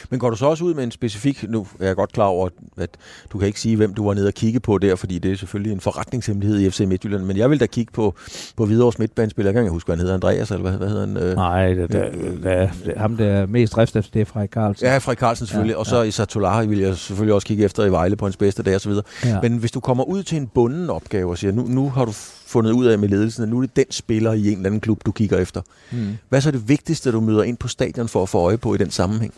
Men 0.10 0.20
går 0.20 0.30
du 0.30 0.36
så 0.36 0.46
også 0.46 0.64
ud 0.64 0.74
med 0.74 0.84
en 0.84 0.92
specifik, 0.92 1.46
nu 1.50 1.68
er 1.80 1.86
jeg 1.86 1.96
godt 1.96 2.12
klar 2.12 2.26
over, 2.26 2.50
at 2.78 2.90
du 3.34 3.38
kan 3.38 3.48
ikke 3.48 3.60
sige, 3.60 3.76
hvem 3.76 3.94
du 3.94 4.06
var 4.08 4.14
nede 4.14 4.28
og 4.28 4.34
kigge 4.34 4.60
på 4.60 4.78
der, 4.78 4.96
fordi 4.96 5.20
det 5.20 5.32
er 5.32 5.36
selvfølgelig 5.36 5.74
en 5.74 5.80
forretningshemmelighed 5.80 6.60
i 6.60 6.70
FC 6.70 6.80
Midtjylland, 6.80 7.24
men 7.24 7.38
jeg 7.38 7.50
vil 7.50 7.60
da 7.60 7.66
kigge 7.66 7.92
på, 7.92 8.16
på 8.58 8.66
Hvidovres 8.66 9.00
midtbanespiller. 9.00 9.50
Jeg 9.50 9.54
kan 9.54 9.64
ikke 9.64 9.72
huske, 9.72 9.88
hvad 9.88 9.96
han 9.96 10.02
hedder, 10.02 10.14
Andreas, 10.14 10.52
eller 10.52 10.62
hvad, 10.62 10.78
hvad 10.78 10.88
hedder 10.88 11.06
han? 11.06 11.18
Øh? 11.18 11.36
Nej, 11.36 11.74
det, 11.74 11.92
det, 11.92 12.12
det, 12.14 12.70
det, 12.86 12.94
ham 12.98 13.18
der 13.18 13.26
er 13.26 13.46
mest 13.46 13.76
drift 13.76 13.96
efter, 13.96 14.12
det 14.12 14.22
er 14.22 14.26
Frederik 14.26 14.52
Carlsen. 14.52 14.88
Ja, 14.88 14.98
Frederik 14.98 15.20
Carlsen 15.20 15.48
selvfølgelig, 15.48 15.74
ja, 15.74 15.80
og 15.80 15.86
så 15.86 15.98
ja. 15.98 16.04
Isar 16.04 16.26
Tolari 16.26 16.68
vil 16.68 16.80
jeg 16.80 16.98
selvfølgelig 16.98 17.34
også 17.34 17.48
kigge 17.48 17.66
efter 17.66 17.86
i 17.86 17.92
Vejle 17.92 18.16
på 18.16 18.26
hans 18.26 18.38
bedste 18.38 18.64
dag 18.64 18.76
osv. 18.76 18.92
Ja. 19.26 19.42
Men 19.42 19.58
hvis 19.58 19.72
du 19.72 19.80
kommer 19.80 20.04
ud 20.04 20.24
til 20.24 20.38
en 20.38 20.48
bunden 20.48 20.90
opgave 20.90 21.30
og 21.30 21.38
siger, 21.38 21.52
nu, 21.52 21.64
nu 21.68 21.90
har 21.90 22.06
du 22.06 22.12
fundet 22.46 22.72
ud 22.72 22.86
af 22.86 23.00
med 23.00 23.10
ledelsen, 23.10 23.44
at 23.44 23.50
nu 23.50 23.58
er 23.58 23.62
det 23.62 23.76
den 23.76 23.86
spiller 23.90 24.34
i 24.34 24.48
en 24.48 24.58
eller 24.58 24.66
anden 24.66 24.82
klub, 24.82 25.06
du 25.06 25.12
kigger 25.12 25.38
efter. 25.38 25.62
Mm. 25.92 26.18
Hvad 26.30 26.40
er 26.40 26.42
så 26.42 26.52
det 26.52 26.70
vigtigste, 26.70 27.12
du 27.12 27.22
møder 27.22 27.44
ind 27.44 27.58
på 27.58 27.68
stadion 27.68 28.08
for 28.08 28.24
at 28.24 28.30
få 28.30 28.38
øje 28.38 28.58
på 28.58 28.76
i 28.76 28.78
den 28.78 28.92
sammenhæng? 28.92 29.34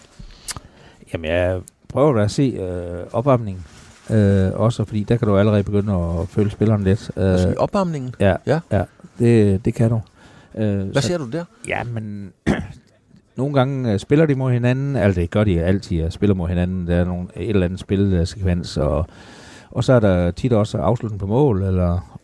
Jamen, 1.15 1.31
jeg 1.31 1.59
prøver 1.87 2.13
da 2.13 2.23
at 2.23 2.31
se 2.31 2.57
øh, 2.59 3.05
opvarmningen. 3.13 3.65
Øh, 4.09 4.51
også 4.53 4.85
fordi 4.85 5.03
der 5.03 5.17
kan 5.17 5.27
du 5.27 5.37
allerede 5.37 5.63
begynde 5.63 5.93
at 5.93 6.27
føle 6.29 6.51
spilleren 6.51 6.83
lidt. 6.83 7.11
Øh, 7.17 7.31
altså 7.31 7.49
i 7.49 7.55
opvarmningen? 7.55 8.15
Ja, 8.19 8.35
ja. 8.47 8.59
ja 8.71 8.83
det, 9.19 9.65
det 9.65 9.73
kan 9.73 9.89
du. 9.89 10.01
Øh, 10.55 10.77
Hvad 10.77 11.01
så, 11.01 11.07
ser 11.07 11.17
du 11.17 11.29
der? 11.29 11.43
Ja, 11.67 11.83
men 11.83 12.33
nogle 13.37 13.53
gange 13.53 13.93
uh, 13.93 13.99
spiller 13.99 14.25
de 14.25 14.35
mod 14.35 14.51
hinanden, 14.51 14.95
altså 14.95 15.21
det 15.21 15.29
gør 15.29 15.43
de 15.43 15.63
altid, 15.63 16.03
uh, 16.03 16.09
spiller 16.09 16.35
mod 16.35 16.47
hinanden, 16.47 16.87
der 16.87 16.95
er 16.95 17.05
nogle, 17.05 17.27
et 17.35 17.49
eller 17.49 17.65
andet 17.65 17.79
spilsekvens, 17.79 18.77
og, 18.77 19.07
og 19.71 19.83
så 19.83 19.93
er 19.93 19.99
der 19.99 20.31
tit 20.31 20.53
også 20.53 20.77
afslutning 20.77 21.19
på 21.19 21.27
mål, 21.27 21.63
eller 21.63 22.17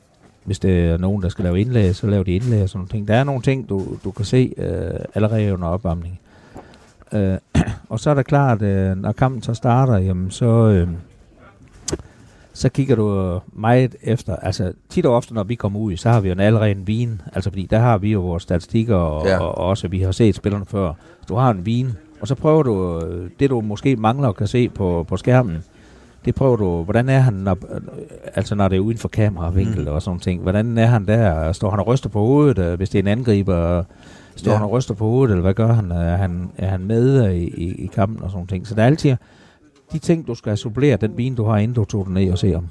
hvis 0.43 0.59
det 0.59 0.89
er 0.89 0.97
nogen, 0.97 1.21
der 1.23 1.29
skal 1.29 1.43
lave 1.43 1.61
indlæg, 1.61 1.95
så 1.95 2.07
laver 2.07 2.23
de 2.23 2.35
indlæg 2.35 2.63
og 2.63 2.69
sådan 2.69 2.79
nogle 2.79 2.89
ting. 2.89 3.07
Der 3.07 3.15
er 3.15 3.23
nogle 3.23 3.41
ting, 3.41 3.69
du, 3.69 3.97
du 4.03 4.11
kan 4.11 4.25
se 4.25 4.53
uh, 4.57 5.05
allerede 5.15 5.53
under 5.53 5.67
opvarmning. 5.67 6.20
Uh, 7.14 7.62
og 7.89 7.99
så 7.99 8.09
er 8.09 8.14
det 8.14 8.26
klart, 8.26 8.62
at 8.62 8.97
når 8.97 9.12
kampen 9.12 9.41
så 9.41 9.53
starter, 9.53 9.97
jamen 9.97 10.32
så... 10.32 10.84
Uh, 10.84 10.89
så 12.53 12.70
kigger 12.70 12.95
du 12.95 13.39
meget 13.53 13.95
efter, 14.03 14.36
altså 14.36 14.74
tit 14.89 15.05
og 15.05 15.16
ofte, 15.16 15.34
når 15.34 15.43
vi 15.43 15.55
kommer 15.55 15.80
ud, 15.80 15.97
så 15.97 16.09
har 16.09 16.22
vi 16.22 16.28
jo 16.28 16.34
en 16.34 16.39
allerede 16.39 16.72
en 16.72 16.88
vin, 16.88 17.22
altså 17.34 17.49
fordi 17.49 17.66
der 17.66 17.80
har 17.80 17.97
vi 17.97 18.12
jo 18.12 18.22
vores 18.22 18.43
statistikker, 18.43 18.95
og, 18.95 19.28
ja. 19.28 19.38
og, 19.38 19.57
og 19.57 19.66
også, 19.66 19.88
vi 19.88 20.01
har 20.01 20.12
set 20.12 20.36
spillerne 20.36 20.66
før. 20.66 20.93
Du 21.30 21.36
har 21.36 21.51
en 21.51 21.66
vin, 21.66 21.89
og 22.22 22.28
så 22.28 22.36
prøver 22.36 22.64
du, 22.64 23.01
det 23.39 23.49
du 23.49 23.62
måske 23.62 23.95
mangler 23.95 24.30
at 24.30 24.36
kan 24.36 24.47
se 24.47 24.70
på, 24.70 25.05
på 25.07 25.18
skærmen, 25.18 25.64
det 26.26 26.36
prøver 26.36 26.55
du, 26.55 26.84
hvordan 26.84 27.09
er 27.09 27.20
han, 27.20 27.34
når, 27.34 27.57
altså 28.36 28.55
når 28.55 28.68
det 28.68 28.76
er 28.76 28.80
uden 28.80 28.97
for 28.97 29.07
kameravinkel 29.07 29.82
mm. 29.82 29.88
og 29.88 30.01
sådan 30.01 30.20
ting, 30.20 30.41
hvordan 30.41 30.78
er 30.78 30.86
han 30.86 31.07
der, 31.07 31.51
står 31.51 31.70
han 31.70 31.80
og 31.80 31.88
ryster 31.88 32.09
på 32.09 32.20
hovedet, 32.20 32.57
øh, 32.57 32.78
hvis 32.78 32.89
det 32.89 32.99
er 32.99 33.03
en 33.03 33.07
angriber, 33.07 33.84
står 34.36 34.51
ja. 34.51 34.57
han 34.57 34.65
og 34.65 34.71
ryster 34.71 34.93
på 34.93 35.05
hovedet, 35.05 35.32
eller 35.32 35.41
hvad 35.41 35.53
gør 35.53 35.73
han, 35.73 35.91
er 35.91 36.17
han, 36.17 36.51
er 36.57 36.67
han 36.67 36.86
med 36.86 37.32
i, 37.32 37.43
i, 37.43 37.84
i 37.84 37.88
kampen 37.88 38.23
og 38.23 38.32
sådan 38.32 38.47
ting. 38.47 38.67
Så 38.67 38.75
der 38.75 38.82
er 38.82 38.86
altid, 38.86 39.15
de 39.91 39.99
ting, 39.99 40.27
du 40.27 40.36
skal 40.36 40.57
supplere, 40.57 40.97
den 40.97 41.17
vin, 41.17 41.36
du 41.36 41.45
har, 41.45 41.57
inden 41.57 41.75
du 41.75 41.86
tog 41.86 42.05
den 42.05 42.13
ned 42.13 42.32
og 42.32 42.38
se 42.38 42.55
om. 42.55 42.67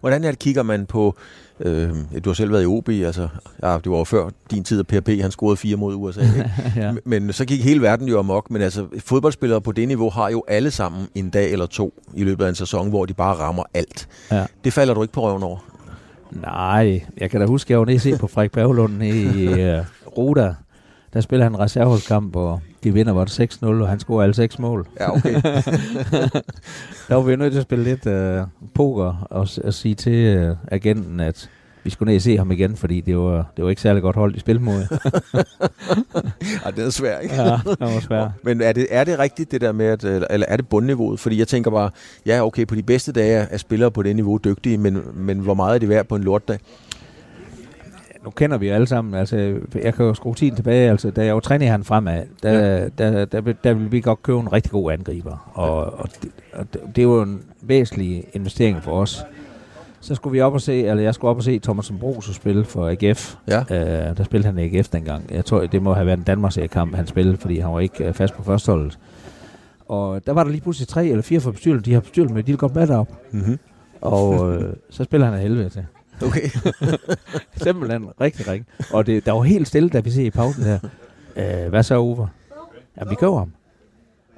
Hvordan 0.00 0.24
er 0.24 0.30
det, 0.30 0.38
kigger 0.38 0.62
man 0.62 0.86
på, 0.86 1.16
øh, 1.60 1.90
du 2.24 2.28
har 2.28 2.34
selv 2.34 2.52
været 2.52 2.62
i 2.62 2.66
OB, 2.66 2.88
altså, 2.88 3.28
ja, 3.62 3.78
det 3.84 3.90
var 3.90 3.98
jo 3.98 4.04
før 4.04 4.30
din 4.50 4.64
tid, 4.64 4.80
at 4.80 4.86
PRP, 4.86 5.08
han 5.08 5.30
scorede 5.30 5.56
fire 5.56 5.76
mod 5.76 5.94
USA, 5.94 6.20
ikke? 6.20 6.50
ja. 6.76 6.92
Men 7.04 7.32
så 7.32 7.44
gik 7.44 7.64
hele 7.64 7.82
verden 7.82 8.08
jo 8.08 8.18
amok, 8.18 8.50
men 8.50 8.62
altså, 8.62 8.86
fodboldspillere 8.98 9.60
på 9.60 9.72
det 9.72 9.88
niveau 9.88 10.10
har 10.10 10.30
jo 10.30 10.44
alle 10.48 10.70
sammen 10.70 11.06
en 11.14 11.30
dag 11.30 11.52
eller 11.52 11.66
to 11.66 11.94
i 12.14 12.24
løbet 12.24 12.44
af 12.44 12.48
en 12.48 12.54
sæson, 12.54 12.88
hvor 12.88 13.06
de 13.06 13.14
bare 13.14 13.34
rammer 13.34 13.62
alt. 13.74 14.08
Ja. 14.30 14.46
Det 14.64 14.72
falder 14.72 14.94
du 14.94 15.02
ikke 15.02 15.14
på 15.14 15.22
røven 15.22 15.42
over? 15.42 15.58
Nej, 16.30 17.02
jeg 17.16 17.30
kan 17.30 17.40
da 17.40 17.46
huske, 17.46 17.72
jeg 17.72 17.78
var 17.78 17.86
nede 17.86 17.98
se 17.98 18.18
på 18.18 18.26
Frederik 18.26 18.52
Berglund 18.52 19.02
i 19.02 19.48
uh, 19.48 19.84
Roda, 20.16 20.54
der 21.16 21.22
spiller 21.22 21.44
han 21.44 21.52
en 21.52 21.60
reserveholdskamp, 21.60 22.36
og 22.36 22.60
de 22.84 22.92
vinder 22.92 23.12
var 23.12 23.24
det 23.24 23.54
6-0, 23.62 23.66
og 23.66 23.88
han 23.88 24.00
scorer 24.00 24.22
alle 24.22 24.34
seks 24.34 24.58
mål. 24.58 24.86
Ja, 25.00 25.16
okay. 25.16 25.34
der 27.08 27.14
var 27.14 27.20
vi 27.20 27.36
nødt 27.36 27.52
til 27.52 27.58
at 27.58 27.62
spille 27.62 27.84
lidt 27.84 28.06
uh, 28.06 28.48
poker 28.74 29.26
og, 29.30 29.48
og 29.64 29.74
sige 29.74 29.94
til 29.94 30.48
uh, 30.50 30.56
agenten, 30.72 31.20
at 31.20 31.50
vi 31.84 31.90
skulle 31.90 32.10
ned 32.10 32.16
og 32.16 32.22
se 32.22 32.36
ham 32.36 32.52
igen, 32.52 32.76
fordi 32.76 33.00
det 33.00 33.18
var, 33.18 33.52
det 33.56 33.64
var 33.64 33.70
ikke 33.70 33.82
særlig 33.82 34.02
godt 34.02 34.16
holdt 34.16 34.36
i 34.36 34.40
spil 34.40 34.60
mod. 34.60 34.80
ja, 36.64 36.70
det 36.70 36.86
er 36.86 36.90
svært, 36.90 37.22
ikke? 37.22 37.34
Ja, 37.34 37.58
det 37.64 37.80
var 37.80 38.00
svært. 38.00 38.30
Men 38.44 38.60
er 38.60 38.72
det, 38.72 38.86
er 38.90 39.04
det 39.04 39.18
rigtigt 39.18 39.50
det 39.50 39.60
der 39.60 39.72
med, 39.72 39.86
at, 39.86 40.04
eller 40.30 40.46
er 40.48 40.56
det 40.56 40.68
bundniveauet? 40.68 41.20
Fordi 41.20 41.38
jeg 41.38 41.48
tænker 41.48 41.70
bare, 41.70 41.90
ja 42.26 42.46
okay, 42.46 42.66
på 42.66 42.74
de 42.74 42.82
bedste 42.82 43.12
dage 43.12 43.36
er 43.50 43.56
spillere 43.56 43.90
på 43.90 44.02
det 44.02 44.16
niveau 44.16 44.38
dygtige, 44.44 44.78
men, 44.78 45.02
men 45.14 45.38
hvor 45.38 45.54
meget 45.54 45.74
er 45.74 45.78
det 45.78 45.88
værd 45.88 46.06
på 46.06 46.16
en 46.16 46.24
lortdag? 46.24 46.58
Nu 48.26 48.30
kender 48.30 48.58
vi 48.58 48.68
alle 48.68 48.86
sammen, 48.86 49.14
altså, 49.14 49.36
jeg 49.82 49.94
kan 49.94 50.06
jo 50.06 50.14
skrue 50.14 50.34
tiden 50.34 50.56
tilbage, 50.56 50.90
altså, 50.90 51.10
da 51.10 51.24
jeg 51.24 51.34
var 51.34 51.40
træner 51.40 51.70
han 51.70 51.84
fremad, 51.84 52.22
der, 52.42 52.52
ja. 52.52 52.88
der, 52.88 53.24
der, 53.24 53.40
der, 53.40 53.52
der 53.64 53.74
ville 53.74 53.90
vi 53.90 54.00
godt 54.00 54.22
købe 54.22 54.38
en 54.38 54.52
rigtig 54.52 54.72
god 54.72 54.92
angriber, 54.92 55.50
og, 55.54 55.98
og, 55.98 56.08
det, 56.22 56.30
og 56.52 56.66
det, 56.96 57.08
var 57.08 57.22
en 57.22 57.42
væsentlig 57.62 58.24
investering 58.32 58.82
for 58.82 59.00
os. 59.00 59.24
Så 60.00 60.14
skulle 60.14 60.32
vi 60.32 60.40
op 60.40 60.52
og 60.54 60.60
se, 60.60 60.86
eller 60.86 61.02
jeg 61.02 61.14
skulle 61.14 61.30
op 61.30 61.36
og 61.36 61.42
se 61.42 61.58
Thomas 61.58 61.92
Bros 62.00 62.24
spille 62.34 62.64
for 62.64 62.88
AGF. 62.88 63.34
Ja. 63.48 63.60
Uh, 63.60 64.16
der 64.16 64.24
spillede 64.24 64.52
han 64.52 64.58
AGF 64.58 64.88
dengang. 64.88 65.24
Jeg 65.30 65.44
tror, 65.44 65.66
det 65.66 65.82
må 65.82 65.94
have 65.94 66.06
været 66.06 66.18
en 66.18 66.24
Danmarks 66.24 66.58
kamp 66.72 66.94
han 66.94 67.06
spillede, 67.06 67.36
fordi 67.36 67.58
han 67.58 67.72
var 67.72 67.80
ikke 67.80 68.08
uh, 68.08 68.14
fast 68.14 68.34
på 68.34 68.42
førsteholdet. 68.42 68.98
Og 69.88 70.26
der 70.26 70.32
var 70.32 70.44
der 70.44 70.50
lige 70.50 70.60
pludselig 70.60 70.88
tre 70.88 71.06
eller 71.06 71.22
fire 71.22 71.40
for 71.40 71.50
bestyrelsen. 71.50 71.84
De 71.84 71.92
har 71.92 72.00
bestyrelsen 72.00 72.34
med, 72.34 72.42
de 72.42 72.46
ville 72.46 72.58
godt 72.58 72.74
med 72.74 72.86
derop. 72.86 73.08
Mm-hmm. 73.30 73.58
Og 74.00 74.30
uh, 74.30 74.62
så 74.90 75.04
spiller 75.04 75.26
han 75.26 75.34
af 75.34 75.40
helvede 75.40 75.68
til. 75.68 75.86
Okay. 76.22 76.48
Simpelthen 77.64 78.08
rigtig 78.20 78.48
ring. 78.48 78.66
Og 78.92 79.06
det, 79.06 79.26
der 79.26 79.32
var 79.32 79.42
helt 79.42 79.68
stille, 79.68 79.88
da 79.88 80.00
vi 80.00 80.10
ser 80.10 80.24
i 80.24 80.30
pausen 80.30 80.64
her. 80.64 80.78
Øh, 81.36 81.68
hvad 81.68 81.82
så, 81.82 81.98
Uwe? 81.98 82.28
Ja, 82.96 83.08
vi 83.08 83.14
køber 83.14 83.38
ham. 83.38 83.52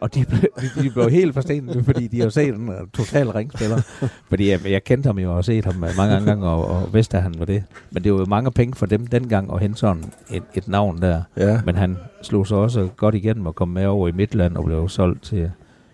Og 0.01 0.15
de 0.15 0.25
blev, 0.25 0.41
de, 0.83 0.91
blev 0.91 1.11
helt 1.11 1.35
forstenet, 1.35 1.85
fordi 1.85 2.07
de 2.07 2.21
har 2.21 2.29
set 2.29 2.55
en 2.55 2.71
total 2.95 3.31
ringspiller. 3.31 3.81
Fordi 4.29 4.51
jeg, 4.51 4.61
jeg 4.71 4.85
kendte 4.85 5.07
ham 5.07 5.19
jo 5.19 5.37
og 5.37 5.45
set 5.45 5.65
ham 5.65 5.75
mange 5.75 6.25
gange, 6.25 6.47
og, 6.47 6.65
og 6.67 6.95
vidste, 6.95 7.17
at 7.17 7.23
han 7.23 7.35
var 7.39 7.45
det. 7.45 7.65
Men 7.91 8.05
det 8.05 8.13
var 8.13 8.19
jo 8.19 8.25
mange 8.25 8.51
penge 8.51 8.75
for 8.75 8.87
dem 8.87 9.07
dengang 9.07 9.53
at 9.53 9.61
hente 9.61 9.79
sådan 9.79 10.05
et, 10.31 10.43
et 10.55 10.69
navn 10.69 11.03
der. 11.03 11.23
Ja. 11.37 11.61
Men 11.65 11.77
han 11.77 11.97
slog 12.23 12.47
sig 12.47 12.57
også 12.57 12.89
godt 12.97 13.15
igennem 13.15 13.47
og 13.47 13.55
kom 13.55 13.69
med 13.69 13.87
over 13.87 14.09
i 14.09 14.13
Midtland 14.13 14.57
og 14.57 14.65
blev 14.65 14.89
solgt 14.89 15.23
til 15.23 15.51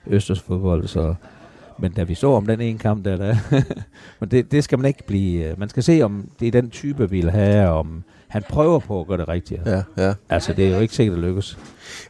Østers 0.07 0.41
fodbold. 0.41 0.87
Så 0.87 1.15
men 1.79 1.93
da 1.93 2.03
vi 2.03 2.15
så 2.15 2.33
om 2.33 2.47
den 2.47 2.61
ene 2.61 2.79
kamp 2.79 3.05
der, 3.05 3.17
der 3.17 3.37
men 4.21 4.31
det, 4.31 4.53
det 4.53 4.65
skal 4.65 4.79
man 4.79 4.87
ikke 4.87 5.07
blive. 5.07 5.45
Øh, 5.45 5.59
man 5.59 5.69
skal 5.69 5.83
se, 5.83 6.03
om 6.03 6.29
det 6.41 6.49
er 6.49 6.53
den 6.53 6.71
type, 6.71 7.11
vi 7.11 7.21
vil 7.21 7.31
have, 7.31 7.69
om 7.69 8.05
han 8.29 8.43
prøver 8.49 8.79
på 8.79 9.01
at 9.01 9.07
gøre 9.07 9.19
det 9.19 9.29
rigtigt. 9.29 9.61
Ja, 9.67 9.83
ja. 9.97 10.15
Altså, 10.29 10.53
det 10.53 10.67
er 10.67 10.75
jo 10.75 10.81
ikke 10.81 10.95
sikkert, 10.95 11.19
at 11.19 11.25
lykkes. 11.25 11.59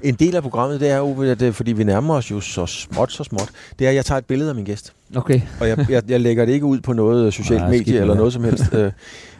En 0.02 0.14
del 0.14 0.36
af 0.36 0.42
programmet, 0.42 0.80
det 0.80 0.90
er 0.90 0.96
jo, 0.96 1.22
at 1.22 1.40
det, 1.40 1.54
fordi 1.54 1.72
vi 1.72 1.84
nærmer 1.84 2.14
os 2.14 2.30
jo 2.30 2.40
så 2.40 2.66
småt, 2.66 3.12
så 3.12 3.24
småt, 3.24 3.50
det 3.78 3.84
er, 3.84 3.88
at 3.88 3.96
jeg 3.96 4.04
tager 4.04 4.18
et 4.18 4.24
billede 4.24 4.48
af 4.50 4.54
min 4.54 4.64
gæst. 4.64 4.92
Okay. 5.16 5.40
Og 5.60 5.68
jeg, 5.68 5.86
jeg, 5.90 6.02
jeg 6.08 6.20
lægger 6.20 6.44
det 6.44 6.52
ikke 6.52 6.66
ud 6.66 6.80
på 6.80 6.92
noget 6.92 7.34
socialt 7.34 7.60
Nej, 7.60 7.70
medie 7.70 8.00
eller 8.00 8.14
noget 8.14 8.32
som 8.32 8.44
helst. 8.44 8.74
Øh, 8.74 8.92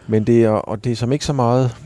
men 0.07 0.25
det 0.25 0.45
er, 0.45 0.51
og 0.51 0.85
det 0.85 0.93
er 0.93 0.97
som 0.97 1.13
ikke 1.13 1.25
så 1.25 1.33
meget 1.33 1.77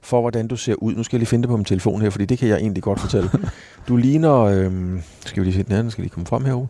for, 0.00 0.20
hvordan 0.20 0.48
du 0.48 0.56
ser 0.56 0.74
ud. 0.74 0.94
Nu 0.94 1.02
skal 1.02 1.16
jeg 1.16 1.20
lige 1.20 1.28
finde 1.28 1.42
det 1.42 1.48
på 1.48 1.56
min 1.56 1.64
telefon 1.64 2.00
her, 2.02 2.10
fordi 2.10 2.24
det 2.24 2.38
kan 2.38 2.48
jeg 2.48 2.56
egentlig 2.58 2.82
godt 2.82 3.00
fortælle. 3.00 3.30
Du 3.88 3.96
ligner, 3.96 4.40
øh, 4.40 4.72
skal 5.26 5.40
vi 5.40 5.46
lige 5.46 5.54
se 5.54 5.62
den 5.62 5.72
anden, 5.72 5.90
skal 5.90 6.02
lige 6.02 6.12
komme 6.12 6.26
frem 6.26 6.44
herovre. 6.44 6.66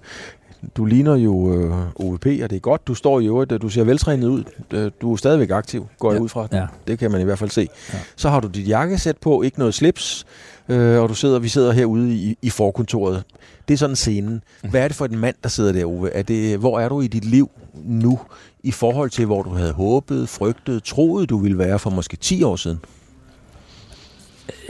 Du 0.77 0.85
ligner 0.85 1.17
jo 1.17 1.55
øh, 1.55 1.73
OVP, 1.97 2.27
og 2.27 2.51
det 2.51 2.53
er 2.53 2.59
godt, 2.59 2.87
du 2.87 2.95
står 2.95 3.21
i 3.21 3.27
øvrigt, 3.27 3.63
du 3.63 3.69
ser 3.69 3.85
veltrænet 3.85 4.29
ud. 4.29 4.45
Øh, 4.71 4.91
du 5.01 5.13
er 5.13 5.17
stadigvæk 5.17 5.51
aktiv, 5.51 5.87
går 5.99 6.11
ja. 6.11 6.15
jeg 6.15 6.23
ud 6.23 6.29
fra. 6.29 6.49
Ja. 6.53 6.67
Det 6.87 6.99
kan 6.99 7.11
man 7.11 7.21
i 7.21 7.25
hvert 7.25 7.39
fald 7.39 7.51
se. 7.51 7.69
Ja. 7.93 7.99
Så 8.17 8.31
har 8.31 8.41
du 8.41 8.49
dit 8.49 8.69
jakkesæt 8.69 9.17
på, 9.17 9.43
ikke 9.43 9.59
noget 9.59 9.75
slips, 9.75 10.27
øh, 10.69 11.03
og 11.03 11.09
du 11.09 11.15
sidder, 11.15 11.39
vi 11.39 11.49
sidder 11.49 11.73
herude 11.73 12.15
i, 12.15 12.37
i 12.43 12.51
forkontoret. 12.51 13.25
Det 13.69 13.75
er 13.75 13.79
sådan 13.79 13.97
scenen. 13.97 14.43
Hvad 14.71 14.81
er 14.85 14.89
det 14.89 14.97
for 14.97 15.05
en 15.05 15.19
mand, 15.19 15.37
der 15.43 15.49
sidder 15.49 15.73
der, 15.73 15.85
Ove? 15.85 16.11
Er 16.11 16.23
det, 16.23 16.59
hvor 16.59 16.81
er 16.81 16.89
du 16.89 17.01
i 17.01 17.07
dit 17.07 17.25
liv 17.25 17.51
nu, 17.75 18.21
i 18.63 18.71
forhold 18.71 19.11
til, 19.11 19.27
hvor 19.27 19.43
du 19.43 19.51
havde 19.51 19.73
håbet, 19.73 20.29
frygtet, 20.29 20.83
troet, 20.83 21.31
du 21.31 21.39
ville 21.39 21.59
være 21.59 21.79
for 21.79 21.91
måske 21.91 22.17
10 22.17 22.43
år 22.43 22.57
siden? 22.57 22.79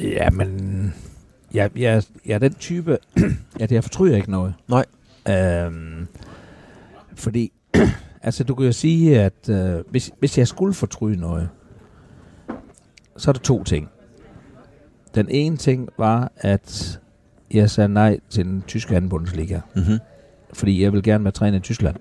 Jamen, 0.02 0.94
jeg, 1.54 1.70
jeg, 1.76 2.02
jeg 2.26 2.34
er 2.34 2.38
den 2.38 2.54
type, 2.54 2.98
at 3.60 3.72
jeg 3.72 3.84
fortryder 3.84 4.16
ikke 4.16 4.30
noget. 4.30 4.54
Nej. 4.68 4.84
Øhm, 5.28 6.06
fordi, 7.14 7.52
altså 8.22 8.44
du 8.44 8.54
kan 8.54 8.66
jo 8.66 8.72
sige, 8.72 9.20
at 9.20 9.48
øh, 9.48 9.84
hvis, 9.90 10.10
hvis 10.18 10.38
jeg 10.38 10.48
skulle 10.48 10.74
fortryde 10.74 11.16
noget, 11.20 11.48
så 13.16 13.30
er 13.30 13.32
der 13.32 13.40
to 13.40 13.64
ting. 13.64 13.88
Den 15.14 15.26
ene 15.30 15.56
ting 15.56 15.88
var, 15.98 16.32
at 16.36 17.00
jeg 17.50 17.70
sagde 17.70 17.88
nej 17.88 18.20
til 18.30 18.44
den 18.44 18.62
tyske 18.66 18.96
anden 18.96 19.08
Bundesliga. 19.08 19.60
Mm-hmm. 19.74 19.98
Fordi 20.52 20.82
jeg 20.82 20.92
vil 20.92 21.02
gerne 21.02 21.24
være 21.24 21.32
træner 21.32 21.58
i 21.58 21.60
Tyskland. 21.60 21.96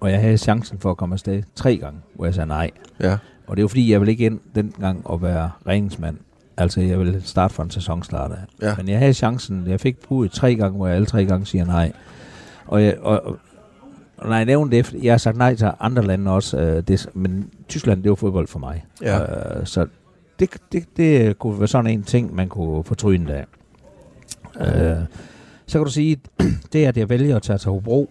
Og 0.00 0.10
jeg 0.10 0.20
havde 0.20 0.38
chancen 0.38 0.78
for 0.78 0.90
at 0.90 0.96
komme 0.96 1.12
afsted 1.12 1.42
tre 1.54 1.76
gange, 1.76 2.00
hvor 2.14 2.24
jeg 2.24 2.34
sagde 2.34 2.46
nej. 2.46 2.70
Ja. 3.00 3.18
Og 3.46 3.56
det 3.56 3.62
var 3.62 3.68
fordi, 3.68 3.92
jeg 3.92 4.00
ville 4.00 4.12
ikke 4.12 4.24
ind 4.24 4.40
den 4.54 4.74
gang 4.80 5.06
at 5.12 5.22
være 5.22 5.50
redningsmand. 5.66 6.16
Altså, 6.56 6.80
jeg 6.80 6.98
ville 6.98 7.22
starte 7.22 7.54
for 7.54 7.62
en 7.62 7.70
sæsonstart 7.70 8.30
Ja. 8.62 8.74
Men 8.76 8.88
jeg 8.88 8.98
havde 8.98 9.14
chancen. 9.14 9.66
Jeg 9.66 9.80
fik 9.80 9.98
brugt 9.98 10.32
tre 10.32 10.54
gange, 10.54 10.76
hvor 10.76 10.86
jeg 10.86 10.96
alle 10.96 11.06
tre 11.06 11.24
gange 11.24 11.46
siger 11.46 11.64
nej. 11.64 11.92
Og, 12.66 12.84
jeg, 12.84 12.98
og, 12.98 13.38
og 14.16 14.28
når 14.28 14.36
jeg 14.36 14.44
nævner 14.44 14.70
det, 14.70 14.94
jeg 15.02 15.12
har 15.12 15.18
sagt 15.18 15.36
nej 15.36 15.54
til 15.54 15.70
andre 15.80 16.02
lande 16.02 16.30
også, 16.30 16.58
øh, 16.60 16.82
det, 16.88 17.06
men 17.14 17.50
Tyskland, 17.68 18.02
det 18.02 18.08
var 18.08 18.14
fodbold 18.16 18.46
for 18.46 18.58
mig. 18.58 18.84
Ja. 19.02 19.20
Øh, 19.58 19.66
så 19.66 19.86
det, 20.38 20.50
det, 20.72 20.84
det 20.96 21.38
kunne 21.38 21.58
være 21.58 21.68
sådan 21.68 21.90
en 21.90 22.02
ting, 22.02 22.34
man 22.34 22.48
kunne 22.48 22.84
fortryde 22.84 23.34
af. 23.34 23.46
Øh, 24.60 24.96
Så 25.66 25.78
kan 25.78 25.84
du 25.84 25.92
sige, 25.92 26.16
det 26.72 26.84
at 26.84 26.96
jeg 26.96 27.08
vælger 27.08 27.36
at 27.36 27.42
tage 27.42 27.58
til 27.58 27.70
Hobro, 27.70 28.10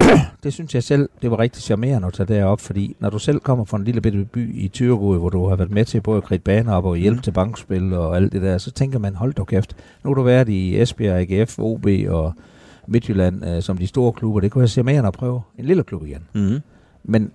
det 0.42 0.52
synes 0.52 0.74
jeg 0.74 0.82
selv, 0.82 1.08
det 1.22 1.30
var 1.30 1.38
rigtig 1.38 1.62
charmerende 1.62 2.06
at 2.06 2.12
tage 2.14 2.34
derop, 2.34 2.60
fordi 2.60 2.96
når 3.00 3.10
du 3.10 3.18
selv 3.18 3.40
kommer 3.40 3.64
fra 3.64 3.76
en 3.76 3.84
lille 3.84 4.00
bitte 4.00 4.24
by 4.24 4.56
i 4.56 4.68
Tyrgod, 4.68 5.18
hvor 5.18 5.28
du 5.28 5.48
har 5.48 5.56
været 5.56 5.70
med 5.70 5.84
til 5.84 6.00
både 6.00 6.16
at 6.16 6.24
kridte 6.24 6.44
baner 6.44 6.74
op 6.74 6.84
og 6.84 6.96
hjælpe 6.96 7.16
mm. 7.16 7.22
til 7.22 7.30
bankspil 7.30 7.92
og 7.92 8.16
alt 8.16 8.32
det 8.32 8.42
der, 8.42 8.58
så 8.58 8.70
tænker 8.70 8.98
man, 8.98 9.14
hold 9.14 9.34
da 9.34 9.44
kæft, 9.44 9.76
nu 10.04 10.10
har 10.10 10.14
du 10.14 10.22
været 10.22 10.48
i 10.48 10.80
Esbjerg, 10.80 11.30
AGF, 11.30 11.58
OB 11.58 11.86
og 12.08 12.34
Midtjylland 12.88 13.44
øh, 13.46 13.62
som 13.62 13.78
de 13.78 13.86
store 13.86 14.12
klubber. 14.12 14.40
Det 14.40 14.50
kunne 14.50 14.62
jeg 14.62 14.68
charmerende 14.68 15.06
at 15.06 15.14
prøve 15.14 15.40
en 15.58 15.64
lille 15.64 15.84
klub 15.84 16.06
igen. 16.06 16.22
Mm. 16.32 16.60
Men 17.04 17.30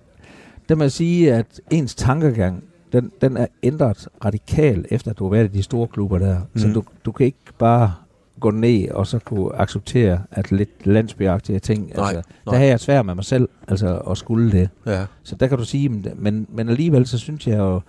det 0.68 0.78
må 0.78 0.84
jeg 0.84 0.92
sige, 0.92 1.34
at 1.34 1.60
ens 1.70 1.94
tankegang, 1.94 2.64
den, 2.92 3.10
den 3.20 3.36
er 3.36 3.46
ændret 3.62 4.08
radikalt, 4.24 4.86
efter 4.90 5.10
at 5.10 5.18
du 5.18 5.24
har 5.24 5.30
været 5.30 5.44
i 5.44 5.56
de 5.56 5.62
store 5.62 5.88
klubber 5.88 6.18
der. 6.18 6.38
Mm. 6.52 6.60
Så 6.60 6.68
du, 6.68 6.82
du 7.04 7.12
kan 7.12 7.26
ikke 7.26 7.38
bare 7.58 7.94
gå 8.40 8.50
ned 8.50 8.88
og 8.90 9.06
så 9.06 9.18
kunne 9.18 9.56
acceptere 9.56 10.22
at 10.30 10.52
lidt 10.52 10.86
landsbyagtige 10.86 11.58
ting. 11.58 11.92
Nej, 11.96 12.08
altså, 12.08 12.22
nej. 12.46 12.52
Der 12.52 12.58
har 12.58 12.66
jeg 12.66 12.80
svært 12.80 13.06
med 13.06 13.14
mig 13.14 13.24
selv, 13.24 13.48
altså 13.68 13.98
at 13.98 14.18
skulle 14.18 14.52
det. 14.52 14.68
Ja. 14.86 15.04
Så 15.22 15.36
der 15.36 15.46
kan 15.46 15.58
du 15.58 15.64
sige, 15.64 15.88
men, 15.88 16.06
men, 16.16 16.46
men 16.50 16.68
alligevel 16.68 17.06
så 17.06 17.18
synes 17.18 17.46
jeg 17.46 17.58
jo, 17.58 17.80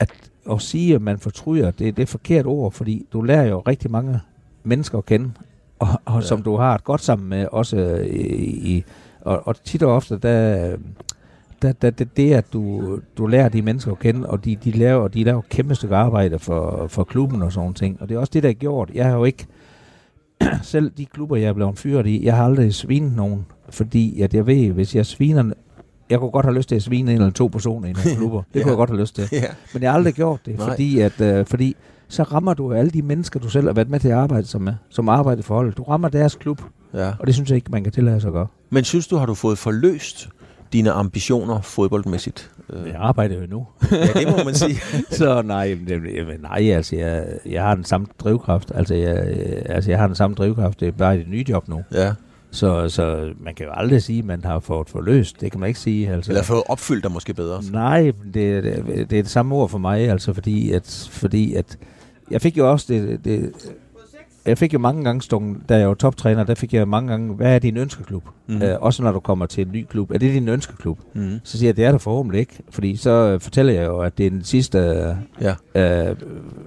at 0.00 0.30
at 0.50 0.62
sige, 0.62 0.94
at 0.94 1.02
man 1.02 1.18
fortryder, 1.18 1.70
det, 1.70 1.78
det 1.78 1.98
er 1.98 2.02
et 2.02 2.08
forkert 2.08 2.46
ord, 2.46 2.72
fordi 2.72 3.06
du 3.12 3.22
lærer 3.22 3.44
jo 3.44 3.60
rigtig 3.60 3.90
mange 3.90 4.20
mennesker 4.64 4.98
at 4.98 5.06
kende, 5.06 5.30
og, 5.78 5.88
og 6.04 6.14
ja. 6.14 6.26
som 6.26 6.42
du 6.42 6.56
har 6.56 6.74
et 6.74 6.84
godt 6.84 7.00
sammen 7.00 7.28
med, 7.28 7.46
også 7.52 7.76
øh, 7.76 8.06
i, 8.06 8.84
og, 9.20 9.46
og 9.46 9.56
tit 9.64 9.82
og 9.82 9.92
ofte, 9.94 10.18
der, 10.18 10.76
der, 11.62 11.72
der, 11.72 11.90
det, 11.90 12.16
det 12.16 12.32
at 12.34 12.52
du, 12.52 12.98
du 13.18 13.26
lærer 13.26 13.48
de 13.48 13.62
mennesker 13.62 13.92
at 13.92 13.98
kende, 13.98 14.30
og 14.30 14.44
de, 14.44 14.56
de 14.64 14.70
laver, 14.70 15.08
de 15.08 15.24
laver 15.24 15.42
kæmpe 15.50 15.74
stykke 15.74 15.96
arbejde 15.96 16.38
for, 16.38 16.86
for 16.88 17.04
klubben 17.04 17.42
og 17.42 17.52
sådan 17.52 17.74
ting. 17.74 17.96
Og 18.02 18.08
det 18.08 18.14
er 18.14 18.18
også 18.18 18.30
det, 18.34 18.42
der 18.42 18.48
er 18.48 18.52
gjort. 18.52 18.90
Jeg 18.94 19.06
har 19.06 19.16
jo 19.16 19.24
ikke, 19.24 19.46
selv 20.62 20.90
de 20.98 21.06
klubber, 21.06 21.36
jeg 21.36 21.48
er 21.48 21.52
blevet 21.52 21.78
fyret 21.78 22.06
i, 22.06 22.24
jeg 22.24 22.36
har 22.36 22.44
aldrig 22.44 22.74
svinet 22.74 23.16
nogen, 23.16 23.46
fordi 23.70 24.20
at 24.20 24.34
jeg 24.34 24.46
ved, 24.46 24.70
hvis 24.70 24.94
jeg 24.96 25.06
sviner, 25.06 25.52
jeg 26.10 26.18
kunne 26.18 26.30
godt 26.30 26.46
have 26.46 26.56
lyst 26.56 26.68
til 26.68 26.76
at 26.76 26.82
svine 26.82 27.10
en 27.12 27.18
eller 27.18 27.30
to 27.30 27.46
personer 27.46 27.88
i 27.88 27.92
nogle 27.92 28.16
klubber. 28.20 28.42
Det 28.54 28.58
Ja. 28.58 28.62
kunne 28.62 28.70
jeg 28.70 28.76
godt 28.76 28.90
have 28.90 29.00
lyst 29.00 29.14
til. 29.14 29.28
ja. 29.32 29.44
Men 29.74 29.82
jeg 29.82 29.90
har 29.90 29.96
aldrig 29.98 30.14
gjort 30.14 30.40
det, 30.46 30.56
fordi, 30.60 31.00
at, 31.00 31.20
øh, 31.20 31.46
fordi 31.46 31.76
så 32.08 32.22
rammer 32.22 32.54
du 32.54 32.72
alle 32.72 32.90
de 32.90 33.02
mennesker, 33.02 33.40
du 33.40 33.48
selv 33.48 33.66
har 33.66 33.72
været 33.74 33.90
med 33.90 34.00
til 34.00 34.08
at 34.08 34.14
arbejde 34.14 34.46
som, 34.46 34.62
med, 34.62 34.74
som 34.88 35.08
arbejder 35.08 35.42
for 35.42 35.54
holdet. 35.54 35.76
Du 35.76 35.82
rammer 35.82 36.08
deres 36.08 36.34
klub, 36.34 36.62
ja. 36.94 37.12
og 37.18 37.26
det 37.26 37.34
synes 37.34 37.50
jeg 37.50 37.56
ikke, 37.56 37.70
man 37.70 37.82
kan 37.84 37.92
tillade 37.92 38.20
sig 38.20 38.28
at 38.28 38.32
gøre. 38.34 38.46
Men 38.70 38.84
synes 38.84 39.06
du, 39.06 39.16
har 39.16 39.26
du 39.26 39.34
fået 39.34 39.58
forløst 39.58 40.28
dine 40.72 40.90
ambitioner 40.90 41.60
fodboldmæssigt? 41.60 42.50
Øh, 42.72 42.86
Jeg 42.86 42.96
arbejder 42.98 43.40
jo 43.40 43.46
nu. 43.46 43.66
ja, 43.92 44.20
det 44.20 44.28
må 44.38 44.44
man 44.44 44.54
sige. 44.54 44.76
så 45.10 45.42
nej, 45.42 45.78
nej 46.40 46.70
altså, 46.70 46.96
jeg, 46.96 47.26
jeg 47.46 47.62
har 47.62 47.74
den 47.74 47.84
samme 47.84 48.06
drivkraft. 48.18 48.72
Altså 48.74 48.94
jeg, 48.94 49.26
øh, 49.28 49.62
altså, 49.64 49.90
jeg 49.90 49.98
har 49.98 50.06
den 50.06 50.16
samme 50.16 50.34
drivkraft. 50.34 50.80
Det 50.80 50.88
er 50.88 50.92
bare 50.92 51.16
i 51.16 51.18
det 51.18 51.28
nye 51.28 51.44
job 51.48 51.68
nu. 51.68 51.82
ja. 51.94 52.12
Så, 52.50 52.88
så 52.88 53.32
man 53.40 53.54
kan 53.54 53.66
jo 53.66 53.72
aldrig 53.74 54.02
sige, 54.02 54.18
at 54.18 54.24
man 54.24 54.44
har 54.44 54.60
fået 54.60 54.88
forløst. 54.88 55.40
Det 55.40 55.50
kan 55.50 55.60
man 55.60 55.66
ikke 55.68 55.80
sige. 55.80 56.10
Altså. 56.10 56.30
Eller 56.30 56.42
fået 56.42 56.62
opfyldt 56.68 57.04
dig 57.04 57.12
måske 57.12 57.34
bedre. 57.34 57.62
Nej, 57.72 58.12
det, 58.34 58.64
det, 58.64 58.84
det 59.10 59.18
er 59.18 59.22
det 59.22 59.28
samme 59.30 59.54
ord 59.54 59.68
for 59.68 59.78
mig, 59.78 60.10
altså 60.10 60.32
fordi 60.32 60.72
at, 60.72 61.08
fordi 61.10 61.54
at 61.54 61.78
jeg 62.30 62.40
fik 62.42 62.58
jo 62.58 62.70
også 62.70 62.86
det, 62.88 63.24
det 63.24 63.52
jeg 64.46 64.58
fik 64.58 64.74
jo 64.74 64.78
mange 64.78 65.04
gange 65.04 65.22
stunget, 65.22 65.56
da 65.68 65.78
jeg 65.78 65.88
var 65.88 65.94
toptræner, 65.94 66.44
der 66.44 66.54
fik 66.54 66.74
jeg 66.74 66.88
mange 66.88 67.10
gange, 67.10 67.34
hvad 67.34 67.54
er 67.54 67.58
din 67.58 67.76
ønskeklub? 67.76 68.22
Mm. 68.46 68.62
Øh, 68.62 68.76
også 68.80 69.02
når 69.02 69.12
du 69.12 69.20
kommer 69.20 69.46
til 69.46 69.66
en 69.66 69.72
ny 69.72 69.84
klub. 69.90 70.10
Er 70.10 70.18
det 70.18 70.34
din 70.34 70.48
ønskeklub? 70.48 70.98
Mm. 71.14 71.38
Så 71.44 71.58
siger 71.58 71.68
jeg, 71.68 71.76
det 71.76 71.84
er 71.84 71.90
der 71.90 71.98
forhåbentlig 71.98 72.40
ikke. 72.40 72.58
Fordi 72.70 72.96
så 72.96 73.10
øh, 73.10 73.40
fortæller 73.40 73.72
jeg 73.72 73.86
jo, 73.86 73.98
at 73.98 74.18
det 74.18 74.26
er 74.26 74.30
den 74.30 74.44
sidste... 74.44 74.78
Øh, 74.78 75.14
Ja. 75.74 76.08
øh, 76.10 76.16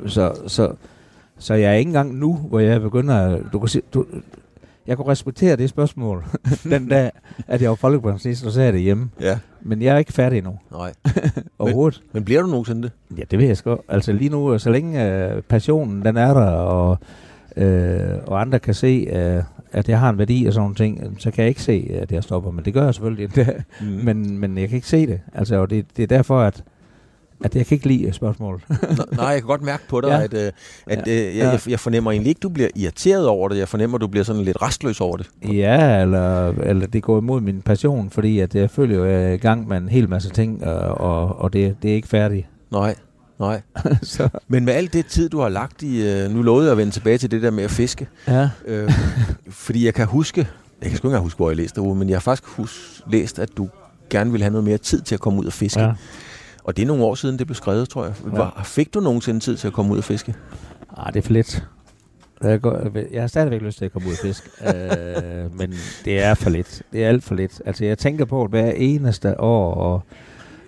så, 0.08 0.34
så, 0.48 0.72
så 1.40 1.54
jeg 1.54 1.70
er 1.72 1.76
ikke 1.76 1.90
engang 1.90 2.16
nu, 2.16 2.34
hvor 2.36 2.60
jeg 2.60 2.82
begynder... 2.82 3.16
at- 3.16 3.42
Du 3.54 3.60
kan 3.60 3.68
se, 3.68 3.82
du, 3.94 4.06
jeg 4.88 4.98
kunne 4.98 5.08
respektere 5.08 5.56
det 5.56 5.70
spørgsmål, 5.70 6.26
den 6.64 6.88
dag, 6.88 7.12
at 7.48 7.62
jeg 7.62 7.70
var 7.70 7.76
folkepensionist, 7.76 8.46
og 8.46 8.52
så 8.52 8.62
er 8.62 8.72
det 8.72 8.82
hjemme. 8.82 9.10
ja. 9.22 9.40
Men 9.64 9.82
jeg 9.82 9.94
er 9.96 9.98
ikke 9.98 10.14
færdig 10.14 10.38
endnu, 10.38 10.60
Nej. 10.72 10.94
overhovedet. 11.60 12.02
Men 12.14 12.24
bliver 12.26 12.42
du 12.42 12.48
nogensinde 12.48 12.82
det? 12.82 12.92
Ja, 13.18 13.24
det 13.32 13.40
ved 13.40 13.48
jeg 13.48 13.58
sgu. 13.58 13.78
Altså 13.88 14.14
lige 14.14 14.30
nu, 14.30 14.58
så 14.60 14.70
længe 14.70 15.08
øh, 15.08 15.42
passionen 15.42 16.06
den 16.06 16.18
er 16.18 16.34
der, 16.34 16.46
og, 16.52 16.98
øh, 17.58 18.18
og 18.28 18.42
andre 18.42 18.60
kan 18.60 18.74
se, 18.74 19.08
øh, 19.14 19.44
at 19.72 19.90
jeg 19.90 20.00
har 20.00 20.10
en 20.10 20.18
værdi 20.18 20.46
og 20.48 20.54
sådan 20.54 20.62
nogle 20.64 20.76
ting, 20.76 21.00
øh, 21.04 21.10
så 21.18 21.32
kan 21.32 21.42
jeg 21.42 21.50
ikke 21.50 21.62
se, 21.62 21.90
at 22.02 22.12
jeg 22.12 22.24
stopper. 22.24 22.52
Men 22.52 22.66
det 22.66 22.74
gør 22.74 22.84
jeg 22.84 22.94
selvfølgelig. 22.94 23.30
Mm. 23.82 23.88
Men, 23.88 24.38
men 24.40 24.58
jeg 24.58 24.70
kan 24.70 24.76
ikke 24.76 24.88
se 24.88 25.08
det. 25.08 25.20
Altså, 25.34 25.56
og 25.56 25.70
det, 25.70 25.86
det 25.98 26.04
er 26.04 26.08
derfor, 26.08 26.40
at, 26.42 26.64
at 27.44 27.56
jeg 27.56 27.66
kan 27.66 27.76
ikke 27.76 27.88
lide 27.88 28.14
spørgsmål. 28.14 28.62
Nå, 28.70 29.04
nej, 29.12 29.26
jeg 29.26 29.40
kan 29.42 29.48
godt 29.48 29.62
mærke 29.62 29.84
på 29.88 30.02
dig, 30.02 30.08
Ja. 30.08 30.18
ja. 30.20 30.24
at, 30.24 30.34
øh, 30.34 30.52
at 30.88 31.08
Ja. 31.08 31.12
øh, 31.30 31.38
jeg, 31.38 31.46
jeg, 31.46 31.60
jeg 31.68 31.80
fornemmer 31.80 32.12
egentlig 32.12 32.30
ikke, 32.30 32.40
du 32.40 32.50
bliver 32.50 32.70
irriteret 32.76 33.28
over 33.28 33.50
det. 33.50 33.58
Jeg 33.58 33.68
fornemmer, 33.68 33.98
du 33.98 34.08
bliver 34.08 34.24
sådan 34.24 34.42
lidt 34.42 34.62
restløs 34.62 35.02
over 35.02 35.18
det. 35.18 35.30
ja, 35.54 36.02
eller, 36.02 36.48
eller 36.48 36.88
det 36.88 37.04
går 37.04 37.18
imod 37.18 37.42
min 37.42 37.62
passion, 37.62 38.10
fordi 38.10 38.40
at 38.40 38.56
jeg 38.56 38.70
føler 38.70 38.96
jo, 38.96 39.04
at 39.06 39.34
i 39.34 39.38
gang 39.38 39.68
med 39.68 39.78
en 39.78 39.90
hel 39.90 40.10
masse 40.10 40.30
ting, 40.30 40.64
og, 40.66 41.40
og, 41.42 41.54
det, 41.54 41.76
det 41.82 41.92
er 41.92 41.96
ikke 41.96 42.08
færdigt. 42.08 42.48
Nej, 42.72 42.96
nej. 43.40 43.62
så, 44.04 44.30
Men 44.48 44.66
med 44.66 44.74
alt 44.74 44.94
det 44.94 45.06
tid, 45.06 45.30
du 45.30 45.40
har 45.40 45.50
lagt 45.50 45.82
i... 45.84 46.08
Øh, 46.10 46.32
nu 46.32 46.42
lovede 46.42 46.66
jeg 46.66 46.72
at 46.72 46.78
vende 46.78 46.92
tilbage 46.92 47.18
til 47.18 47.32
det 47.32 47.42
der 47.42 47.52
med 47.52 47.64
at 47.64 47.72
fiske. 47.72 48.08
ja. 48.28 48.50
Øh, 48.68 48.92
fordi 49.50 49.86
jeg 49.86 49.94
kan 49.94 50.08
huske... 50.08 50.48
Jeg 50.82 50.90
kan 50.90 50.98
sgu 50.98 51.08
ikke 51.08 51.12
engang 51.14 51.24
huske, 51.24 51.38
hvor 51.38 51.50
jeg 51.50 51.58
læste 51.58 51.82
det, 51.82 51.98
men 51.98 52.10
jeg 52.10 52.16
har 52.16 52.20
faktisk 52.22 52.50
hus, 52.50 53.04
læst, 53.12 53.40
at 53.40 53.50
du 53.58 53.70
gerne 54.10 54.32
ville 54.32 54.44
have 54.44 54.52
noget 54.52 54.64
mere 54.64 54.78
tid 54.78 55.02
til 55.02 55.16
at 55.16 55.22
komme 55.22 55.40
ud 55.40 55.46
og 55.46 55.54
fiske. 55.54 55.82
ja. 55.82 55.92
Og 56.64 56.78
det 56.78 56.84
er 56.84 56.88
nogle 56.88 57.04
år 57.04 57.16
siden, 57.16 57.40
det 57.40 57.48
blev 57.48 57.56
skrevet, 57.56 57.90
tror 57.90 58.06
jeg. 58.06 58.14
Var, 58.24 58.62
fik 58.66 58.94
du 58.94 59.00
nogensinde 59.00 59.40
tid 59.40 59.58
til 59.58 59.68
at 59.68 59.74
komme 59.74 59.94
ud 59.94 59.98
og 59.98 60.04
fiske? 60.04 60.36
Ah, 60.98 61.14
det 61.14 61.20
er 61.20 61.24
for 61.24 61.34
lidt. 61.34 61.68
Jeg, 62.44 62.62
går, 62.62 62.88
jeg 63.12 63.22
har 63.22 63.28
stadigvæk 63.28 63.62
lyst 63.62 63.78
til 63.78 63.86
at 63.86 63.92
komme 63.92 64.08
ud 64.08 64.14
og 64.14 64.20
fiske, 64.22 64.50
øh, 64.68 65.58
men 65.58 65.74
det 66.06 66.24
er 66.24 66.34
for 66.34 66.50
lidt. 66.50 66.84
Det 66.94 67.04
er 67.04 67.08
alt 67.08 67.24
for 67.24 67.36
lidt. 67.36 67.62
Altså, 67.66 67.86
jeg 67.86 67.98
tænker 67.98 68.26
på 68.26 68.42
det 68.44 68.50
hver 68.50 68.72
eneste 68.72 69.40
år, 69.40 69.74
og, 69.74 70.02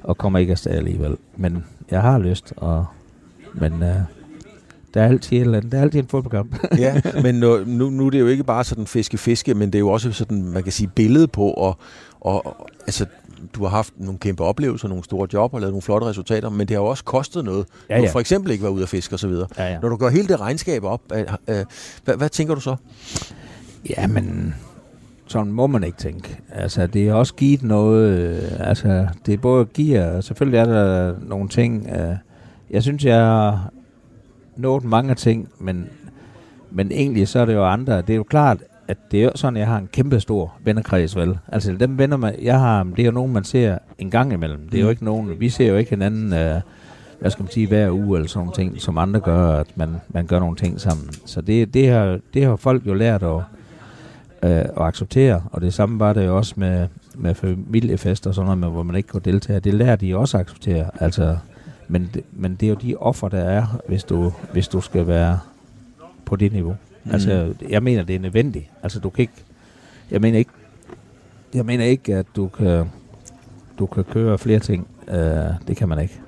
og 0.04 0.18
kommer 0.18 0.40
ikke 0.40 0.52
afsted 0.52 0.72
alligevel. 0.72 1.18
Men 1.38 1.66
jeg 1.92 2.02
har 2.02 2.20
lyst, 2.20 2.54
og, 2.58 2.86
men 3.54 3.84
øh, 3.84 3.96
der 4.94 5.02
er 5.02 5.08
altid, 5.08 5.38
et 5.38 5.42
eller 5.42 5.58
andet, 5.58 5.72
der 5.72 5.78
er 5.78 5.82
altid 5.82 6.00
en 6.00 6.08
fodboldkamp. 6.08 6.56
ja, 6.78 7.02
men 7.24 7.36
nu, 7.36 7.64
nu, 7.66 7.90
nu 7.90 8.06
er 8.06 8.10
det 8.10 8.20
jo 8.20 8.28
ikke 8.28 8.44
bare 8.44 8.64
sådan 8.64 8.88
fiske-fiske, 8.88 9.54
men 9.54 9.68
det 9.70 9.76
er 9.76 9.80
jo 9.80 9.90
også 9.90 10.12
sådan, 10.12 10.44
man 10.44 10.64
kan 10.64 10.72
sige, 10.72 10.88
billede 10.88 11.28
på, 11.28 11.48
og, 11.52 11.78
og, 12.22 12.46
og 12.46 12.70
altså, 12.88 13.06
du 13.56 13.64
har 13.64 13.70
haft 13.70 13.94
nogle 13.98 14.20
kæmpe 14.20 14.44
oplevelser, 14.44 14.88
nogle 14.88 15.04
store 15.04 15.28
job 15.34 15.54
og 15.54 15.60
lavet 15.60 15.72
nogle 15.74 15.82
flotte 15.82 16.08
resultater, 16.08 16.50
men 16.50 16.68
det 16.68 16.70
har 16.70 16.82
jo 16.84 16.86
også 16.86 17.04
kostet 17.04 17.46
noget. 17.46 17.66
Ja, 17.90 17.96
Du 17.96 18.00
ja. 18.00 18.06
har 18.06 18.12
for 18.12 18.20
eksempel 18.20 18.52
ikke 18.52 18.64
været 18.64 18.74
ude 18.74 18.84
at 18.84 18.90
fiske 18.90 19.14
osv. 19.14 19.30
ja, 19.30 19.46
ja. 19.58 19.80
Når 19.80 19.90
du 19.90 19.96
går 19.96 20.10
hele 20.10 20.28
det 20.28 20.40
regnskab 20.42 20.84
op, 20.84 21.02
øh, 21.14 21.20
øh, 21.48 21.66
hvad, 22.04 22.16
hvad 22.16 22.30
tænker 22.30 22.56
du 22.56 22.62
så? 22.62 22.76
Ja, 23.98 24.08
men 24.08 24.56
sådan 25.28 25.52
må 25.52 25.68
man 25.68 25.84
ikke 25.84 25.98
tænke. 25.98 26.40
Altså, 26.52 26.88
det 26.88 27.08
er 27.08 27.14
også 27.14 27.34
givet 27.34 27.64
noget, 27.64 28.20
øh, 28.20 28.68
altså, 28.70 29.08
det 29.26 29.42
både 29.42 29.66
giver, 29.66 30.22
selvfølgelig 30.22 30.58
er 30.58 30.66
der 30.66 31.16
nogle 31.22 31.50
ting, 31.50 31.90
øh, 31.90 32.16
jeg 32.70 32.84
synes, 32.84 33.06
jeg 33.06 33.18
har 33.20 33.72
nået 34.56 34.84
mange 34.84 35.16
ting, 35.16 35.50
men, 35.60 35.90
men 36.72 36.92
egentlig 36.92 37.28
så 37.28 37.40
er 37.40 37.46
det 37.46 37.54
jo 37.54 37.66
andre, 37.66 37.98
det 38.02 38.10
er 38.10 38.16
jo 38.16 38.24
klart, 38.24 38.58
at 38.88 38.98
det 39.12 39.20
er 39.20 39.24
jo 39.24 39.32
sådan, 39.36 39.58
jeg 39.58 39.68
har 39.68 39.78
en 39.78 39.90
kæmpe 39.92 40.20
stor 40.20 40.54
vennekreds, 40.64 41.16
vel? 41.16 41.38
Altså, 41.48 41.72
dem 41.80 41.98
venner, 41.98 42.18
man, 42.18 42.36
jeg 42.42 42.60
har, 42.60 42.84
det 42.84 43.00
er 43.00 43.06
jo 43.06 43.12
nogen, 43.12 43.34
man 43.34 43.44
ser 43.44 43.78
en 43.98 44.12
gang 44.12 44.34
imellem. 44.34 44.70
Det 44.70 44.78
er 44.78 44.82
jo 44.82 44.88
Mm. 44.88 44.92
ikke 44.92 45.06
nogen, 45.06 45.40
vi 45.40 45.50
ser 45.50 45.68
jo 45.68 45.76
ikke 45.76 45.90
hinanden, 45.90 46.34
øh, 46.34 46.62
hvad 47.20 47.32
skal 47.32 47.44
man 47.44 47.52
sige, 47.52 47.68
hver 47.68 47.92
uge 47.92 48.18
eller 48.18 48.30
sådan 48.30 48.40
nogle 48.40 48.54
ting, 48.54 48.82
som 48.82 48.98
andre 48.98 49.20
gør, 49.20 49.48
at 49.60 49.68
man, 49.78 49.96
man 50.10 50.26
gør 50.28 50.40
nogle 50.40 50.56
ting 50.56 50.82
sammen. 50.82 51.10
Så 51.26 51.42
det, 51.42 51.74
det, 51.74 51.90
har, 51.90 52.20
det 52.34 52.46
har 52.46 52.56
folk 52.56 52.88
jo 52.88 52.94
lært 52.94 53.24
at, 53.24 53.36
øh, 54.44 54.52
at 54.52 54.72
acceptere, 54.78 55.42
og 55.52 55.62
det 55.62 55.74
samme 55.74 56.00
var 56.00 56.14
det 56.14 56.26
jo 56.26 56.38
også 56.38 56.54
med, 56.58 56.88
med 57.16 57.36
familiefester 57.36 58.30
og 58.30 58.36
sådan 58.36 58.46
noget, 58.46 58.58
med, 58.60 58.70
hvor 58.70 58.84
man 58.84 58.96
ikke 58.96 59.10
kunne 59.10 59.22
deltage. 59.26 59.60
Det 59.60 59.74
lærer 59.74 59.96
de 59.96 60.18
også 60.18 60.38
at 60.38 60.42
acceptere, 60.42 60.90
altså, 61.00 61.38
men, 61.88 62.10
men 62.32 62.56
det 62.56 62.64
er 62.66 62.70
jo 62.70 62.76
de 62.76 62.96
offer, 62.96 63.30
der 63.30 63.42
er, 63.42 63.80
hvis 63.88 64.04
du, 64.04 64.32
hvis 64.54 64.68
du 64.68 64.82
skal 64.82 65.08
være 65.08 65.40
på 66.26 66.36
det 66.36 66.54
niveau. 66.54 66.76
Mm. 67.04 67.12
Altså, 67.12 67.54
jeg 67.70 67.84
mener, 67.84 68.04
det 68.04 68.16
er 68.16 68.20
nødvendigt. 68.20 68.66
Altså, 68.84 69.00
du 69.00 69.10
kan 69.10 69.22
ikke, 69.22 69.34
jeg 70.12 70.22
mener 70.22 70.38
ikke, 70.40 70.52
jeg 71.54 71.66
mener 71.66 71.86
ikke, 71.86 72.16
at 72.16 72.26
du 72.36 72.48
kan, 72.48 72.86
du 73.80 73.86
kan 73.86 74.04
køre 74.04 74.38
flere 74.38 74.60
ting. 74.60 74.88
Uh, 75.08 75.16
det 75.68 75.78
kan 75.78 75.90
man 75.90 76.00
ikke. 76.00 76.20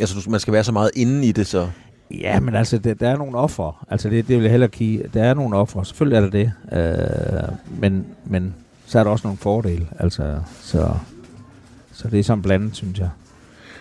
Altså, 0.00 0.14
du, 0.24 0.30
man 0.30 0.40
skal 0.40 0.52
være 0.52 0.64
så 0.64 0.72
meget 0.72 0.90
inde 0.96 1.26
i 1.26 1.32
det, 1.32 1.46
så... 1.46 1.68
Ja, 2.10 2.40
men 2.40 2.54
altså, 2.54 2.78
der, 2.78 2.94
der 2.94 3.08
er 3.08 3.16
nogle 3.16 3.38
offer. 3.38 3.86
Altså, 3.90 4.08
det, 4.10 4.28
det 4.28 4.36
vil 4.36 4.42
jeg 4.42 4.50
hellere 4.50 4.70
give. 4.70 5.02
Der 5.14 5.22
er 5.22 5.34
nogle 5.34 5.56
offer. 5.56 5.82
Selvfølgelig 5.82 6.16
er 6.16 6.20
der 6.20 6.30
det. 6.30 7.48
Uh, 7.52 7.80
men, 7.80 8.06
men 8.24 8.54
så 8.86 8.98
er 8.98 9.04
der 9.04 9.10
også 9.10 9.26
nogle 9.26 9.38
fordele. 9.38 9.86
Altså, 9.98 10.40
så, 10.60 10.94
så 11.92 12.08
det 12.08 12.20
er 12.20 12.24
sådan 12.24 12.42
blandet, 12.42 12.76
synes 12.76 12.98
jeg. 12.98 13.08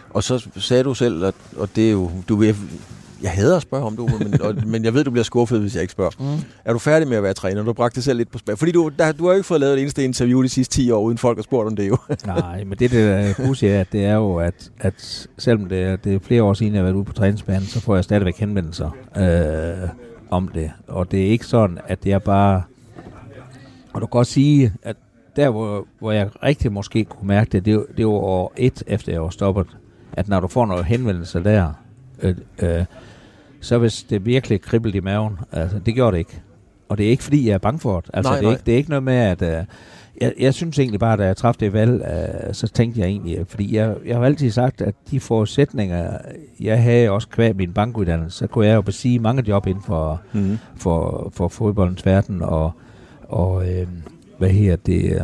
Og 0.10 0.24
så 0.24 0.50
sagde 0.56 0.84
du 0.84 0.94
selv, 0.94 1.26
at, 1.26 1.36
og 1.58 1.70
det 1.76 1.88
er 1.88 1.92
jo... 1.92 2.12
Du, 2.30 2.36
vil- 2.36 2.56
jeg 3.24 3.32
hader 3.32 3.56
at 3.56 3.62
spørge 3.62 3.86
om 3.86 3.98
det, 3.98 4.20
men, 4.20 4.42
og, 4.42 4.56
men 4.72 4.86
jeg 4.86 4.94
ved, 4.94 5.04
du 5.04 5.12
bliver 5.12 5.24
skuffet, 5.24 5.60
hvis 5.60 5.76
jeg 5.76 5.82
ikke 5.82 5.92
spørger. 5.92 6.12
Mm. 6.20 6.44
Er 6.66 6.74
du 6.74 6.80
færdig 6.80 7.08
med 7.08 7.18
at 7.18 7.24
være 7.24 7.34
træner? 7.34 7.64
Du 7.64 7.74
bragte 7.74 7.96
det 7.96 8.04
selv 8.04 8.18
lidt 8.18 8.32
på 8.32 8.38
spil. 8.38 8.58
Fordi 8.58 8.72
du, 8.72 8.92
der, 9.00 9.12
du 9.12 9.26
har 9.26 9.32
jo 9.32 9.36
ikke 9.36 9.48
fået 9.48 9.60
lavet 9.60 9.74
et 9.74 9.82
eneste 9.82 10.04
interview 10.04 10.44
de 10.44 10.50
sidste 10.50 10.76
10 10.76 10.92
år, 10.92 11.02
uden 11.02 11.18
folk 11.18 11.38
har 11.38 11.44
spurgt 11.44 11.68
om 11.68 11.76
det 11.76 11.88
jo. 11.88 11.98
Nej, 12.26 12.64
men 12.64 12.78
det, 12.78 12.92
det 12.92 12.92
der 12.92 13.34
pudsige 13.46 13.72
er, 13.72 13.84
det 13.84 14.06
er 14.06 14.16
jo, 14.16 14.36
at, 14.36 14.72
at 14.80 15.28
selvom 15.38 15.70
det 15.70 15.84
er, 15.84 15.96
det 15.96 16.16
er 16.16 16.20
flere 16.20 16.44
år 16.44 16.54
siden, 16.54 16.74
jeg 16.74 16.80
har 16.80 16.84
været 16.84 16.96
ude 16.96 17.06
på 17.06 17.14
træningsbanen, 17.14 17.68
så 17.68 17.80
får 17.80 17.96
jeg 17.96 18.04
stadigvæk 18.04 18.38
henvendelser. 18.38 18.90
Øh, 19.18 19.90
om 20.30 20.48
det. 20.48 20.72
Og 20.88 21.12
det 21.12 21.26
er 21.26 21.30
ikke 21.32 21.46
sådan, 21.46 21.80
at 21.88 22.06
jeg 22.06 22.24
bare... 22.24 22.64
Og 23.94 24.02
du 24.02 24.06
kan 24.06 24.12
godt 24.12 24.28
sige, 24.28 24.74
at 24.84 24.96
der, 25.36 25.50
hvor, 25.50 25.86
hvor 26.00 26.12
jeg 26.12 26.44
rigtig 26.44 26.72
måske 26.72 27.06
kunne 27.06 27.28
mærke 27.28 27.50
det, 27.52 27.66
det, 27.66 27.86
det 27.98 28.06
var 28.06 28.12
år 28.12 28.54
et, 28.58 28.84
efter 28.88 29.12
jeg 29.12 29.22
var 29.22 29.30
stoppet, 29.30 29.68
at 30.14 30.28
når 30.28 30.40
du 30.40 30.48
får 30.48 30.66
noget 30.66 30.86
henvendelse 30.86 31.44
der, 31.44 31.74
øh, 32.22 32.36
øh, 32.60 32.86
så 33.62 33.78
hvis 33.78 34.04
det 34.04 34.26
virkelig 34.26 34.62
kribbelt 34.62 34.96
i 34.96 35.00
maven, 35.00 35.40
altså 35.52 35.80
det 35.86 35.96
gjorde 35.96 36.12
det 36.12 36.20
ikke. 36.20 36.42
Og 36.90 36.98
det 36.98 37.06
er 37.06 37.10
ikke, 37.10 37.24
fordi 37.24 37.48
jeg 37.48 37.54
er 37.54 37.58
bange 37.58 37.80
for 37.80 38.00
det. 38.00 38.10
Altså, 38.14 38.32
Nej, 38.32 38.38
det, 38.40 38.46
er 38.46 38.50
nej. 38.50 38.52
ikke, 38.56 38.66
det 38.66 38.74
er 38.74 38.78
ikke 38.78 38.90
noget 38.90 39.04
med, 39.04 39.14
at... 39.14 39.42
Øh, 39.42 39.64
jeg, 40.22 40.34
jeg 40.40 40.54
synes 40.54 40.80
egentlig 40.80 41.00
bare, 41.00 41.18
da 41.18 41.26
jeg 41.26 41.38
træffede 41.38 41.66
det 41.66 41.74
valg, 41.74 41.92
øh, 42.48 42.54
så 42.54 42.68
tænkte 42.68 43.00
jeg 43.02 43.08
egentlig, 43.08 43.46
fordi 43.48 43.76
jeg, 43.76 43.96
jeg 44.06 44.18
har 44.18 44.26
altid 44.26 44.52
sagt, 44.52 44.82
at 44.82 44.96
de 45.12 45.20
forudsætninger, 45.20 46.18
jeg 46.60 46.84
havde 46.84 47.10
også 47.10 47.28
kvæg 47.28 47.56
min 47.56 47.74
bankuddannelse, 47.74 48.38
så 48.38 48.48
kunne 48.48 48.66
jeg 48.68 48.76
jo 48.76 48.82
besige 48.82 49.20
mange 49.20 49.44
job 49.48 49.68
inden 49.68 49.84
for, 49.84 50.22
Mm. 50.34 50.58
for, 50.76 51.30
for 51.34 51.48
fodboldens 51.48 52.06
verden, 52.06 52.42
og, 52.42 52.72
og 53.24 53.70
øh, 53.70 53.88
hvad 54.38 54.50
her 54.50 54.76
det, 54.76 55.14
øh, 55.14 55.22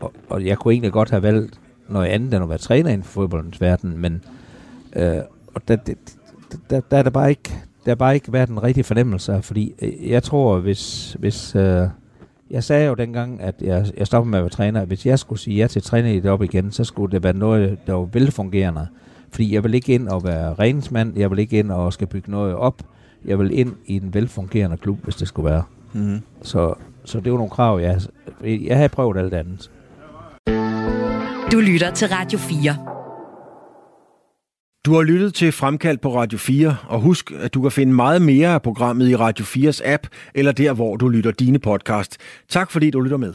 og, 0.00 0.12
og 0.28 0.44
jeg 0.46 0.58
kunne 0.58 0.72
egentlig 0.74 0.92
godt 0.92 1.10
have 1.10 1.22
valgt 1.22 1.60
noget 1.88 2.06
andet 2.08 2.34
end 2.34 2.42
at 2.42 2.48
være 2.48 2.58
træner 2.58 2.90
inden 2.90 3.04
for 3.04 3.12
fodboldens 3.12 3.60
verden, 3.60 3.98
men 3.98 4.22
øh, 4.96 5.16
og 5.54 5.68
der, 5.68 5.76
der, 5.76 5.94
der, 6.70 6.80
der 6.90 6.96
er 6.96 7.02
der 7.02 7.10
bare 7.10 7.30
ikke, 7.30 7.50
der 7.84 7.90
har 7.90 7.94
bare 7.94 8.14
ikke 8.14 8.32
været 8.32 8.48
en 8.48 8.62
rigtig 8.62 8.84
fornemmelse 8.84 9.32
af, 9.32 9.44
fordi 9.44 9.74
øh, 9.82 10.10
jeg 10.10 10.22
tror, 10.22 10.58
hvis, 10.58 11.16
hvis 11.18 11.54
øh, 11.54 11.88
jeg 12.50 12.64
sagde 12.64 12.86
jo 12.86 12.94
dengang, 12.94 13.40
at 13.40 13.54
jeg, 13.60 13.86
jeg 13.96 14.06
stoppede 14.06 14.30
med 14.30 14.38
at 14.38 14.42
være 14.42 14.50
træner, 14.50 14.80
at 14.80 14.86
hvis 14.86 15.06
jeg 15.06 15.18
skulle 15.18 15.38
sige 15.38 15.56
ja 15.56 15.66
til 15.66 15.82
træner 15.82 16.08
i 16.08 16.20
det 16.20 16.30
op 16.30 16.42
igen, 16.42 16.72
så 16.72 16.84
skulle 16.84 17.12
det 17.12 17.22
være 17.22 17.32
noget, 17.32 17.78
der 17.86 17.92
var 17.92 18.08
velfungerende. 18.12 18.86
Fordi 19.30 19.54
jeg 19.54 19.64
vil 19.64 19.74
ikke 19.74 19.94
ind 19.94 20.08
og 20.08 20.24
være 20.24 20.54
redningsmand, 20.54 21.18
jeg 21.18 21.30
vil 21.30 21.38
ikke 21.38 21.58
ind 21.58 21.70
og 21.70 21.92
skal 21.92 22.06
bygge 22.06 22.30
noget 22.30 22.54
op, 22.54 22.82
jeg 23.24 23.38
vil 23.38 23.58
ind 23.58 23.72
i 23.86 23.96
en 23.96 24.14
velfungerende 24.14 24.76
klub, 24.76 24.98
hvis 25.04 25.16
det 25.16 25.28
skulle 25.28 25.50
være. 25.50 25.62
Mm. 25.92 26.20
Så, 26.42 26.74
så 27.04 27.20
det 27.20 27.32
var 27.32 27.38
nogle 27.38 27.50
krav, 27.50 27.80
jeg, 27.80 28.00
jeg 28.42 28.76
havde 28.76 28.88
prøvet 28.88 29.16
alt 29.16 29.34
andet. 29.34 29.70
Du 31.52 31.60
lytter 31.60 31.90
til 31.90 32.08
Radio 32.08 32.38
4. 32.38 32.93
Du 34.86 34.94
har 34.94 35.02
lyttet 35.02 35.34
til 35.34 35.52
Fremkaldt 35.52 36.00
på 36.00 36.14
Radio 36.16 36.38
4, 36.38 36.76
og 36.88 37.00
husk, 37.00 37.30
at 37.30 37.54
du 37.54 37.62
kan 37.62 37.70
finde 37.70 37.92
meget 37.92 38.22
mere 38.22 38.48
af 38.48 38.62
programmet 38.62 39.08
i 39.08 39.16
Radio 39.16 39.44
4's 39.44 39.80
app, 39.84 40.06
eller 40.34 40.52
der, 40.52 40.72
hvor 40.72 40.96
du 40.96 41.08
lytter 41.08 41.30
dine 41.30 41.58
podcast. 41.58 42.16
Tak 42.48 42.70
fordi 42.70 42.90
du 42.90 43.00
lytter 43.00 43.16
med. 43.16 43.34